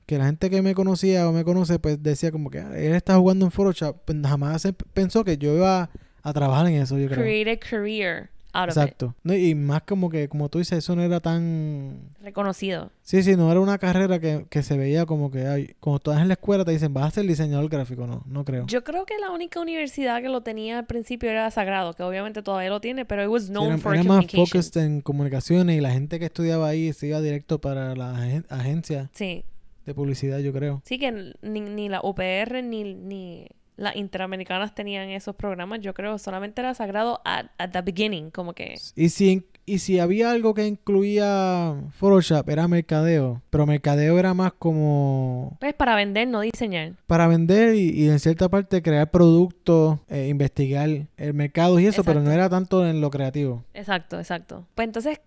que 0.05 0.19
la 0.19 0.27
gente 0.27 0.51
que 0.51 0.61
me 0.61 0.75
conocía 0.75 1.27
o 1.27 1.33
me 1.33 1.43
conoce, 1.43 1.79
pues 1.79 2.01
decía 2.03 2.31
como 2.31 2.51
que 2.51 2.59
"Ah, 2.59 2.77
él 2.77 2.93
está 2.93 3.15
jugando 3.17 3.45
en 3.45 3.51
Photoshop, 3.51 3.97
pues 4.05 4.17
jamás 4.23 4.67
pensó 4.93 5.23
que 5.23 5.39
yo 5.39 5.55
iba 5.55 5.89
a 6.21 6.33
trabajar 6.33 6.67
en 6.67 6.75
eso. 6.75 6.95
Create 6.95 7.51
a 7.51 7.57
career 7.59 8.29
out 8.59 8.69
of 8.69 8.77
Exacto. 8.77 9.15
No, 9.23 9.33
y 9.35 9.53
más 9.55 9.83
como 9.83 10.09
que, 10.09 10.27
como 10.29 10.49
tú 10.49 10.59
dices, 10.59 10.79
eso 10.79 10.95
no 10.95 11.01
era 11.03 11.19
tan... 11.19 11.99
Reconocido. 12.21 12.91
Sí, 13.03 13.23
sí, 13.23 13.35
no 13.35 13.49
era 13.51 13.59
una 13.59 13.77
carrera 13.77 14.19
que, 14.19 14.45
que 14.49 14.63
se 14.63 14.77
veía 14.77 15.05
como 15.05 15.31
que, 15.31 15.45
ay, 15.47 15.75
cuando 15.79 15.97
estás 15.97 16.21
en 16.21 16.27
la 16.27 16.33
escuela 16.33 16.65
te 16.65 16.71
dicen, 16.71 16.93
vas 16.93 17.05
a 17.05 17.11
ser 17.11 17.25
diseñador 17.25 17.69
gráfico. 17.69 18.05
No, 18.07 18.23
no 18.25 18.43
creo. 18.43 18.65
Yo 18.67 18.83
creo 18.83 19.05
que 19.05 19.17
la 19.19 19.31
única 19.31 19.59
universidad 19.59 20.21
que 20.21 20.29
lo 20.29 20.41
tenía 20.41 20.79
al 20.79 20.85
principio 20.85 21.29
era 21.29 21.49
Sagrado, 21.51 21.93
que 21.93 22.03
obviamente 22.03 22.41
todavía 22.41 22.69
lo 22.69 22.81
tiene, 22.81 23.05
pero 23.05 23.23
it 23.23 23.29
was 23.29 23.43
Sí, 23.43 23.51
known 23.51 23.67
era 23.67 23.77
for 23.77 23.93
era 23.95 24.03
más 24.03 24.25
focused 24.27 24.81
en 24.81 25.01
comunicaciones 25.01 25.77
y 25.77 25.81
la 25.81 25.91
gente 25.91 26.19
que 26.19 26.25
estudiaba 26.25 26.67
ahí 26.67 26.91
se 26.93 27.07
iba 27.07 27.21
directo 27.21 27.59
para 27.61 27.95
la 27.95 28.13
agen- 28.15 28.45
agencia 28.49 29.09
Sí. 29.13 29.45
de 29.85 29.93
publicidad, 29.93 30.39
yo 30.39 30.51
creo. 30.51 30.81
Sí, 30.85 30.99
que 30.99 31.33
ni, 31.41 31.61
ni 31.61 31.87
la 31.89 32.01
UPR 32.03 32.61
ni, 32.63 32.93
ni 32.95 33.47
las 33.77 33.95
interamericanas 33.95 34.75
tenían 34.75 35.09
esos 35.09 35.35
programas. 35.35 35.79
Yo 35.81 35.93
creo 35.93 36.17
solamente 36.17 36.61
era 36.61 36.73
Sagrado 36.73 37.21
at, 37.23 37.45
at 37.57 37.69
the 37.71 37.81
beginning, 37.81 38.31
como 38.31 38.53
que... 38.53 38.75
Y 38.95 39.09
si, 39.09 39.45
y 39.65 39.79
si 39.79 39.99
había 39.99 40.31
algo 40.31 40.53
que 40.53 40.65
incluía 40.65 41.75
Photoshop, 41.91 42.49
era 42.49 42.67
mercadeo. 42.67 43.41
Pero 43.49 43.65
mercadeo 43.65 44.17
era 44.17 44.33
más 44.33 44.53
como 44.53 45.57
Pues 45.59 45.73
para 45.73 45.95
vender, 45.95 46.27
no 46.27 46.41
diseñar. 46.41 46.93
para 47.05 47.27
vender 47.27 47.75
y, 47.75 47.89
y 47.91 48.09
en 48.09 48.19
cierta 48.19 48.49
parte 48.49 48.81
crear 48.81 49.09
productos, 49.11 49.99
eh, 50.09 50.27
investigar 50.27 50.89
el 51.17 51.33
mercado 51.33 51.79
y 51.79 51.85
eso, 51.85 52.03
pero 52.03 52.21
no 52.21 52.31
era 52.31 52.49
tanto 52.49 52.85
en 52.87 52.99
lo 53.01 53.09
creativo. 53.11 53.63
Exacto, 53.73 54.17
exacto. 54.19 54.65
Pues 54.75 54.87
entonces, 54.87 55.19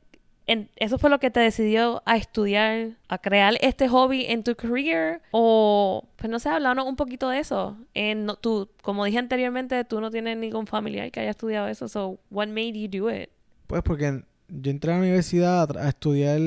en- 0.52 0.68
¿eso 0.76 0.98
fue 0.98 1.10
lo 1.10 1.18
que 1.18 1.30
te 1.30 1.40
decidió 1.40 2.02
a 2.06 2.16
estudiar, 2.16 2.90
a 3.08 3.18
crear 3.18 3.54
este 3.60 3.88
hobby 3.88 4.26
en 4.26 4.42
tu 4.42 4.54
career? 4.56 5.20
O, 5.30 6.04
pues 6.16 6.30
no 6.30 6.38
sé, 6.38 6.48
hablarnos 6.48 6.86
un 6.86 6.96
poquito 6.96 7.28
de 7.28 7.38
eso. 7.38 7.76
En, 7.94 8.24
no- 8.26 8.36
tú, 8.36 8.68
como 8.82 9.04
dije 9.04 9.18
anteriormente, 9.18 9.84
tú 9.84 10.00
no 10.00 10.10
tienes 10.10 10.36
ningún 10.36 10.66
familiar 10.66 11.10
que 11.10 11.20
haya 11.20 11.30
estudiado 11.30 11.68
eso. 11.68 11.88
So, 11.88 12.18
what 12.30 12.48
made 12.48 12.72
you 12.72 12.88
do 12.88 13.10
it? 13.10 13.30
Pues 13.66 13.82
porque 13.82 14.22
yo 14.48 14.70
entré 14.70 14.90
a 14.92 14.94
la 14.96 15.00
universidad 15.02 15.76
a, 15.78 15.84
a 15.86 15.88
estudiar, 15.90 16.38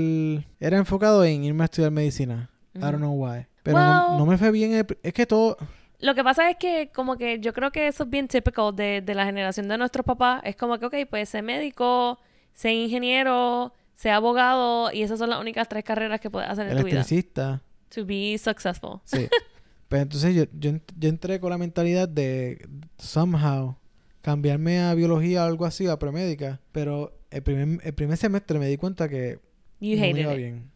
era 0.59 0.77
enfocado 0.77 1.23
en 1.23 1.43
irme 1.43 1.63
a 1.63 1.65
estudiar 1.65 1.91
medicina. 1.91 2.49
I 2.75 2.79
don't 2.79 2.97
know 2.97 3.13
why. 3.13 3.45
Pero 3.63 3.77
no, 3.79 4.07
Well- 4.09 4.17
no 4.17 4.25
me 4.25 4.37
fue 4.37 4.51
bien. 4.51 4.73
el 4.73 4.85
Es 5.03 5.13
que 5.13 5.25
todo, 5.25 5.55
Lo 5.99 6.13
que 6.15 6.23
pasa 6.23 6.49
es 6.49 6.57
que 6.57 6.89
como 6.93 7.15
que 7.15 7.39
yo 7.39 7.53
creo 7.53 7.71
que 7.71 7.87
eso 7.87 8.03
es 8.03 8.09
bien 8.09 8.27
típico 8.27 8.73
de, 8.73 9.01
de 9.01 9.15
la 9.15 9.25
generación 9.25 9.69
de 9.69 9.77
nuestros 9.77 10.05
papás. 10.05 10.41
Es 10.43 10.57
como 10.57 10.77
que, 10.79 10.85
ok, 10.87 10.95
pues 11.09 11.29
sé 11.29 11.41
médico, 11.41 12.19
sé 12.53 12.73
ingeniero, 12.73 13.71
sé 13.95 14.09
abogado 14.11 14.91
y 14.91 15.01
esas 15.03 15.19
son 15.19 15.29
las 15.29 15.39
únicas 15.39 15.67
tres 15.69 15.83
carreras 15.83 16.19
que 16.19 16.29
puedes 16.29 16.49
hacer 16.49 16.67
en 16.67 16.77
tu 16.77 16.83
vida. 16.83 16.95
electricista, 16.97 17.61
To 17.93 18.05
be 18.05 18.37
successful. 18.37 18.99
sí. 19.05 19.27
Pero 19.89 20.01
entonces 20.03 20.33
yo, 20.35 20.45
yo, 20.59 20.71
yo 20.97 21.09
entré 21.09 21.39
con 21.39 21.51
la 21.51 21.57
mentalidad 21.59 22.09
de 22.09 22.67
somehow 22.97 23.75
cambiarme 24.21 24.79
a 24.81 24.95
biología 24.95 25.43
o 25.43 25.45
algo 25.47 25.65
así, 25.65 25.85
a 25.85 25.99
premédica, 25.99 26.59
pero 26.71 27.13
el 27.29 27.43
primer, 27.43 27.79
el 27.85 27.93
primer 27.93 28.17
semestre 28.17 28.57
me 28.57 28.67
di 28.67 28.77
cuenta 28.77 29.07
que 29.07 29.39
You 29.79 29.95
no 29.97 30.01
me 30.01 30.21
iba 30.21 30.33
it. 30.33 30.37
bien. 30.37 30.71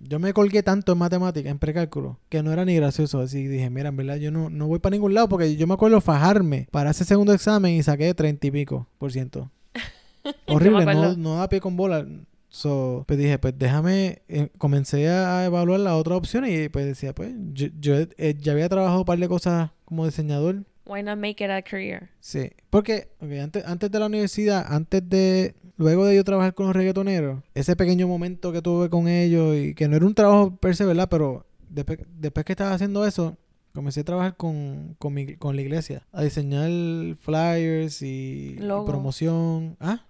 Yo 0.00 0.18
me 0.18 0.34
colgué 0.34 0.62
tanto 0.62 0.92
en 0.92 0.98
matemáticas, 0.98 1.50
en 1.50 1.58
precálculo, 1.58 2.18
que 2.28 2.42
no 2.42 2.52
era 2.52 2.64
ni 2.66 2.74
gracioso. 2.76 3.20
Así 3.20 3.46
dije, 3.46 3.70
mira, 3.70 3.88
en 3.88 3.96
verdad 3.96 4.16
yo 4.16 4.30
no, 4.30 4.50
no 4.50 4.66
voy 4.66 4.80
para 4.80 4.94
ningún 4.94 5.14
lado 5.14 5.28
porque 5.30 5.56
yo 5.56 5.66
me 5.66 5.72
acuerdo 5.74 6.00
fajarme 6.02 6.68
para 6.70 6.90
ese 6.90 7.04
segundo 7.06 7.32
examen 7.32 7.72
y 7.74 7.82
saqué 7.82 8.12
treinta 8.14 8.46
y 8.48 8.50
pico 8.50 8.86
por 8.98 9.12
ciento. 9.12 9.50
Horrible, 10.46 10.84
no, 10.84 11.16
no 11.16 11.36
da 11.36 11.48
pie 11.48 11.60
con 11.60 11.74
bola. 11.76 12.06
So, 12.48 13.04
pues 13.06 13.18
dije, 13.18 13.38
pues 13.38 13.54
déjame, 13.58 14.22
eh, 14.28 14.48
comencé 14.58 15.08
a 15.08 15.44
evaluar 15.44 15.80
las 15.80 15.92
otras 15.94 16.16
opciones 16.18 16.58
y 16.58 16.68
pues 16.70 16.86
decía, 16.86 17.14
pues 17.14 17.32
yo, 17.52 17.66
yo, 17.78 17.94
eh, 18.16 18.34
ya 18.38 18.52
había 18.52 18.68
trabajado 18.68 19.00
un 19.00 19.04
par 19.04 19.18
de 19.18 19.28
cosas 19.28 19.70
como 19.84 20.06
diseñador. 20.06 20.64
Why 20.86 21.02
not 21.02 21.18
make 21.18 21.44
it 21.44 21.50
a 21.50 21.60
career? 21.60 22.08
Sí, 22.20 22.50
porque 22.70 23.08
antes, 23.42 23.64
antes 23.66 23.90
de 23.90 23.98
la 23.98 24.06
universidad, 24.06 24.64
antes 24.66 25.06
de, 25.06 25.54
luego 25.76 26.06
de 26.06 26.16
yo 26.16 26.24
trabajar 26.24 26.54
con 26.54 26.66
los 26.66 26.74
reggaetoneros, 26.74 27.42
ese 27.54 27.76
pequeño 27.76 28.08
momento 28.08 28.50
que 28.52 28.62
tuve 28.62 28.88
con 28.88 29.06
ellos 29.08 29.54
y 29.54 29.74
que 29.74 29.86
no 29.86 29.96
era 29.96 30.06
un 30.06 30.14
trabajo 30.14 30.56
per 30.56 30.74
se, 30.74 30.86
¿verdad? 30.86 31.08
Pero 31.10 31.44
después, 31.68 31.98
después 32.18 32.46
que 32.46 32.52
estaba 32.54 32.72
haciendo 32.72 33.06
eso, 33.06 33.36
comencé 33.74 34.00
a 34.00 34.04
trabajar 34.04 34.36
con, 34.38 34.96
con, 34.98 35.12
mi- 35.12 35.36
con 35.36 35.54
la 35.54 35.60
iglesia, 35.60 36.06
a 36.10 36.22
diseñar 36.24 36.70
flyers 37.16 38.00
y, 38.00 38.56
y 38.58 38.86
promoción. 38.86 39.76
Ah, 39.80 40.06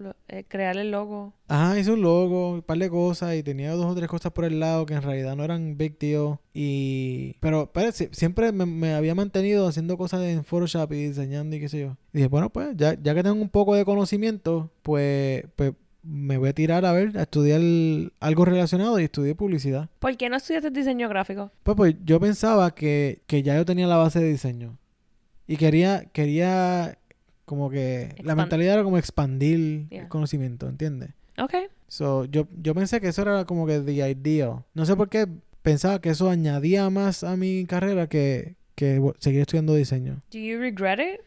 Lo- 0.00 0.16
eh, 0.28 0.44
crear 0.48 0.78
el 0.78 0.90
logo. 0.90 1.34
Ajá, 1.46 1.78
hice 1.78 1.92
un 1.92 2.00
logo, 2.00 2.52
un 2.52 2.62
par 2.62 2.78
de 2.78 2.88
cosas 2.88 3.36
y 3.36 3.42
tenía 3.42 3.72
dos 3.72 3.84
o 3.84 3.94
tres 3.94 4.08
cosas 4.08 4.32
por 4.32 4.46
el 4.46 4.58
lado 4.58 4.86
que 4.86 4.94
en 4.94 5.02
realidad 5.02 5.36
no 5.36 5.44
eran 5.44 5.76
big 5.76 5.98
deal. 5.98 6.38
Y... 6.54 7.36
Pero, 7.40 7.70
pero 7.70 7.92
siempre 7.92 8.50
me, 8.50 8.64
me 8.64 8.94
había 8.94 9.14
mantenido 9.14 9.68
haciendo 9.68 9.98
cosas 9.98 10.22
en 10.22 10.42
Photoshop 10.42 10.90
y 10.92 11.08
diseñando 11.08 11.54
y 11.54 11.60
qué 11.60 11.68
sé 11.68 11.80
yo. 11.80 11.96
Y 12.14 12.18
dije, 12.18 12.28
bueno, 12.28 12.48
pues 12.48 12.74
ya, 12.76 12.94
ya 13.00 13.14
que 13.14 13.22
tengo 13.22 13.40
un 13.42 13.50
poco 13.50 13.74
de 13.74 13.84
conocimiento, 13.84 14.70
pues, 14.82 15.44
pues 15.54 15.74
me 16.02 16.38
voy 16.38 16.48
a 16.48 16.54
tirar 16.54 16.86
a 16.86 16.92
ver, 16.92 17.18
a 17.18 17.22
estudiar 17.24 17.60
algo 18.20 18.44
relacionado 18.46 18.98
y 18.98 19.04
estudié 19.04 19.34
publicidad. 19.34 19.90
¿Por 19.98 20.16
qué 20.16 20.30
no 20.30 20.36
estudiaste 20.36 20.70
diseño 20.70 21.10
gráfico? 21.10 21.50
Pues, 21.62 21.76
pues 21.76 21.94
yo 22.06 22.18
pensaba 22.18 22.74
que, 22.74 23.20
que 23.26 23.42
ya 23.42 23.54
yo 23.56 23.66
tenía 23.66 23.86
la 23.86 23.98
base 23.98 24.18
de 24.20 24.30
diseño. 24.30 24.78
Y 25.46 25.58
quería, 25.58 26.06
quería 26.12 26.96
como 27.50 27.68
que... 27.68 28.14
La 28.22 28.36
mentalidad 28.36 28.74
era 28.74 28.84
como 28.84 28.96
expandir 28.96 29.88
Yeah. 29.90 30.02
el 30.02 30.08
conocimiento, 30.08 30.68
¿entiendes? 30.68 31.10
Ok. 31.36 31.54
So, 31.88 32.24
yo, 32.26 32.46
yo 32.62 32.76
pensé 32.76 33.00
que 33.00 33.08
eso 33.08 33.22
era 33.22 33.44
como 33.44 33.66
que 33.66 33.80
the 33.80 33.92
ideal. 33.92 34.62
No 34.74 34.86
sé 34.86 34.94
por 34.94 35.08
qué 35.08 35.26
pensaba 35.62 36.00
que 36.00 36.10
eso 36.10 36.30
añadía 36.30 36.88
más 36.90 37.24
a 37.24 37.36
mi 37.36 37.66
carrera 37.66 38.06
que, 38.08 38.54
que 38.76 39.00
seguir 39.18 39.40
estudiando 39.40 39.74
diseño. 39.74 40.22
Do 40.30 40.38
you 40.38 40.60
regret 40.60 41.00
it? 41.00 41.20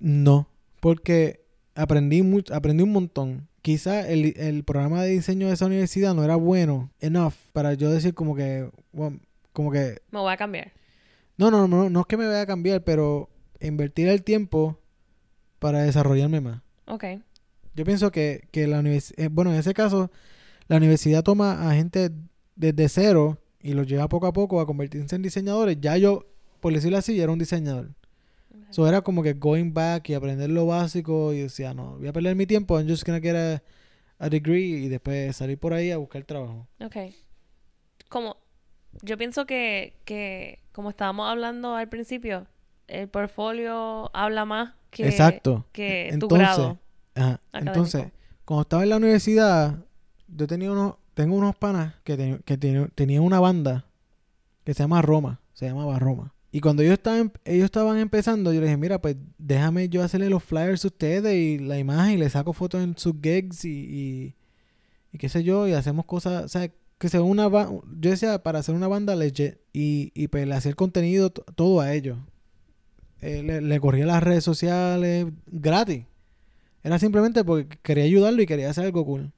No, 0.00 0.48
porque 0.80 1.40
aprendí, 1.74 2.22
mu- 2.22 2.40
aprendí 2.50 2.82
un 2.82 2.92
montón. 2.92 3.48
Quizá 3.60 4.08
el, 4.08 4.32
el 4.38 4.64
programa 4.64 5.02
de 5.02 5.10
diseño 5.10 5.48
de 5.48 5.52
esa 5.52 5.66
universidad 5.66 6.14
no 6.14 6.24
era 6.24 6.36
bueno 6.36 6.90
enough 7.00 7.34
para 7.52 7.74
yo 7.74 7.90
decir 7.90 8.14
como 8.14 8.34
que, 8.34 8.70
bueno, 8.92 9.18
como 9.52 9.70
que, 9.70 10.00
Me 10.10 10.20
voy 10.20 10.32
a 10.32 10.36
cambiar. 10.38 10.72
no, 11.36 11.50
no, 11.50 11.68
no, 11.68 11.90
no 11.90 12.00
es 12.00 12.06
que 12.06 12.16
me 12.16 12.26
vaya 12.26 12.40
a 12.42 12.46
cambiar, 12.46 12.82
pero 12.82 13.28
invertir 13.60 14.08
el 14.08 14.22
tiempo 14.22 14.78
para 15.58 15.82
desarrollarme 15.82 16.40
más. 16.40 16.62
Ok. 16.86 17.04
Yo 17.74 17.84
pienso 17.84 18.10
que, 18.10 18.48
que 18.52 18.66
la 18.66 18.80
universidad, 18.80 19.30
bueno, 19.30 19.52
en 19.52 19.58
ese 19.58 19.74
caso, 19.74 20.10
la 20.68 20.76
universidad 20.76 21.22
toma 21.22 21.68
a 21.70 21.74
gente 21.74 22.10
desde 22.54 22.88
cero 22.88 23.38
y 23.60 23.74
los 23.74 23.86
lleva 23.86 24.08
poco 24.08 24.26
a 24.26 24.32
poco 24.32 24.60
a 24.60 24.66
convertirse 24.66 25.16
en 25.16 25.22
diseñadores. 25.22 25.78
Ya 25.80 25.96
yo, 25.96 26.26
por 26.60 26.72
decirlo 26.72 26.98
así, 26.98 27.16
ya 27.16 27.24
era 27.24 27.32
un 27.32 27.38
diseñador. 27.38 27.90
Eso 28.70 28.86
era 28.88 29.02
como 29.02 29.22
que 29.22 29.34
going 29.34 29.72
back 29.72 30.08
y 30.08 30.14
aprender 30.14 30.50
lo 30.50 30.66
básico 30.66 31.32
y 31.32 31.40
decía, 31.40 31.72
no, 31.72 31.98
voy 31.98 32.08
a 32.08 32.12
perder 32.12 32.34
mi 32.34 32.46
tiempo, 32.46 32.78
I'm 32.78 32.88
just 32.88 33.06
gonna 33.06 33.20
get 33.20 33.36
a, 33.36 33.62
a 34.18 34.28
degree 34.28 34.84
y 34.84 34.88
después 34.88 35.36
salir 35.36 35.58
por 35.58 35.72
ahí 35.72 35.90
a 35.90 35.98
buscar 35.98 36.24
trabajo. 36.24 36.66
Ok. 36.80 36.96
Como, 38.08 38.36
yo 39.02 39.16
pienso 39.16 39.46
que, 39.46 39.96
que, 40.04 40.60
como 40.72 40.90
estábamos 40.90 41.28
hablando 41.28 41.74
al 41.74 41.88
principio, 41.88 42.46
el 42.88 43.08
portfolio 43.08 44.10
habla 44.14 44.44
más 44.44 44.74
que, 44.90 45.06
Exacto. 45.06 45.66
que 45.72 46.08
tu 46.10 46.14
Entonces, 46.14 46.38
grado. 46.38 46.78
Ajá. 47.14 47.40
Entonces, 47.52 48.06
cuando 48.44 48.62
estaba 48.62 48.82
en 48.82 48.90
la 48.90 48.96
universidad, 48.96 49.76
yo 50.28 50.46
tenía 50.46 50.70
unos, 50.72 50.94
tengo 51.14 51.36
unos 51.36 51.56
panas 51.56 51.94
que, 52.04 52.40
que 52.44 52.56
tenían 52.94 53.22
una 53.22 53.40
banda 53.40 53.86
que 54.64 54.74
se 54.74 54.82
llama 54.82 55.02
Roma, 55.02 55.40
se 55.52 55.66
llamaba 55.66 55.98
Roma. 55.98 56.32
Y 56.52 56.60
cuando 56.60 56.82
ellos 56.82 56.94
estaban, 56.94 57.32
ellos 57.44 57.66
estaban 57.66 57.98
empezando, 57.98 58.52
yo 58.52 58.60
les 58.60 58.68
dije, 58.68 58.78
mira, 58.78 59.00
pues 59.00 59.16
déjame 59.36 59.88
yo 59.88 60.02
hacerle 60.02 60.30
los 60.30 60.42
flyers 60.42 60.84
a 60.84 60.88
ustedes 60.88 61.34
y 61.34 61.58
la 61.58 61.78
imagen 61.78 62.14
y 62.14 62.16
les 62.16 62.32
saco 62.32 62.52
fotos 62.52 62.82
en 62.82 62.96
sus 62.96 63.14
gigs 63.22 63.64
y, 63.64 63.68
y, 63.68 64.34
y 65.12 65.18
qué 65.18 65.28
sé 65.28 65.44
yo, 65.44 65.68
y 65.68 65.72
hacemos 65.72 66.06
cosas, 66.06 66.44
o 66.44 66.48
sea, 66.48 66.70
que 66.98 67.08
sea 67.08 67.20
una 67.20 67.48
yo 67.50 68.10
decía, 68.10 68.42
para 68.42 68.60
hacer 68.60 68.74
una 68.74 68.88
banda 68.88 69.14
legit 69.14 69.56
y, 69.72 70.12
y 70.14 70.28
pues 70.28 70.66
el 70.66 70.76
contenido 70.76 71.30
todo 71.30 71.80
a 71.80 71.92
ellos. 71.92 72.18
Eh, 73.20 73.42
le, 73.42 73.60
le 73.60 73.80
corría 73.80 74.06
las 74.06 74.22
redes 74.22 74.44
sociales 74.44 75.26
gratis. 75.46 76.04
Era 76.82 76.98
simplemente 76.98 77.42
porque 77.44 77.78
quería 77.82 78.04
ayudarlo 78.04 78.42
y 78.42 78.46
quería 78.46 78.70
hacer 78.70 78.84
algo 78.84 79.04
cool. 79.04 79.32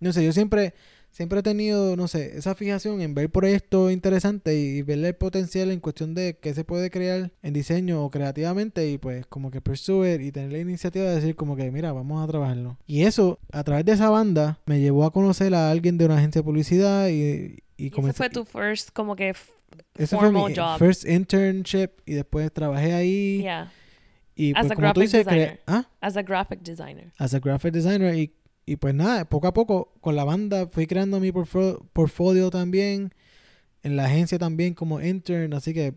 No 0.00 0.12
sé, 0.12 0.22
yo 0.22 0.32
siempre, 0.32 0.74
siempre 1.10 1.38
he 1.38 1.42
tenido, 1.42 1.96
no 1.96 2.08
sé, 2.08 2.36
esa 2.36 2.54
fijación 2.54 3.00
en 3.00 3.14
ver 3.14 3.30
proyectos 3.30 3.90
interesantes 3.90 4.54
y, 4.54 4.82
verle 4.82 5.08
el 5.08 5.14
potencial 5.14 5.70
en 5.70 5.80
cuestión 5.80 6.14
de 6.14 6.36
qué 6.42 6.52
se 6.52 6.64
puede 6.64 6.90
crear 6.90 7.30
en 7.42 7.54
diseño 7.54 8.04
o 8.04 8.10
creativamente 8.10 8.90
y 8.90 8.98
pues 8.98 9.24
como 9.26 9.50
que 9.50 9.62
pursue 9.62 10.18
y 10.20 10.30
tener 10.30 10.52
la 10.52 10.58
iniciativa 10.58 11.06
de 11.06 11.14
decir 11.14 11.36
como 11.36 11.56
que 11.56 11.70
mira, 11.70 11.92
vamos 11.94 12.22
a 12.22 12.26
trabajarlo. 12.26 12.76
Y 12.86 13.04
eso, 13.04 13.38
a 13.50 13.64
través 13.64 13.86
de 13.86 13.92
esa 13.92 14.10
banda, 14.10 14.58
me 14.66 14.80
llevó 14.80 15.04
a 15.04 15.10
conocer 15.10 15.54
a 15.54 15.70
alguien 15.70 15.96
de 15.96 16.04
una 16.04 16.18
agencia 16.18 16.40
de 16.42 16.44
publicidad 16.44 17.08
y, 17.08 17.62
y 17.78 17.86
Y 17.86 17.88
ese 17.88 18.12
fue 18.12 18.28
tu 18.28 18.44
first, 18.44 18.90
como 18.92 19.16
que, 19.16 19.32
ese 19.94 20.16
fue 20.16 20.30
mi 20.32 20.54
job. 20.54 20.78
first 20.78 21.04
internship 21.06 21.90
y 22.06 22.14
después 22.14 22.52
trabajé 22.52 22.92
ahí 22.94 23.38
yeah, 23.42 23.72
y 24.34 24.52
As 24.56 24.62
pues 24.66 24.72
a 24.72 24.74
como 24.74 24.92
tú 24.92 25.00
graphic 25.00 25.02
dices, 25.12 25.26
designer. 25.26 25.60
¿ah? 25.66 25.88
as 26.00 26.16
a 26.16 26.22
graphic 26.22 26.60
designer. 26.62 27.12
as 27.18 27.34
a 27.34 27.38
graphic 27.40 27.72
designer 27.72 28.14
y, 28.14 28.34
y 28.66 28.76
pues 28.76 28.94
nada, 28.94 29.24
poco 29.28 29.46
a 29.46 29.52
poco 29.54 29.92
con 30.00 30.16
la 30.16 30.24
banda 30.24 30.66
fui 30.66 30.86
creando 30.86 31.20
mi 31.20 31.30
portfo- 31.32 31.86
portfolio 31.92 32.50
también, 32.50 33.12
en 33.82 33.96
la 33.96 34.06
agencia 34.06 34.38
también 34.38 34.74
como 34.74 35.00
intern, 35.00 35.52
así 35.54 35.72
que 35.74 35.94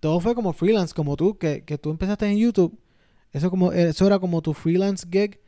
todo 0.00 0.20
fue 0.20 0.34
como 0.34 0.52
freelance, 0.52 0.94
como 0.94 1.16
tú, 1.16 1.38
que, 1.38 1.64
que 1.64 1.78
tú 1.78 1.90
empezaste 1.90 2.26
en 2.26 2.38
YouTube, 2.38 2.78
eso 3.32 3.50
como 3.50 3.72
eso 3.72 4.06
era 4.06 4.18
como 4.18 4.42
tu 4.42 4.52
freelance 4.52 5.06
gig, 5.10 5.40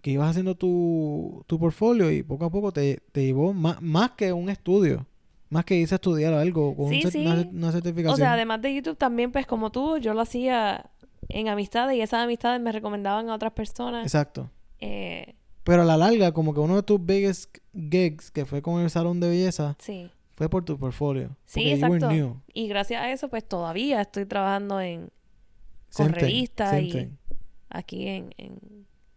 que 0.00 0.10
ibas 0.10 0.30
haciendo 0.30 0.54
tu, 0.54 1.42
tu 1.46 1.58
portfolio 1.58 2.10
y 2.10 2.22
poco 2.22 2.44
a 2.44 2.50
poco 2.50 2.72
te, 2.72 3.00
te 3.12 3.24
llevó 3.24 3.54
más, 3.54 3.80
más 3.80 4.10
que 4.12 4.32
un 4.32 4.50
estudio, 4.50 5.06
más 5.54 5.64
que 5.64 5.76
irse 5.76 5.94
a 5.94 5.96
estudiar 5.96 6.34
algo, 6.34 6.76
con 6.76 6.88
Sí, 6.90 7.02
sí. 7.10 7.24
Una, 7.24 7.48
una 7.48 7.72
certificación. 7.72 8.12
O 8.12 8.16
sea, 8.16 8.32
además 8.34 8.60
de 8.60 8.74
YouTube 8.74 8.96
también, 8.98 9.30
pues 9.32 9.46
como 9.46 9.70
tú, 9.70 9.98
yo 9.98 10.12
lo 10.12 10.20
hacía 10.20 10.90
en 11.28 11.48
amistades 11.48 11.96
y 11.96 12.00
esas 12.00 12.24
amistades 12.24 12.60
me 12.60 12.72
recomendaban 12.72 13.30
a 13.30 13.34
otras 13.34 13.52
personas. 13.52 14.04
Exacto. 14.04 14.50
Eh, 14.80 15.36
Pero 15.62 15.82
a 15.82 15.84
la 15.84 15.96
larga, 15.96 16.32
como 16.32 16.52
que 16.52 16.60
uno 16.60 16.74
de 16.76 16.82
tus 16.82 17.04
biggest 17.04 17.56
gigs, 17.72 18.30
que 18.32 18.44
fue 18.44 18.60
con 18.62 18.82
el 18.82 18.90
salón 18.90 19.20
de 19.20 19.28
belleza, 19.28 19.76
sí. 19.78 20.10
fue 20.32 20.48
por 20.50 20.64
tu 20.64 20.76
portfolio. 20.78 21.36
Sí, 21.46 21.70
exacto. 21.70 22.10
new. 22.10 22.40
Y 22.52 22.66
gracias 22.68 23.00
a 23.00 23.10
eso, 23.12 23.28
pues 23.28 23.44
todavía 23.48 24.00
estoy 24.00 24.26
trabajando 24.26 24.80
en 24.80 25.08
Con 25.94 26.12
revistas 26.12 26.82
y- 26.82 26.90
thing. 26.90 27.06
aquí 27.70 28.08
en, 28.08 28.34
en 28.38 28.58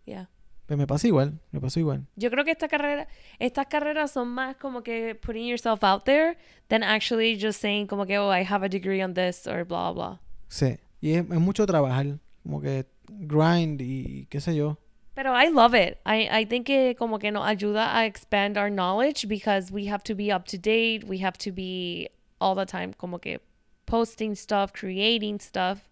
yeah. 0.06 0.30
Pues 0.68 0.78
me 0.78 0.86
pasa 0.86 1.08
igual, 1.08 1.40
me 1.52 1.62
pasó 1.62 1.80
igual. 1.80 2.06
Yo 2.18 2.30
creo 2.30 2.44
que 2.44 2.52
esta 2.52 2.68
carrera, 2.68 3.08
estas 3.40 3.68
carreras 3.68 4.12
son 4.12 4.28
más 4.28 4.58
como 4.58 4.84
que 4.84 5.16
putting 5.16 5.48
yourself 5.48 5.82
out 5.82 6.04
there 6.04 6.38
than 6.68 6.84
actually 6.84 7.40
just 7.40 7.62
saying 7.62 7.88
como 7.88 8.06
que 8.06 8.18
oh 8.18 8.30
I 8.30 8.44
have 8.44 8.66
a 8.66 8.70
degree 8.70 9.02
on 9.02 9.14
this 9.14 9.48
or 9.48 9.64
blah 9.64 9.94
blah. 9.94 10.20
Sí. 10.50 10.78
Y 11.00 11.14
es, 11.14 11.20
es 11.20 11.40
mucho 11.40 11.66
trabajar, 11.66 12.20
como 12.44 12.60
que 12.60 12.86
grind 13.08 13.82
y 13.82 14.28
qué 14.30 14.42
sé 14.42 14.58
yo. 14.58 14.78
Pero 15.16 15.34
I 15.34 15.48
love 15.50 15.74
it. 15.74 15.98
I, 16.06 16.28
I 16.30 16.46
think 16.46 16.68
que 16.68 16.96
como 16.96 17.18
que 17.18 17.32
nos 17.32 17.48
ayuda 17.48 17.98
a 17.98 18.06
expand 18.06 18.58
our 18.58 18.70
knowledge 18.70 19.26
because 19.26 19.72
we 19.72 19.88
have 19.88 20.04
to 20.04 20.16
be 20.16 20.34
up 20.34 20.46
to 20.46 20.58
date. 20.58 21.06
We 21.08 21.24
have 21.24 21.38
to 21.40 21.52
be 21.54 22.10
all 22.40 22.56
the 22.56 22.66
time 22.66 22.94
como 22.94 23.20
que 23.20 23.40
posting 23.86 24.36
stuff, 24.36 24.74
creating 24.74 25.40
stuff. 25.40 25.88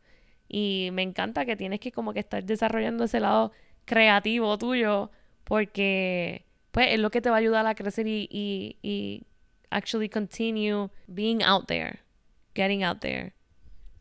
Y 0.47 0.89
me 0.91 1.01
encanta 1.01 1.45
que 1.45 1.55
tienes 1.55 1.79
que 1.79 1.91
como 1.91 2.13
que 2.13 2.19
estar 2.19 2.43
desarrollando 2.43 3.05
ese 3.05 3.19
lado 3.19 3.51
creativo 3.85 4.57
tuyo 4.57 5.11
porque 5.43 6.45
pues 6.71 6.87
es 6.91 6.99
lo 6.99 7.09
que 7.11 7.21
te 7.21 7.29
va 7.29 7.37
a 7.37 7.39
ayudar 7.39 7.65
a 7.67 7.75
crecer 7.75 8.07
y, 8.07 8.27
y, 8.31 8.77
y 8.83 9.23
actually 9.69 10.09
continue 10.09 10.89
being 11.07 11.41
out 11.43 11.65
there, 11.67 11.99
getting 12.53 12.83
out 12.83 12.99
there 12.99 13.33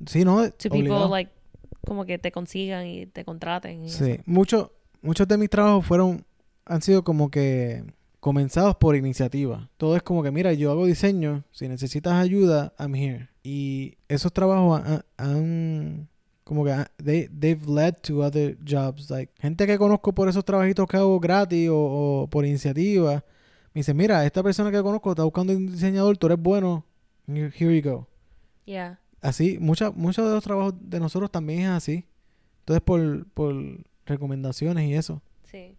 Sí, 0.07 0.25
¿no? 0.25 0.51
to 0.51 0.69
Obligado. 0.69 0.97
people 1.05 1.11
like 1.11 1.31
como 1.87 2.05
que 2.05 2.19
te 2.19 2.33
consigan 2.33 2.87
y 2.87 3.07
te 3.07 3.25
contraten. 3.25 3.85
y. 3.85 3.89
Sí. 3.91 4.19
Mucho, 4.27 4.73
muchos 5.03 5.29
de 5.29 5.39
mis 5.39 5.49
trabajos 5.51 5.87
fueron, 5.87 6.25
han 6.65 6.83
sido 6.83 7.05
como 7.05 7.31
que 7.31 7.85
comenzados 8.21 8.77
por 8.77 8.97
iniciativa. 8.97 9.69
Todo 9.77 9.95
es 9.97 10.03
como 10.03 10.23
que, 10.23 10.31
mira, 10.31 10.53
yo 10.55 10.71
hago 10.71 10.87
diseño, 10.87 11.45
si 11.53 11.69
necesitas 11.69 12.15
ayuda, 12.15 12.73
I'm 12.79 12.95
here. 12.95 13.29
Y 13.43 13.99
esos 14.09 14.33
trabajos 14.33 14.81
han, 14.83 15.05
han 15.19 16.09
como 16.45 16.65
que 16.65 16.71
ah, 16.73 16.91
they, 17.03 17.29
they've 17.29 17.67
led 17.67 17.95
to 18.03 18.23
other 18.23 18.57
jobs. 18.65 19.11
Like, 19.11 19.33
gente 19.41 19.67
que 19.67 19.79
conozco 19.79 20.15
por 20.15 20.29
esos 20.29 20.45
trabajitos 20.45 20.87
que 20.87 20.97
hago 20.97 21.19
gratis 21.19 21.69
o, 21.71 22.23
o 22.23 22.27
por 22.31 22.45
iniciativa, 22.45 23.25
me 23.73 23.81
dice, 23.81 23.93
mira, 23.95 24.25
esta 24.25 24.43
persona 24.43 24.71
que 24.71 24.83
conozco 24.83 25.11
está 25.11 25.25
buscando 25.25 25.53
un 25.57 25.67
diseñador, 25.73 26.17
tú 26.19 26.27
eres 26.27 26.39
bueno, 26.39 26.85
here 27.27 27.77
you 27.81 27.83
go. 27.91 28.09
Yeah. 28.67 29.01
Así, 29.21 29.59
mucha- 29.59 29.91
muchos 29.91 30.27
de 30.29 30.35
los 30.35 30.45
trabajos 30.45 30.75
de 30.79 31.01
nosotros 31.01 31.31
también 31.31 31.63
es 31.63 31.69
así. 31.71 32.05
Entonces, 32.61 32.83
por, 32.83 33.27
por 33.33 33.55
recomendaciones 34.07 34.89
y 34.89 34.95
eso. 34.95 35.23
Sí. 35.45 35.77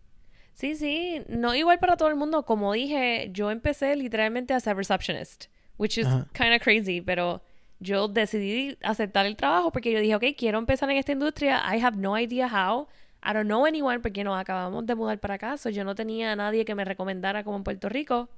Sí, 0.54 0.76
sí. 0.76 1.22
No 1.30 1.54
igual 1.56 1.80
para 1.80 1.98
todo 1.98 2.10
el 2.10 2.16
mundo. 2.16 2.44
Como 2.46 2.74
dije, 2.74 3.30
yo 3.34 3.52
empecé 3.52 3.96
literalmente 3.96 4.54
a 4.54 4.60
ser 4.60 4.76
receptionist, 4.78 5.46
which 5.78 5.98
is 5.98 6.08
kind 6.34 6.54
of 6.56 6.62
crazy, 6.62 7.02
pero 7.02 7.42
yo 7.86 8.08
decidí 8.08 8.78
aceptar 8.84 9.26
el 9.26 9.36
trabajo 9.36 9.72
porque 9.72 9.92
yo 9.92 10.00
dije, 10.00 10.16
ok, 10.16 10.24
quiero 10.38 10.58
empezar 10.58 10.90
en 10.90 10.98
esta 10.98 11.12
industria. 11.12 11.64
I 11.74 11.80
have 11.82 11.98
no 11.98 12.18
idea 12.18 12.48
how. 12.48 12.88
I 13.24 13.34
don't 13.34 13.48
know 13.48 13.66
anyone 13.66 14.00
porque 14.02 14.24
nos 14.24 14.38
acabamos 14.38 14.86
de 14.86 14.96
mudar 14.96 15.20
para 15.20 15.36
acá. 15.36 15.58
So 15.58 15.70
yo 15.70 15.84
no 15.84 15.96
tenía 15.96 16.34
a 16.34 16.36
nadie 16.36 16.66
que 16.66 16.76
me 16.76 16.86
recomendara 16.86 17.44
como 17.44 17.58
en 17.58 17.64
Puerto 17.64 17.90
Rico. 17.90 18.30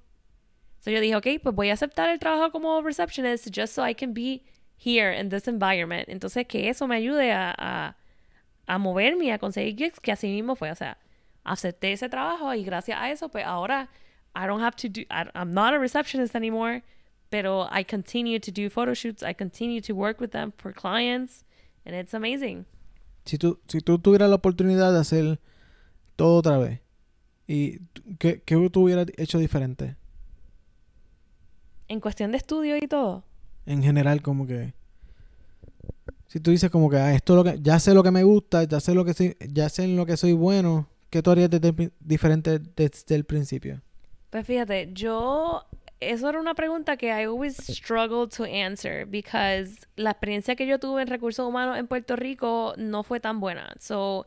So 0.79 0.91
yo 0.91 0.99
dije, 1.01 1.15
ok, 1.15 1.27
pues 1.41 1.55
voy 1.55 1.69
a 1.69 1.73
aceptar 1.73 2.09
el 2.09 2.19
trabajo 2.19 2.51
como 2.51 2.81
receptionist 2.81 3.47
just 3.53 3.73
so 3.73 3.87
I 3.87 3.95
can 3.95 4.13
be 4.13 4.43
here 4.77 5.17
in 5.19 5.29
this 5.29 5.47
environment. 5.47 6.07
Entonces 6.07 6.45
que 6.47 6.69
eso 6.69 6.87
me 6.87 6.95
ayude 6.95 7.31
a, 7.31 7.53
a, 7.57 7.95
a 8.67 8.77
moverme 8.77 9.25
y 9.25 9.29
a 9.31 9.39
conseguir 9.39 9.75
gigs, 9.75 9.99
que 9.99 10.11
así 10.11 10.27
mismo 10.27 10.55
fue. 10.55 10.71
O 10.71 10.75
sea, 10.75 10.97
acepté 11.43 11.93
ese 11.93 12.09
trabajo 12.09 12.53
y 12.53 12.63
gracias 12.63 12.99
a 12.99 13.09
eso, 13.09 13.29
pues 13.29 13.45
ahora 13.45 13.89
I 14.35 14.45
don't 14.45 14.61
have 14.61 14.75
to 14.77 14.87
do, 14.87 15.01
I, 15.09 15.29
I'm 15.33 15.51
not 15.51 15.73
a 15.73 15.79
receptionist 15.79 16.35
anymore, 16.35 16.83
pero 17.29 17.67
I 17.71 17.83
continue 17.83 18.39
to 18.39 18.51
do 18.51 18.69
photo 18.69 18.93
shoots, 18.93 19.23
I 19.23 19.33
continue 19.33 19.81
to 19.81 19.93
work 19.93 20.19
with 20.19 20.29
them 20.29 20.51
for 20.57 20.73
clients, 20.73 21.45
and 21.85 21.95
it's 21.95 22.13
amazing. 22.13 22.65
Si 23.25 23.37
tú, 23.37 23.59
si 23.67 23.81
tú 23.81 23.99
tuvieras 23.99 24.29
la 24.29 24.35
oportunidad 24.35 24.93
de 24.93 24.99
hacer 24.99 25.39
todo 26.15 26.37
otra 26.37 26.57
vez, 26.57 26.79
¿y 27.47 27.79
qué, 28.19 28.41
qué 28.45 28.69
tú 28.69 28.83
hubieras 28.83 29.07
hecho 29.17 29.37
diferente? 29.37 29.95
En 31.87 31.99
cuestión 31.99 32.31
de 32.31 32.37
estudio 32.37 32.77
y 32.77 32.87
todo. 32.87 33.23
En 33.65 33.83
general, 33.83 34.21
como 34.21 34.45
que... 34.47 34.73
Si 36.27 36.41
tú 36.41 36.51
dices 36.51 36.69
como 36.69 36.89
que 36.89 36.97
ah, 36.97 37.13
esto 37.13 37.33
es 37.33 37.37
lo 37.37 37.43
que, 37.43 37.61
ya 37.61 37.79
sé 37.79 37.93
lo 37.93 38.03
que 38.03 38.11
me 38.11 38.23
gusta, 38.23 38.65
ya 38.65 38.81
sé 38.81 38.93
lo 38.93 39.05
que 39.05 39.13
soy, 39.13 39.37
ya 39.49 39.69
sé 39.69 39.85
en 39.85 39.95
lo 39.95 40.05
que 40.05 40.17
soy 40.17 40.33
bueno, 40.33 40.87
¿qué 41.09 41.21
tú 41.21 41.31
harías 41.31 41.49
diferente 41.99 42.59
desde 42.59 43.15
el 43.15 43.23
principio? 43.23 43.81
Pues 44.29 44.45
fíjate, 44.45 44.89
yo, 44.93 45.65
eso 45.99 46.29
era 46.29 46.39
una 46.39 46.53
pregunta 46.53 46.97
que 46.97 47.07
I 47.07 47.25
always 47.25 47.57
struggled 47.57 48.31
to 48.37 48.43
answer 48.43 49.05
because 49.05 49.87
la 49.95 50.11
experiencia 50.11 50.55
que 50.55 50.67
yo 50.67 50.79
tuve 50.79 51.01
en 51.01 51.07
recursos 51.07 51.47
humanos 51.47 51.77
en 51.77 51.87
Puerto 51.87 52.15
Rico 52.15 52.73
no 52.77 53.03
fue 53.03 53.19
tan 53.19 53.39
buena. 53.39 53.73
So, 53.79 54.25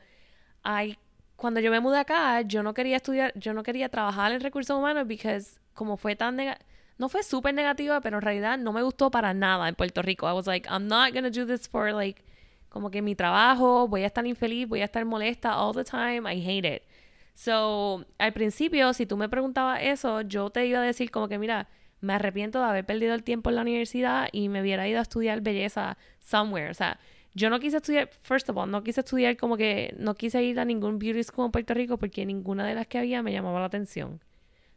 I, 0.64 0.98
cuando 1.36 1.60
yo 1.60 1.70
me 1.70 1.80
mudé 1.80 1.98
acá, 1.98 2.42
yo 2.42 2.62
no 2.62 2.74
quería 2.74 2.96
estudiar, 2.96 3.32
yo 3.36 3.54
no 3.54 3.62
quería 3.62 3.88
trabajar 3.88 4.32
en 4.32 4.40
recursos 4.40 4.76
humanos 4.76 5.06
because 5.06 5.60
como 5.74 5.96
fue 5.96 6.16
tan 6.16 6.36
no 6.98 7.08
fue 7.08 7.22
súper 7.22 7.54
negativa, 7.54 8.00
pero 8.02 8.18
en 8.18 8.22
realidad 8.22 8.58
no 8.58 8.72
me 8.72 8.82
gustó 8.82 9.10
para 9.10 9.32
nada 9.32 9.68
en 9.68 9.74
Puerto 9.74 10.02
Rico. 10.02 10.28
I 10.28 10.32
was 10.32 10.46
like, 10.46 10.68
I'm 10.68 10.86
not 10.86 11.14
gonna 11.14 11.30
do 11.30 11.46
this 11.46 11.66
for 11.66 11.92
like, 11.92 12.22
como 12.68 12.90
que 12.90 13.00
mi 13.00 13.14
trabajo, 13.14 13.88
voy 13.88 14.02
a 14.02 14.06
estar 14.06 14.26
infeliz, 14.26 14.68
voy 14.68 14.82
a 14.82 14.84
estar 14.84 15.04
molesta 15.06 15.56
all 15.56 15.72
the 15.72 15.84
time, 15.84 16.30
I 16.30 16.38
hate 16.40 16.66
it. 16.66 16.82
So, 17.40 18.04
al 18.18 18.34
principio, 18.34 18.92
si 18.92 19.06
tú 19.06 19.16
me 19.16 19.30
preguntabas 19.30 19.80
eso, 19.82 20.20
yo 20.20 20.50
te 20.50 20.66
iba 20.66 20.78
a 20.78 20.82
decir 20.82 21.10
como 21.10 21.26
que, 21.26 21.38
mira, 21.38 21.68
me 22.02 22.12
arrepiento 22.12 22.58
de 22.58 22.66
haber 22.66 22.84
perdido 22.84 23.14
el 23.14 23.22
tiempo 23.22 23.48
en 23.48 23.56
la 23.56 23.62
universidad 23.62 24.28
y 24.30 24.50
me 24.50 24.60
hubiera 24.60 24.86
ido 24.86 24.98
a 24.98 25.02
estudiar 25.02 25.40
belleza 25.40 25.96
somewhere. 26.18 26.70
O 26.70 26.74
sea, 26.74 27.00
yo 27.32 27.48
no 27.48 27.58
quise 27.58 27.78
estudiar, 27.78 28.10
first 28.20 28.50
of 28.50 28.58
all, 28.58 28.70
no 28.70 28.82
quise 28.82 29.00
estudiar 29.00 29.38
como 29.38 29.56
que, 29.56 29.94
no 29.98 30.14
quise 30.16 30.42
ir 30.42 30.60
a 30.60 30.66
ningún 30.66 30.98
beauty 30.98 31.22
school 31.24 31.46
en 31.46 31.52
Puerto 31.52 31.72
Rico 31.72 31.96
porque 31.96 32.26
ninguna 32.26 32.66
de 32.66 32.74
las 32.74 32.86
que 32.86 32.98
había 32.98 33.22
me 33.22 33.32
llamaba 33.32 33.58
la 33.60 33.66
atención. 33.66 34.20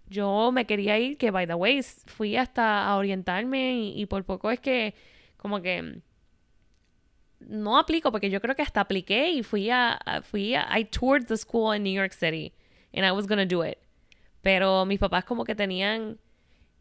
Yo 0.07 0.53
me 0.53 0.65
quería 0.65 0.97
ir, 0.97 1.17
que 1.17 1.31
by 1.31 1.45
the 1.45 1.55
way, 1.55 1.81
fui 2.05 2.37
hasta 2.37 2.87
a 2.87 2.95
orientarme 2.95 3.73
y, 3.73 4.01
y 4.01 4.05
por 4.05 4.23
poco 4.23 4.49
es 4.51 4.61
que, 4.61 4.95
como 5.35 5.61
que, 5.61 5.99
no 7.47 7.77
aplico 7.77 8.11
porque 8.11 8.29
yo 8.29 8.41
creo 8.41 8.55
que 8.55 8.61
hasta 8.61 8.81
apliqué 8.81 9.29
y 9.31 9.43
fui 9.43 9.69
a, 9.69 9.99
fui 10.23 10.55
a, 10.55 10.67
I 10.77 10.85
toured 10.85 11.27
the 11.27 11.37
school 11.37 11.75
in 11.75 11.83
New 11.83 11.93
York 11.93 12.13
City 12.13 12.53
and 12.93 13.05
I 13.05 13.11
was 13.11 13.27
gonna 13.27 13.45
do 13.45 13.63
it. 13.63 13.77
Pero 14.41 14.85
mis 14.85 14.99
papás 14.99 15.23
como 15.23 15.45
que 15.45 15.55
tenían, 15.55 16.17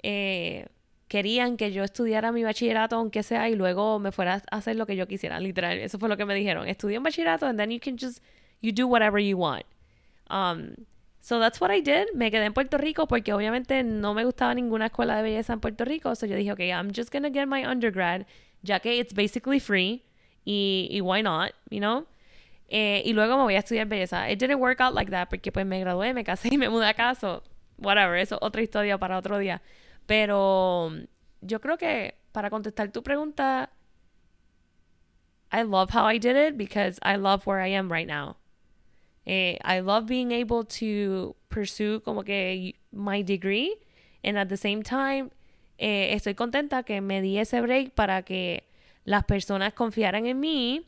eh, 0.02 0.66
querían 1.08 1.56
que 1.56 1.72
yo 1.72 1.84
estudiara 1.84 2.32
mi 2.32 2.42
bachillerato 2.42 2.96
aunque 2.96 3.22
sea 3.22 3.48
y 3.48 3.54
luego 3.54 3.98
me 3.98 4.12
fuera 4.12 4.42
a 4.50 4.56
hacer 4.56 4.76
lo 4.76 4.86
que 4.86 4.96
yo 4.96 5.06
quisiera, 5.06 5.38
literal. 5.38 5.78
Eso 5.78 5.98
fue 5.98 6.08
lo 6.08 6.16
que 6.16 6.24
me 6.24 6.34
dijeron. 6.34 6.68
Estudia 6.68 6.98
un 6.98 7.04
bachillerato 7.04 7.46
and 7.46 7.58
then 7.58 7.70
you 7.70 7.78
can 7.78 7.96
just, 7.96 8.22
you 8.60 8.72
do 8.72 8.86
whatever 8.86 9.20
you 9.20 9.38
want. 9.38 9.64
Um, 10.28 10.86
so 11.20 11.38
that's 11.38 11.60
what 11.60 11.70
I 11.70 11.80
did. 11.80 12.08
Me 12.14 12.30
quedé 12.30 12.46
en 12.46 12.52
Puerto 12.52 12.78
Rico 12.78 13.06
porque 13.06 13.32
obviamente 13.32 13.84
no 13.84 14.14
me 14.14 14.24
gustaba 14.24 14.54
ninguna 14.54 14.86
escuela 14.86 15.16
de 15.16 15.22
belleza 15.22 15.52
en 15.52 15.60
Puerto 15.60 15.84
Rico. 15.84 16.14
So 16.16 16.26
yo 16.26 16.36
dije, 16.36 16.52
okay, 16.52 16.72
I'm 16.72 16.90
just 16.92 17.12
gonna 17.12 17.30
get 17.30 17.46
my 17.46 17.64
undergrad, 17.64 18.26
ya 18.62 18.80
que 18.80 18.98
it's 18.98 19.14
basically 19.14 19.60
free. 19.60 20.02
Y, 20.44 20.88
y 20.90 21.00
why 21.00 21.22
not, 21.22 21.52
you 21.70 21.80
know? 21.80 22.06
Eh, 22.68 23.02
y 23.04 23.12
luego 23.12 23.36
me 23.36 23.42
voy 23.42 23.54
a 23.54 23.58
estudiar 23.58 23.86
belleza. 23.86 24.30
It 24.30 24.38
didn't 24.38 24.58
work 24.58 24.80
out 24.80 24.94
like 24.94 25.10
that 25.10 25.28
porque 25.28 25.52
pues 25.52 25.66
me 25.66 25.80
gradué, 25.80 26.14
me 26.14 26.24
casé 26.24 26.48
y 26.50 26.56
me 26.56 26.68
mudé 26.68 26.88
a 26.88 26.94
casa. 26.94 27.42
Whatever, 27.76 28.16
eso 28.16 28.36
es 28.36 28.42
otra 28.42 28.62
historia 28.62 28.98
para 28.98 29.18
otro 29.18 29.38
día. 29.38 29.60
Pero 30.06 30.90
yo 31.42 31.60
creo 31.60 31.76
que 31.76 32.14
para 32.32 32.48
contestar 32.48 32.90
tu 32.90 33.02
pregunta, 33.02 33.70
I 35.52 35.62
love 35.62 35.90
how 35.90 36.06
I 36.06 36.18
did 36.18 36.36
it 36.36 36.56
because 36.56 36.98
I 37.02 37.16
love 37.16 37.46
where 37.46 37.60
I 37.60 37.68
am 37.68 37.92
right 37.92 38.06
now. 38.06 38.36
Eh, 39.26 39.58
I 39.62 39.80
love 39.80 40.06
being 40.06 40.32
able 40.32 40.64
to 40.64 41.36
pursue 41.50 42.00
como 42.00 42.22
que 42.22 42.72
my 42.90 43.22
degree 43.22 43.76
and 44.24 44.38
at 44.38 44.48
the 44.48 44.56
same 44.56 44.82
time 44.82 45.30
eh, 45.78 46.14
estoy 46.14 46.34
contenta 46.34 46.84
que 46.84 47.00
me 47.00 47.20
di 47.20 47.38
ese 47.38 47.60
break 47.60 47.94
para 47.94 48.22
que 48.22 48.64
las 49.04 49.24
personas 49.24 49.72
confiaran 49.74 50.26
en 50.26 50.40
mí 50.40 50.86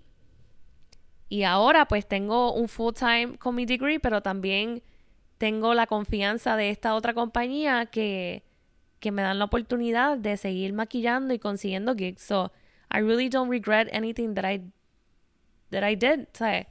y 1.28 1.42
ahora 1.42 1.86
pues 1.86 2.06
tengo 2.06 2.52
un 2.52 2.68
full 2.68 2.94
time 2.94 3.38
con 3.38 3.56
degree 3.56 3.98
pero 3.98 4.22
también 4.22 4.82
tengo 5.38 5.74
la 5.74 5.86
confianza 5.86 6.56
de 6.56 6.70
esta 6.70 6.94
otra 6.94 7.14
compañía 7.14 7.86
que, 7.86 8.44
que 9.00 9.10
me 9.10 9.22
dan 9.22 9.38
la 9.38 9.46
oportunidad 9.46 10.16
de 10.16 10.36
seguir 10.36 10.72
maquillando 10.72 11.34
y 11.34 11.38
consiguiendo 11.38 11.94
gigs. 11.94 12.22
So 12.22 12.52
I 12.90 13.00
really 13.00 13.28
don't 13.28 13.50
regret 13.50 13.88
anything 13.92 14.34
that 14.34 14.44
I 14.50 14.62
that 15.70 15.82
I 15.82 15.96
did 15.96 16.28
¿sabes? 16.32 16.66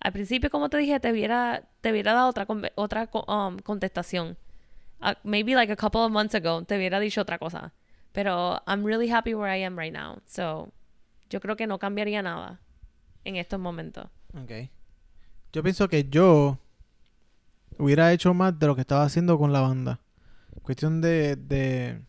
al 0.00 0.12
principio 0.12 0.50
como 0.50 0.68
te 0.68 0.76
dije 0.76 1.00
te 1.00 1.10
hubiera 1.10 1.68
te 1.80 1.90
hubiera 1.90 2.12
dado 2.12 2.28
otra 2.28 2.46
otra 2.74 3.08
um, 3.26 3.58
contestación. 3.58 4.36
Uh, 5.00 5.14
maybe 5.24 5.54
like 5.54 5.72
a 5.72 5.76
couple 5.76 6.02
of 6.02 6.12
months 6.12 6.34
ago 6.34 6.62
te 6.64 6.76
hubiera 6.76 7.00
dicho 7.00 7.22
otra 7.22 7.38
cosa. 7.38 7.72
Pero 8.12 8.60
I'm 8.66 8.84
really 8.84 9.10
happy 9.10 9.34
where 9.34 9.50
I 9.50 9.64
am 9.64 9.76
right 9.78 9.92
now. 9.92 10.20
So 10.26 10.70
yo 11.32 11.40
creo 11.40 11.56
que 11.56 11.66
no 11.66 11.78
cambiaría 11.78 12.22
nada 12.22 12.60
en 13.24 13.36
estos 13.36 13.58
momentos 13.58 14.06
Ok. 14.34 14.50
Yo 15.52 15.62
pienso 15.62 15.88
que 15.88 16.08
yo 16.08 16.58
hubiera 17.78 18.12
hecho 18.12 18.32
más 18.34 18.58
de 18.58 18.66
lo 18.66 18.74
que 18.74 18.80
estaba 18.80 19.04
haciendo 19.04 19.38
con 19.38 19.52
la 19.52 19.60
banda. 19.60 20.00
Cuestión 20.62 21.00
de, 21.02 21.36
de 21.36 22.00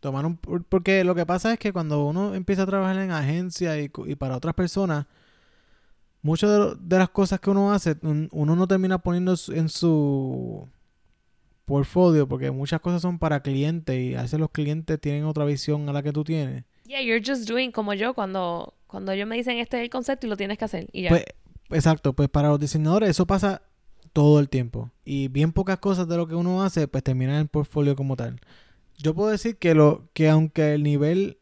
tomar 0.00 0.26
un... 0.26 0.36
por- 0.36 0.64
Porque 0.64 1.04
lo 1.04 1.14
que 1.14 1.24
pasa 1.26 1.52
es 1.52 1.58
que 1.58 1.72
cuando 1.72 2.04
uno 2.04 2.34
empieza 2.34 2.62
a 2.62 2.66
trabajar 2.66 2.96
en 2.98 3.12
agencia 3.12 3.78
y, 3.80 3.90
y 4.06 4.14
para 4.16 4.36
otras 4.36 4.54
personas, 4.54 5.06
muchas 6.22 6.76
de, 6.80 6.98
las 6.98 7.10
cosas 7.10 7.38
que 7.40 7.50
uno 7.50 7.72
hace, 7.72 7.96
un- 8.02 8.28
uno 8.32 8.56
no 8.56 8.66
termina 8.66 8.98
poniendo 8.98 9.34
en 9.54 9.68
su 9.68 10.68
portfolio 11.64 12.26
porque 12.26 12.50
muchas 12.50 12.80
cosas 12.80 13.02
son 13.02 13.18
para 13.20 13.40
clientes 13.40 13.96
y 13.96 14.14
a 14.16 14.22
veces 14.22 14.40
los 14.40 14.50
clientes 14.50 15.00
tienen 15.00 15.24
otra 15.24 15.44
visión 15.44 15.88
a 15.88 15.92
la 15.92 16.02
que 16.02 16.12
tú 16.12 16.24
tienes. 16.24 16.64
Yeah 16.90 17.00
you're 17.00 17.22
just 17.24 17.48
doing 17.48 17.70
como 17.70 17.94
yo 17.94 18.14
cuando 18.14 18.74
cuando 18.86 19.12
ellos 19.12 19.26
me 19.28 19.36
dicen 19.36 19.58
este 19.58 19.76
es 19.78 19.84
el 19.84 19.90
concepto 19.90 20.26
y 20.26 20.30
lo 20.30 20.36
tienes 20.36 20.58
que 20.58 20.64
hacer 20.64 20.88
y 20.92 21.02
ya 21.02 21.08
Pues, 21.10 21.24
exacto, 21.70 22.12
pues 22.12 22.28
para 22.28 22.48
los 22.48 22.58
diseñadores 22.58 23.10
eso 23.10 23.26
pasa 23.26 23.62
todo 24.12 24.40
el 24.40 24.48
tiempo. 24.48 24.90
Y 25.04 25.28
bien 25.28 25.52
pocas 25.52 25.78
cosas 25.78 26.08
de 26.08 26.16
lo 26.16 26.26
que 26.26 26.34
uno 26.34 26.64
hace, 26.64 26.88
pues 26.88 27.04
terminan 27.04 27.36
en 27.36 27.40
el 27.42 27.48
portfolio 27.48 27.94
como 27.94 28.16
tal. 28.16 28.40
Yo 28.98 29.14
puedo 29.14 29.30
decir 29.30 29.56
que 29.56 29.72
lo 29.74 30.08
que 30.14 30.28
aunque 30.28 30.74
el 30.74 30.82
nivel 30.82 31.38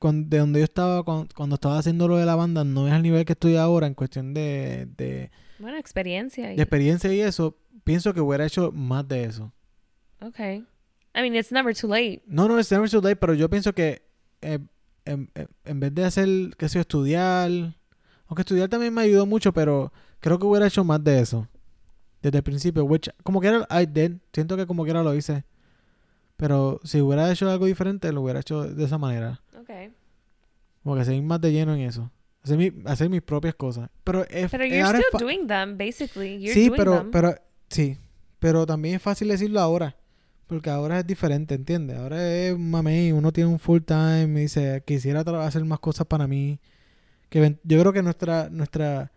con- 0.00 0.28
de 0.28 0.38
donde 0.38 0.58
yo 0.58 0.64
estaba 0.64 1.04
cuan- 1.04 1.28
cuando, 1.36 1.54
estaba 1.54 1.78
haciendo 1.78 2.08
lo 2.08 2.16
de 2.16 2.26
la 2.26 2.34
banda 2.34 2.64
no 2.64 2.88
es 2.88 2.92
al 2.92 3.02
nivel 3.04 3.24
que 3.24 3.34
estoy 3.34 3.56
ahora 3.56 3.86
en 3.86 3.94
cuestión 3.94 4.34
de, 4.34 4.88
de, 4.96 5.30
bueno 5.60 5.76
experiencia 5.78 6.52
y... 6.52 6.56
de 6.56 6.62
experiencia 6.62 7.12
y 7.14 7.20
eso, 7.20 7.56
pienso 7.84 8.12
que 8.12 8.20
hubiera 8.20 8.44
hecho 8.44 8.72
más 8.72 9.06
de 9.06 9.24
eso. 9.24 9.52
okay 10.20 10.64
I 11.14 11.20
mean 11.22 11.34
it's 11.36 11.52
never 11.52 11.74
too 11.76 11.88
late 11.88 12.22
No, 12.26 12.48
no, 12.48 12.58
es 12.58 12.70
never 12.72 12.88
too 12.90 13.00
late, 13.00 13.16
pero 13.16 13.34
yo 13.34 13.48
pienso 13.48 13.72
que 13.72 14.02
eh, 14.42 14.58
en, 15.04 15.30
en- 15.64 15.80
vez 15.80 15.94
de 15.94 16.04
hacer, 16.04 16.28
qué 16.56 16.68
sé 16.68 16.74
yo, 16.76 16.80
estudiar, 16.82 17.50
aunque 18.26 18.42
estudiar 18.42 18.68
también 18.68 18.92
me 18.94 19.02
ayudó 19.02 19.26
mucho, 19.26 19.52
pero 19.52 19.92
creo 20.20 20.38
que 20.38 20.46
hubiera 20.46 20.66
hecho 20.66 20.84
más 20.84 21.02
de 21.02 21.20
eso. 21.20 21.48
Desde 22.22 22.38
el 22.38 22.42
principio, 22.44 22.84
which, 22.84 23.08
como 23.22 23.40
que 23.40 23.48
era, 23.48 23.66
I 23.70 23.86
did, 23.86 24.16
siento 24.32 24.56
que 24.56 24.66
como 24.66 24.84
que 24.84 24.90
era 24.90 25.02
lo 25.02 25.14
hice. 25.14 25.44
Pero 26.36 26.80
si 26.84 27.00
hubiera 27.00 27.30
hecho 27.32 27.48
algo 27.50 27.66
diferente, 27.66 28.12
lo 28.12 28.22
hubiera 28.22 28.40
hecho 28.40 28.62
de 28.64 28.84
esa 28.84 28.98
manera. 28.98 29.40
okay 29.60 29.92
Como 30.82 30.96
que 30.96 31.04
seguir 31.04 31.22
más 31.22 31.40
de 31.40 31.52
lleno 31.52 31.74
en 31.74 31.80
eso. 31.80 32.10
hacer, 32.42 32.58
mi- 32.58 32.72
hacer 32.86 33.08
mis 33.10 33.22
propias 33.22 33.54
cosas. 33.54 33.90
Pero, 34.04 34.24
es, 34.28 34.50
Pero 34.50 34.64
you're 34.64 34.82
ahora 34.82 34.98
es 34.98 35.04
still 35.06 35.18
fa- 35.18 35.24
doing 35.24 35.46
them, 35.46 35.76
basically. 35.78 36.38
You're 36.40 36.54
sí, 36.54 36.68
doing 36.68 36.76
pero, 36.78 36.98
them. 36.98 37.10
pero, 37.10 37.34
sí. 37.68 37.98
Pero 38.38 38.66
también 38.66 38.96
es 38.96 39.02
fácil 39.02 39.28
decirlo 39.28 39.60
ahora. 39.60 39.96
Porque 40.48 40.70
ahora 40.70 40.98
es 40.98 41.06
diferente, 41.06 41.54
¿entiendes? 41.54 41.98
Ahora 41.98 42.26
es 42.34 42.58
mame, 42.58 43.12
uno 43.12 43.32
tiene 43.32 43.50
un 43.50 43.58
full 43.58 43.82
time 43.82 44.24
y 44.40 44.42
dice, 44.42 44.82
quisiera 44.86 45.20
hacer 45.20 45.64
más 45.64 45.78
cosas 45.78 46.06
para 46.06 46.26
mí. 46.26 46.58
Que 47.28 47.56
yo 47.62 47.78
creo 47.80 47.92
que 47.92 48.02
nuestra, 48.02 48.48
nuestra, 48.50 49.12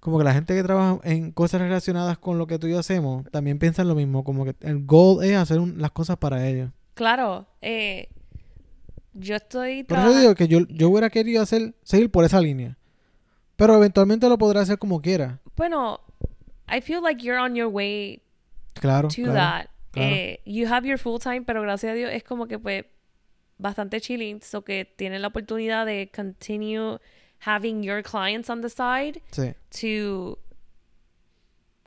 como 0.00 0.18
que 0.18 0.24
la 0.24 0.34
gente 0.34 0.54
que 0.56 0.62
trabaja 0.64 0.98
en 1.04 1.30
cosas 1.30 1.60
relacionadas 1.60 2.18
con 2.18 2.36
lo 2.36 2.48
que 2.48 2.58
tú 2.58 2.66
y 2.66 2.72
yo 2.72 2.80
hacemos, 2.80 3.24
también 3.30 3.60
piensan 3.60 3.86
lo 3.86 3.94
mismo, 3.94 4.24
como 4.24 4.44
que 4.44 4.56
el 4.60 4.84
goal 4.84 5.24
es 5.24 5.36
hacer 5.36 5.60
un- 5.60 5.80
las 5.80 5.92
cosas 5.92 6.16
para 6.16 6.48
ellos. 6.48 6.70
Claro, 6.94 7.46
eh, 7.60 8.08
yo 9.14 9.36
estoy 9.36 9.84
Por 9.84 9.98
eso 10.00 10.18
digo 10.18 10.34
que 10.34 10.48
yo, 10.48 10.60
yo 10.68 10.88
hubiera 10.90 11.10
querido 11.10 11.40
hacer, 11.42 11.74
seguir 11.84 12.10
por 12.10 12.24
esa 12.24 12.40
línea. 12.40 12.76
Pero 13.54 13.76
eventualmente 13.76 14.28
lo 14.28 14.36
podrá 14.38 14.62
hacer 14.62 14.78
como 14.78 15.00
quiera. 15.00 15.38
Bueno, 15.56 16.00
I 16.68 16.80
feel 16.80 17.00
like 17.02 17.22
you're 17.24 17.40
on 17.40 17.54
your 17.54 17.68
way 17.68 18.20
Claro. 18.74 19.06
to 19.08 19.14
claro. 19.22 19.34
that. 19.34 19.66
Claro. 19.92 20.14
Eh, 20.14 20.40
you 20.44 20.66
have 20.66 20.84
your 20.86 20.98
full 20.98 21.18
time, 21.18 21.42
pero 21.44 21.62
gracias 21.62 21.92
a 21.92 21.94
Dios 21.94 22.10
es 22.12 22.24
como 22.24 22.46
que 22.46 22.58
pues 22.58 22.84
bastante 23.58 24.00
chilling, 24.00 24.40
so 24.42 24.62
que 24.62 24.84
tienen 24.84 25.22
la 25.22 25.28
oportunidad 25.28 25.86
de 25.86 26.10
continue 26.14 26.98
having 27.46 27.82
your 27.82 28.02
clients 28.02 28.48
on 28.50 28.60
the 28.60 28.68
side 28.70 29.20
Sí. 29.30 29.54
to 29.80 30.38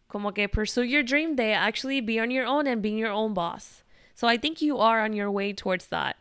como 0.08 0.32
que 0.34 0.48
pursue 0.48 0.84
your 0.84 1.04
dream 1.04 1.36
de 1.36 1.54
actually 1.54 2.00
be 2.02 2.20
on 2.20 2.32
your 2.32 2.46
own 2.46 2.68
and 2.68 2.82
being 2.82 2.98
your 2.98 3.12
own 3.12 3.34
boss. 3.34 3.84
So 4.14 4.28
I 4.28 4.38
think 4.38 4.62
you 4.62 4.78
are 4.80 5.02
on 5.04 5.14
your 5.14 5.30
way 5.30 5.54
towards 5.54 5.88
that. 5.88 6.16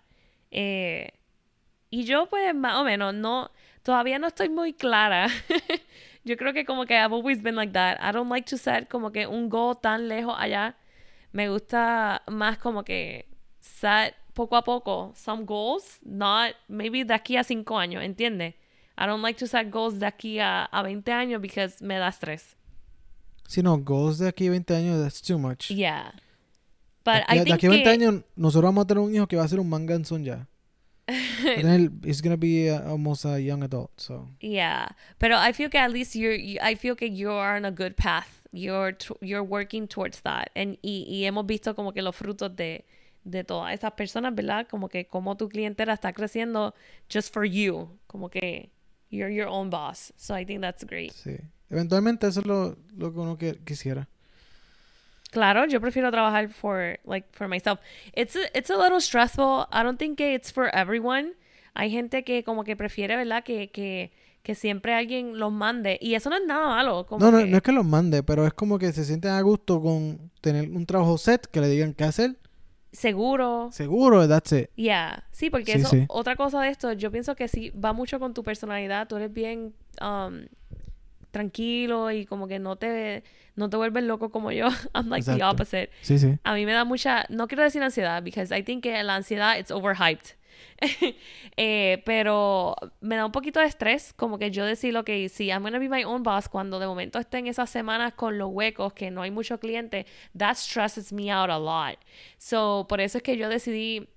Eh, 0.51 1.11
y 1.91 2.03
yo 2.05 2.27
pues 2.27 2.55
más 2.55 2.77
o 2.77 2.85
menos 2.85 3.15
no 3.15 3.51
todavía 3.85 4.19
no 4.19 4.27
estoy 4.29 4.49
muy 4.49 4.73
clara. 4.73 5.29
yo 6.25 6.37
creo 6.37 6.53
que 6.53 6.65
como 6.65 6.87
que 6.87 6.95
I've 6.97 7.13
always 7.13 7.41
been 7.43 7.55
like 7.55 7.73
that. 7.75 7.99
I 8.01 8.11
don't 8.13 8.29
like 8.31 8.47
to 8.51 8.57
set 8.57 8.89
como 8.89 9.11
que 9.13 9.27
un 9.27 9.49
goal 9.49 9.77
tan 9.81 10.09
lejos 10.09 10.35
allá. 10.39 10.75
Me 11.35 11.49
gusta 11.49 12.23
más 12.29 12.59
como 12.59 12.85
que 12.85 13.27
set 13.61 14.15
poco 14.35 14.57
a 14.57 14.63
poco 14.63 15.13
some 15.17 15.45
goals, 15.45 15.99
not 16.05 16.55
maybe 16.69 17.05
de 17.05 17.13
aquí 17.13 17.37
a 17.37 17.43
cinco 17.45 17.77
años, 17.77 18.03
¿entiendes? 18.05 18.55
I 18.97 19.07
don't 19.07 19.21
like 19.23 19.39
to 19.41 19.47
set 19.49 19.71
goals 19.71 19.99
de 19.99 20.07
aquí 20.07 20.39
a, 20.39 20.65
a 20.65 20.83
20 20.85 21.11
años 21.13 21.41
because 21.43 21.83
me 21.85 21.99
da 21.99 22.09
estrés. 22.09 22.55
Si 23.49 23.63
no, 23.63 23.77
goals 23.79 24.19
de 24.19 24.29
aquí 24.29 24.47
a 24.47 24.51
20 24.53 24.75
años, 24.77 25.03
that's 25.03 25.21
too 25.21 25.37
much. 25.39 25.69
Yeah. 25.71 26.13
de 26.13 26.21
But 27.05 27.23
aquí, 27.29 27.35
I 27.35 27.39
de 27.41 27.45
think 27.45 27.55
aquí 27.57 27.67
a 27.67 27.71
20 27.71 27.83
que- 27.85 27.91
años, 27.91 28.23
nosotros 28.37 28.69
vamos 28.69 28.85
a 28.85 28.87
tener 28.87 29.03
un 29.03 29.13
hijo 29.15 29.27
que 29.27 29.37
va 29.37 29.43
a 29.43 29.49
ser 29.49 29.59
un 29.59 29.69
manganzón 29.69 30.25
ya. 30.25 30.47
A 31.09 31.89
He's 32.07 32.23
gonna 32.23 32.37
be 32.37 32.71
uh, 32.71 32.81
almost 32.93 33.27
a 33.27 33.39
young 33.39 33.63
adult, 33.63 33.91
so. 33.99 34.29
Yeah, 34.41 34.95
pero 35.19 35.37
I 35.37 35.53
feel 35.53 35.69
que 35.69 35.79
at 35.79 35.91
least 35.91 36.15
you're, 36.15 36.35
you, 36.35 36.59
I 36.63 36.77
feel 36.77 36.97
que 36.97 37.11
you 37.11 37.31
are 37.31 37.57
on 37.59 37.65
a 37.67 37.71
good 37.71 37.95
path. 37.97 38.41
You're, 38.55 38.97
you're 39.21 39.43
working 39.43 39.89
towards 39.89 40.21
that. 40.23 40.51
And, 40.55 40.79
y, 40.81 41.05
y 41.09 41.25
hemos 41.25 41.45
visto 41.45 41.75
como 41.75 41.93
que 41.93 42.03
los 42.03 42.15
frutos 42.15 42.55
de, 42.55 42.85
de 43.25 43.43
todas 43.43 43.75
esas 43.75 43.93
personas, 43.93 44.33
¿verdad? 44.35 44.69
Como 44.69 44.89
que 44.89 45.07
como 45.07 45.37
tu 45.37 45.49
clientela 45.49 45.93
está 45.95 46.13
creciendo 46.13 46.73
just 47.13 47.33
for 47.35 47.45
you. 47.45 47.89
Como 48.07 48.29
que 48.29 48.71
you're 49.11 49.35
your 49.35 49.49
own 49.49 49.71
boss. 49.71 50.13
So 50.17 50.35
I 50.39 50.45
think 50.45 50.61
that's 50.61 50.85
great. 50.85 51.13
Sí. 51.13 51.37
Eventualmente 51.69 52.29
eso 52.29 52.41
es 52.41 52.47
lo, 52.47 52.77
lo 52.97 53.13
que 53.13 53.19
uno 53.19 53.37
que- 53.37 53.59
quisiera. 53.65 54.07
Claro, 55.33 55.67
yo 55.67 55.81
prefiero 55.81 56.13
trabajar 56.13 56.49
for 56.51 56.99
like 57.05 57.27
for 57.33 57.49
myself. 57.49 57.81
It's 58.15 58.37
a, 58.37 58.47
it's 58.57 58.71
a 58.71 58.77
little 58.77 59.01
stressful. 59.01 59.67
I 59.73 59.83
don't 59.83 59.99
think 59.99 60.17
que 60.19 60.33
it's 60.35 60.53
for 60.53 60.71
everyone. 60.73 61.33
Hay 61.75 61.91
gente 61.91 62.23
que 62.23 62.45
como 62.45 62.63
que 62.63 62.77
prefiere, 62.77 63.17
¿verdad? 63.17 63.43
Que, 63.43 63.69
que, 63.73 64.13
que 64.45 64.55
siempre 64.55 64.95
alguien 64.95 65.39
los 65.41 65.51
mande. 65.51 65.99
Y 66.01 66.15
eso 66.15 66.31
no 66.31 66.37
es 66.37 66.45
nada 66.47 66.69
malo. 66.69 67.07
Como 67.07 67.25
No, 67.25 67.33
no, 67.33 67.39
que- 67.39 67.47
no 67.47 67.57
es 67.57 67.63
que 67.65 67.73
los 67.73 67.85
mande, 67.85 68.23
pero 68.23 68.47
es 68.47 68.53
como 68.55 68.79
que 68.79 68.93
se 68.93 69.05
sienten 69.05 69.33
a 69.33 69.41
gusto 69.41 69.81
con 69.83 70.31
tener 70.41 70.69
un 70.71 70.87
trabajo 70.87 71.19
set 71.19 71.47
que 71.47 71.61
le 71.61 71.69
digan 71.69 71.95
qué 71.95 72.05
hacer. 72.05 72.37
Seguro. 72.93 73.71
Seguro, 73.73 74.29
that's 74.29 74.53
it. 74.53 74.69
Yeah. 74.77 75.25
Sí, 75.33 75.51
porque 75.51 75.73
Sí, 75.73 75.79
eso, 75.81 75.89
sí. 75.89 76.05
otra 76.09 76.37
cosa 76.37 76.61
de 76.61 76.69
esto, 76.69 76.93
yo 76.93 77.11
pienso 77.11 77.35
que 77.35 77.49
sí, 77.49 77.71
va 77.71 77.93
mucho 77.93 78.21
con 78.21 78.35
tu 78.35 78.45
personalidad. 78.45 79.09
Tú 79.09 79.17
eres 79.17 79.33
bien 79.33 79.75
um, 80.01 80.45
tranquilo 81.31 82.11
y 82.13 82.27
como 82.27 82.47
que 82.47 82.59
no 82.59 82.77
te, 82.77 83.25
no 83.57 83.69
te 83.71 83.77
vuelves 83.77 84.05
loco 84.05 84.31
como 84.31 84.53
yo. 84.53 84.69
I'm 84.95 85.09
like 85.09 85.25
the 85.25 85.33
Exacto. 85.33 85.51
opposite. 85.51 85.91
Sí, 86.03 86.19
sí. 86.19 86.39
A 86.45 86.55
mí 86.55 86.67
me 86.67 86.73
da 86.73 86.85
mucha, 86.85 87.25
no 87.31 87.49
quiero 87.49 87.63
decir 87.65 87.83
ansiedad, 87.83 88.23
because 88.23 88.57
I 88.57 88.63
think 88.63 88.83
que 88.85 89.03
la 89.03 89.17
ansiedad 89.17 89.59
it's 89.59 89.71
overhyped. 89.71 90.37
eh, 91.57 92.03
pero 92.05 92.77
me 93.01 93.17
da 93.17 93.27
un 93.27 93.33
poquito 93.33 93.61
de 93.61 93.67
estrés, 93.67 94.13
como 94.13 94.39
que 94.39 94.51
yo 94.51 94.65
decir, 94.65 94.97
ok, 94.97 95.11
sí, 95.29 95.49
I'm 95.49 95.63
gonna 95.63 95.79
be 95.79 95.89
my 95.89 96.05
own 96.05 96.23
boss, 96.23 96.49
cuando 96.49 96.79
de 96.79 96.87
momento 96.87 97.19
estén 97.19 97.47
esas 97.47 97.71
semanas 97.71 98.15
con 98.15 98.39
los 98.39 98.51
huecos, 98.51 98.93
que 98.93 99.11
no 99.11 99.23
hay 99.23 99.31
mucho 99.31 99.59
cliente, 99.59 100.07
that 100.37 100.57
stresses 100.57 101.13
me 101.13 101.31
out 101.31 101.51
a 101.51 101.59
lot. 101.59 101.99
So, 102.39 102.87
por 102.89 103.01
eso 103.01 103.19
es 103.19 103.23
que 103.23 103.37
yo 103.37 103.49
decidí 103.49 104.09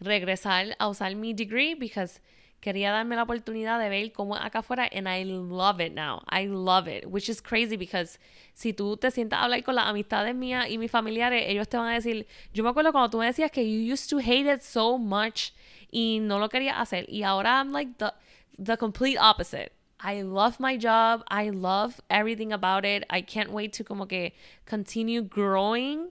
regresar 0.00 0.76
a 0.78 0.88
usar 0.88 1.14
mi 1.14 1.34
degree, 1.34 1.74
because 1.74 2.20
quería 2.60 2.90
darme 2.90 3.16
la 3.16 3.22
oportunidad 3.22 3.78
de 3.78 3.88
ver 3.88 4.12
cómo 4.12 4.34
acá 4.34 4.60
afuera 4.60 4.88
and 4.92 5.08
I 5.08 5.24
love 5.24 5.80
it 5.80 5.92
now. 5.92 6.22
I 6.30 6.46
love 6.46 6.88
it, 6.88 7.06
which 7.06 7.28
is 7.28 7.40
crazy 7.40 7.76
because 7.76 8.18
si 8.54 8.72
tú 8.72 8.96
te 8.96 9.10
sientas 9.10 9.40
a 9.40 9.44
hablar 9.44 9.62
con 9.62 9.74
las 9.74 9.86
amistades 9.86 10.34
mías 10.34 10.68
y 10.68 10.78
mis 10.78 10.90
familiares, 10.90 11.44
ellos 11.46 11.68
te 11.68 11.76
van 11.76 11.88
a 11.88 11.94
decir, 11.94 12.26
yo 12.52 12.64
me 12.64 12.70
acuerdo 12.70 12.92
cuando 12.92 13.10
tú 13.10 13.18
me 13.18 13.26
decías 13.26 13.50
que 13.50 13.62
you 13.62 13.92
used 13.92 14.10
to 14.10 14.18
hate 14.18 14.52
it 14.52 14.62
so 14.62 14.98
much 14.98 15.52
y 15.90 16.18
no 16.20 16.38
lo 16.38 16.48
querías 16.48 16.76
hacer 16.78 17.06
y 17.08 17.22
ahora 17.22 17.58
I'm 17.58 17.72
like 17.72 17.98
the 17.98 18.12
the 18.58 18.76
complete 18.76 19.18
opposite. 19.18 19.72
I 20.00 20.22
love 20.22 20.60
my 20.60 20.76
job. 20.76 21.24
I 21.28 21.50
love 21.50 22.00
everything 22.08 22.52
about 22.52 22.84
it. 22.84 23.04
I 23.10 23.20
can't 23.20 23.50
wait 23.50 23.72
to 23.74 23.84
como 23.84 24.06
que 24.06 24.30
continue 24.64 25.22
growing 25.22 26.10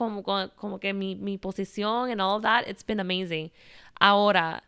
como, 0.00 0.22
como, 0.56 0.78
que 0.78 0.94
mi, 0.94 1.14
mi 1.14 1.36
posición 1.36 2.10
and 2.10 2.22
all 2.22 2.40
that, 2.40 2.66
it's 2.66 2.82
been 2.82 3.00
amazing. 3.00 3.50
Ahora, 4.00 4.62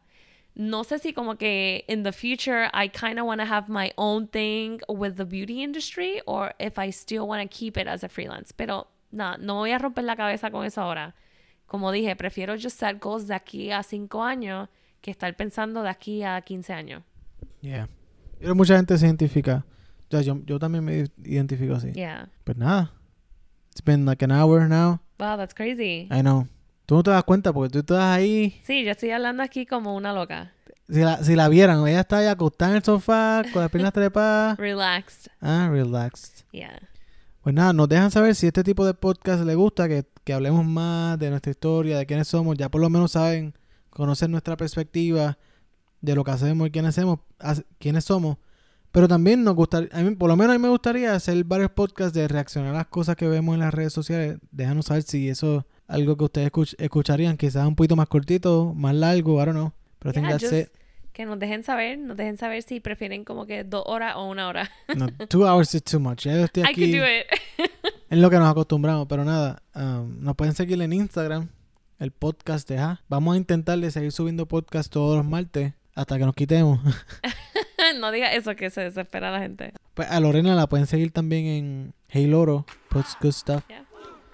no 0.54 0.82
sé 0.82 1.00
si 1.00 1.12
como 1.12 1.36
que 1.36 1.84
in 1.88 2.02
the 2.02 2.12
future 2.12 2.68
I 2.74 2.88
kind 2.88 3.18
of 3.18 3.24
want 3.24 3.40
to 3.40 3.46
have 3.46 3.68
my 3.70 3.92
own 3.96 4.26
thing 4.26 4.80
with 4.90 5.16
the 5.16 5.24
beauty 5.24 5.62
industry 5.62 6.20
or 6.26 6.52
if 6.60 6.78
I 6.78 6.90
still 6.90 7.26
want 7.26 7.50
to 7.50 7.56
keep 7.56 7.78
it 7.78 7.86
as 7.86 8.04
a 8.04 8.08
freelance. 8.08 8.52
Pero 8.52 8.88
no, 9.10 9.36
no 9.38 9.54
voy 9.54 9.72
a 9.72 9.78
romper 9.78 10.02
la 10.02 10.16
cabeza 10.16 10.50
con 10.50 10.66
eso 10.66 10.82
ahora. 10.82 11.14
Como 11.66 11.90
dije, 11.90 12.14
prefiero 12.16 12.54
just 12.54 12.78
set 12.78 13.02
goals 13.02 13.26
de 13.26 13.34
aquí 13.34 13.70
a 13.70 13.82
5 13.82 14.22
años 14.22 14.68
que 15.00 15.10
estar 15.10 15.34
pensando 15.36 15.82
de 15.82 15.88
aquí 15.88 16.22
a 16.22 16.40
15 16.40 16.72
años. 16.72 17.02
Yeah. 17.60 17.88
Pero 18.38 18.54
mucha 18.54 18.76
gente 18.76 18.96
se 18.98 19.06
identifica. 19.06 19.64
Sea, 20.10 20.20
yo, 20.20 20.40
yo 20.44 20.58
también 20.58 20.84
me 20.84 21.06
identifico 21.24 21.74
así. 21.74 21.92
Yeah. 21.92 22.28
Pues 22.44 22.56
nada. 22.58 22.92
It's 23.70 23.82
been 23.82 24.04
like 24.04 24.22
an 24.22 24.30
hour 24.30 24.68
now. 24.68 25.00
Wow, 25.18 25.38
that's 25.38 25.54
crazy. 25.54 26.08
I 26.10 26.20
know. 26.20 26.46
Tú 26.84 26.96
no 26.96 27.02
te 27.02 27.10
das 27.10 27.24
cuenta 27.24 27.52
porque 27.52 27.70
tú 27.70 27.78
estás 27.78 28.00
ahí. 28.00 28.60
Sí, 28.64 28.84
yo 28.84 28.90
estoy 28.90 29.10
hablando 29.12 29.42
aquí 29.42 29.64
como 29.64 29.94
una 29.96 30.12
loca. 30.12 30.52
Si 30.88 31.00
la, 31.00 31.22
si 31.22 31.34
la 31.36 31.48
vieran, 31.48 31.86
ella 31.86 32.00
está 32.00 32.18
ahí 32.18 32.26
acostada 32.26 32.72
en 32.72 32.76
el 32.78 32.82
sofá 32.84 33.42
con 33.52 33.62
las 33.62 33.70
piernas 33.70 33.92
trepadas. 33.94 34.58
Relaxed. 34.58 35.30
Ah, 35.40 35.68
relaxed. 35.70 36.44
Yeah. 36.52 36.78
Pues 37.43 37.55
nada, 37.55 37.72
nos 37.72 37.88
dejan 37.88 38.11
saber 38.11 38.34
si 38.36 38.47
este 38.47 38.62
tipo 38.62 38.86
de 38.86 38.95
podcast 38.95 39.45
les 39.45 39.57
gusta, 39.57 39.88
que, 39.88 40.05
que 40.24 40.32
hablemos 40.32 40.64
más 40.64 41.18
de 41.18 41.30
nuestra 41.30 41.51
historia, 41.51 41.99
de 41.99 42.07
quiénes 42.07 42.28
somos. 42.28 42.57
Ya 42.57 42.68
por 42.68 42.80
lo 42.80 42.88
menos 42.88 43.12
saben, 43.12 43.55
conocen 43.90 44.30
nuestra 44.30 44.57
perspectiva 44.57 45.38
de 46.01 46.14
lo 46.14 46.22
que 46.22 46.30
hacemos 46.30 46.68
y 46.68 46.70
quiénes, 46.70 46.97
hace- 47.40 47.64
quiénes 47.78 48.05
somos. 48.05 48.36
Pero 48.93 49.09
también 49.09 49.43
nos 49.43 49.57
gustaría, 49.57 49.88
a 49.93 50.03
mí, 50.03 50.14
por 50.14 50.28
lo 50.28 50.36
menos 50.36 50.55
a 50.55 50.59
mí 50.59 50.62
me 50.62 50.68
gustaría 50.68 51.14
hacer 51.14 51.43
varios 51.45 51.70
podcasts 51.70 52.12
de 52.14 52.28
reaccionar 52.28 52.74
a 52.74 52.78
las 52.78 52.86
cosas 52.88 53.16
que 53.16 53.26
vemos 53.26 53.55
en 53.55 53.61
las 53.61 53.74
redes 53.74 53.93
sociales. 53.93 54.38
Déjanos 54.53 54.86
saber 54.86 55.03
si 55.03 55.28
eso 55.28 55.59
es 55.59 55.64
algo 55.88 56.16
que 56.16 56.24
ustedes 56.24 56.53
escuch- 56.53 56.74
escucharían, 56.78 57.36
quizás 57.36 57.66
un 57.66 57.74
poquito 57.74 57.97
más 57.97 58.07
cortito, 58.09 58.72
más 58.74 58.95
largo, 58.95 59.43
I 59.43 59.47
don't 59.47 59.53
know. 59.57 59.72
Pero 59.99 60.12
Yeah, 60.14 60.32
just 60.38 60.53
it. 60.53 60.68
Que 61.12 61.26
nos 61.26 61.38
dejen 61.38 61.62
saber, 61.62 61.98
nos 61.98 62.16
dejen 62.16 62.38
saber 62.38 62.62
si 62.62 62.80
prefieren 62.80 63.24
como 63.24 63.46
que 63.46 63.64
dos 63.64 63.82
horas 63.86 64.14
o 64.16 64.24
una 64.24 64.48
hora. 64.48 64.70
No, 64.96 65.08
two 65.28 65.46
hours 65.46 65.74
is 65.74 65.82
too 65.82 66.00
much. 66.00 66.24
Ya 66.24 66.32
yo 66.34 66.44
estoy 66.44 66.62
I 66.62 66.66
can 66.66 66.72
aquí 66.72 66.98
do 66.98 67.04
it. 67.04 67.26
en 68.10 68.22
lo 68.22 68.30
que 68.30 68.38
nos 68.38 68.48
acostumbramos, 68.48 69.06
pero 69.08 69.24
nada, 69.24 69.62
um, 69.74 70.20
nos 70.22 70.36
pueden 70.36 70.54
seguir 70.54 70.80
en 70.80 70.92
Instagram, 70.92 71.48
el 71.98 72.12
podcast 72.12 72.68
de 72.68 72.78
Ja. 72.78 73.02
Vamos 73.08 73.34
a 73.34 73.36
intentar 73.36 73.78
de 73.78 73.90
seguir 73.90 74.12
subiendo 74.12 74.46
podcast 74.46 74.90
todos 74.92 75.16
los 75.16 75.26
martes 75.26 75.74
hasta 75.94 76.18
que 76.18 76.24
nos 76.24 76.34
quitemos. 76.34 76.80
no 78.00 78.10
diga 78.10 78.32
eso 78.32 78.56
que 78.56 78.70
se 78.70 78.80
desespera 78.82 79.30
la 79.30 79.40
gente. 79.40 79.72
Pues 79.94 80.10
a 80.10 80.18
Lorena 80.20 80.54
la 80.54 80.66
pueden 80.66 80.86
seguir 80.86 81.10
también 81.12 81.46
en 81.46 81.94
Hey 82.08 82.26
Loro, 82.26 82.64
puts 82.88 83.16
good 83.20 83.32
stuff. 83.32 83.64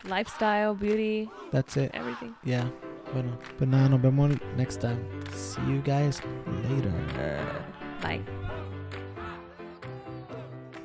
Lifestyle, 0.04 0.74
beauty, 0.74 1.28
That's 1.50 1.76
it. 1.76 1.92
everything. 1.94 2.34
Yeah. 2.44 2.70
Bueno, 3.12 3.38
pues 3.56 3.68
nada, 3.68 3.88
nos 3.88 4.02
vemos 4.02 4.30
next 4.56 4.80
time. 4.80 4.98
See 5.34 5.60
you 5.62 5.82
guys 5.82 6.20
later. 6.68 6.92
Bye. 8.02 8.47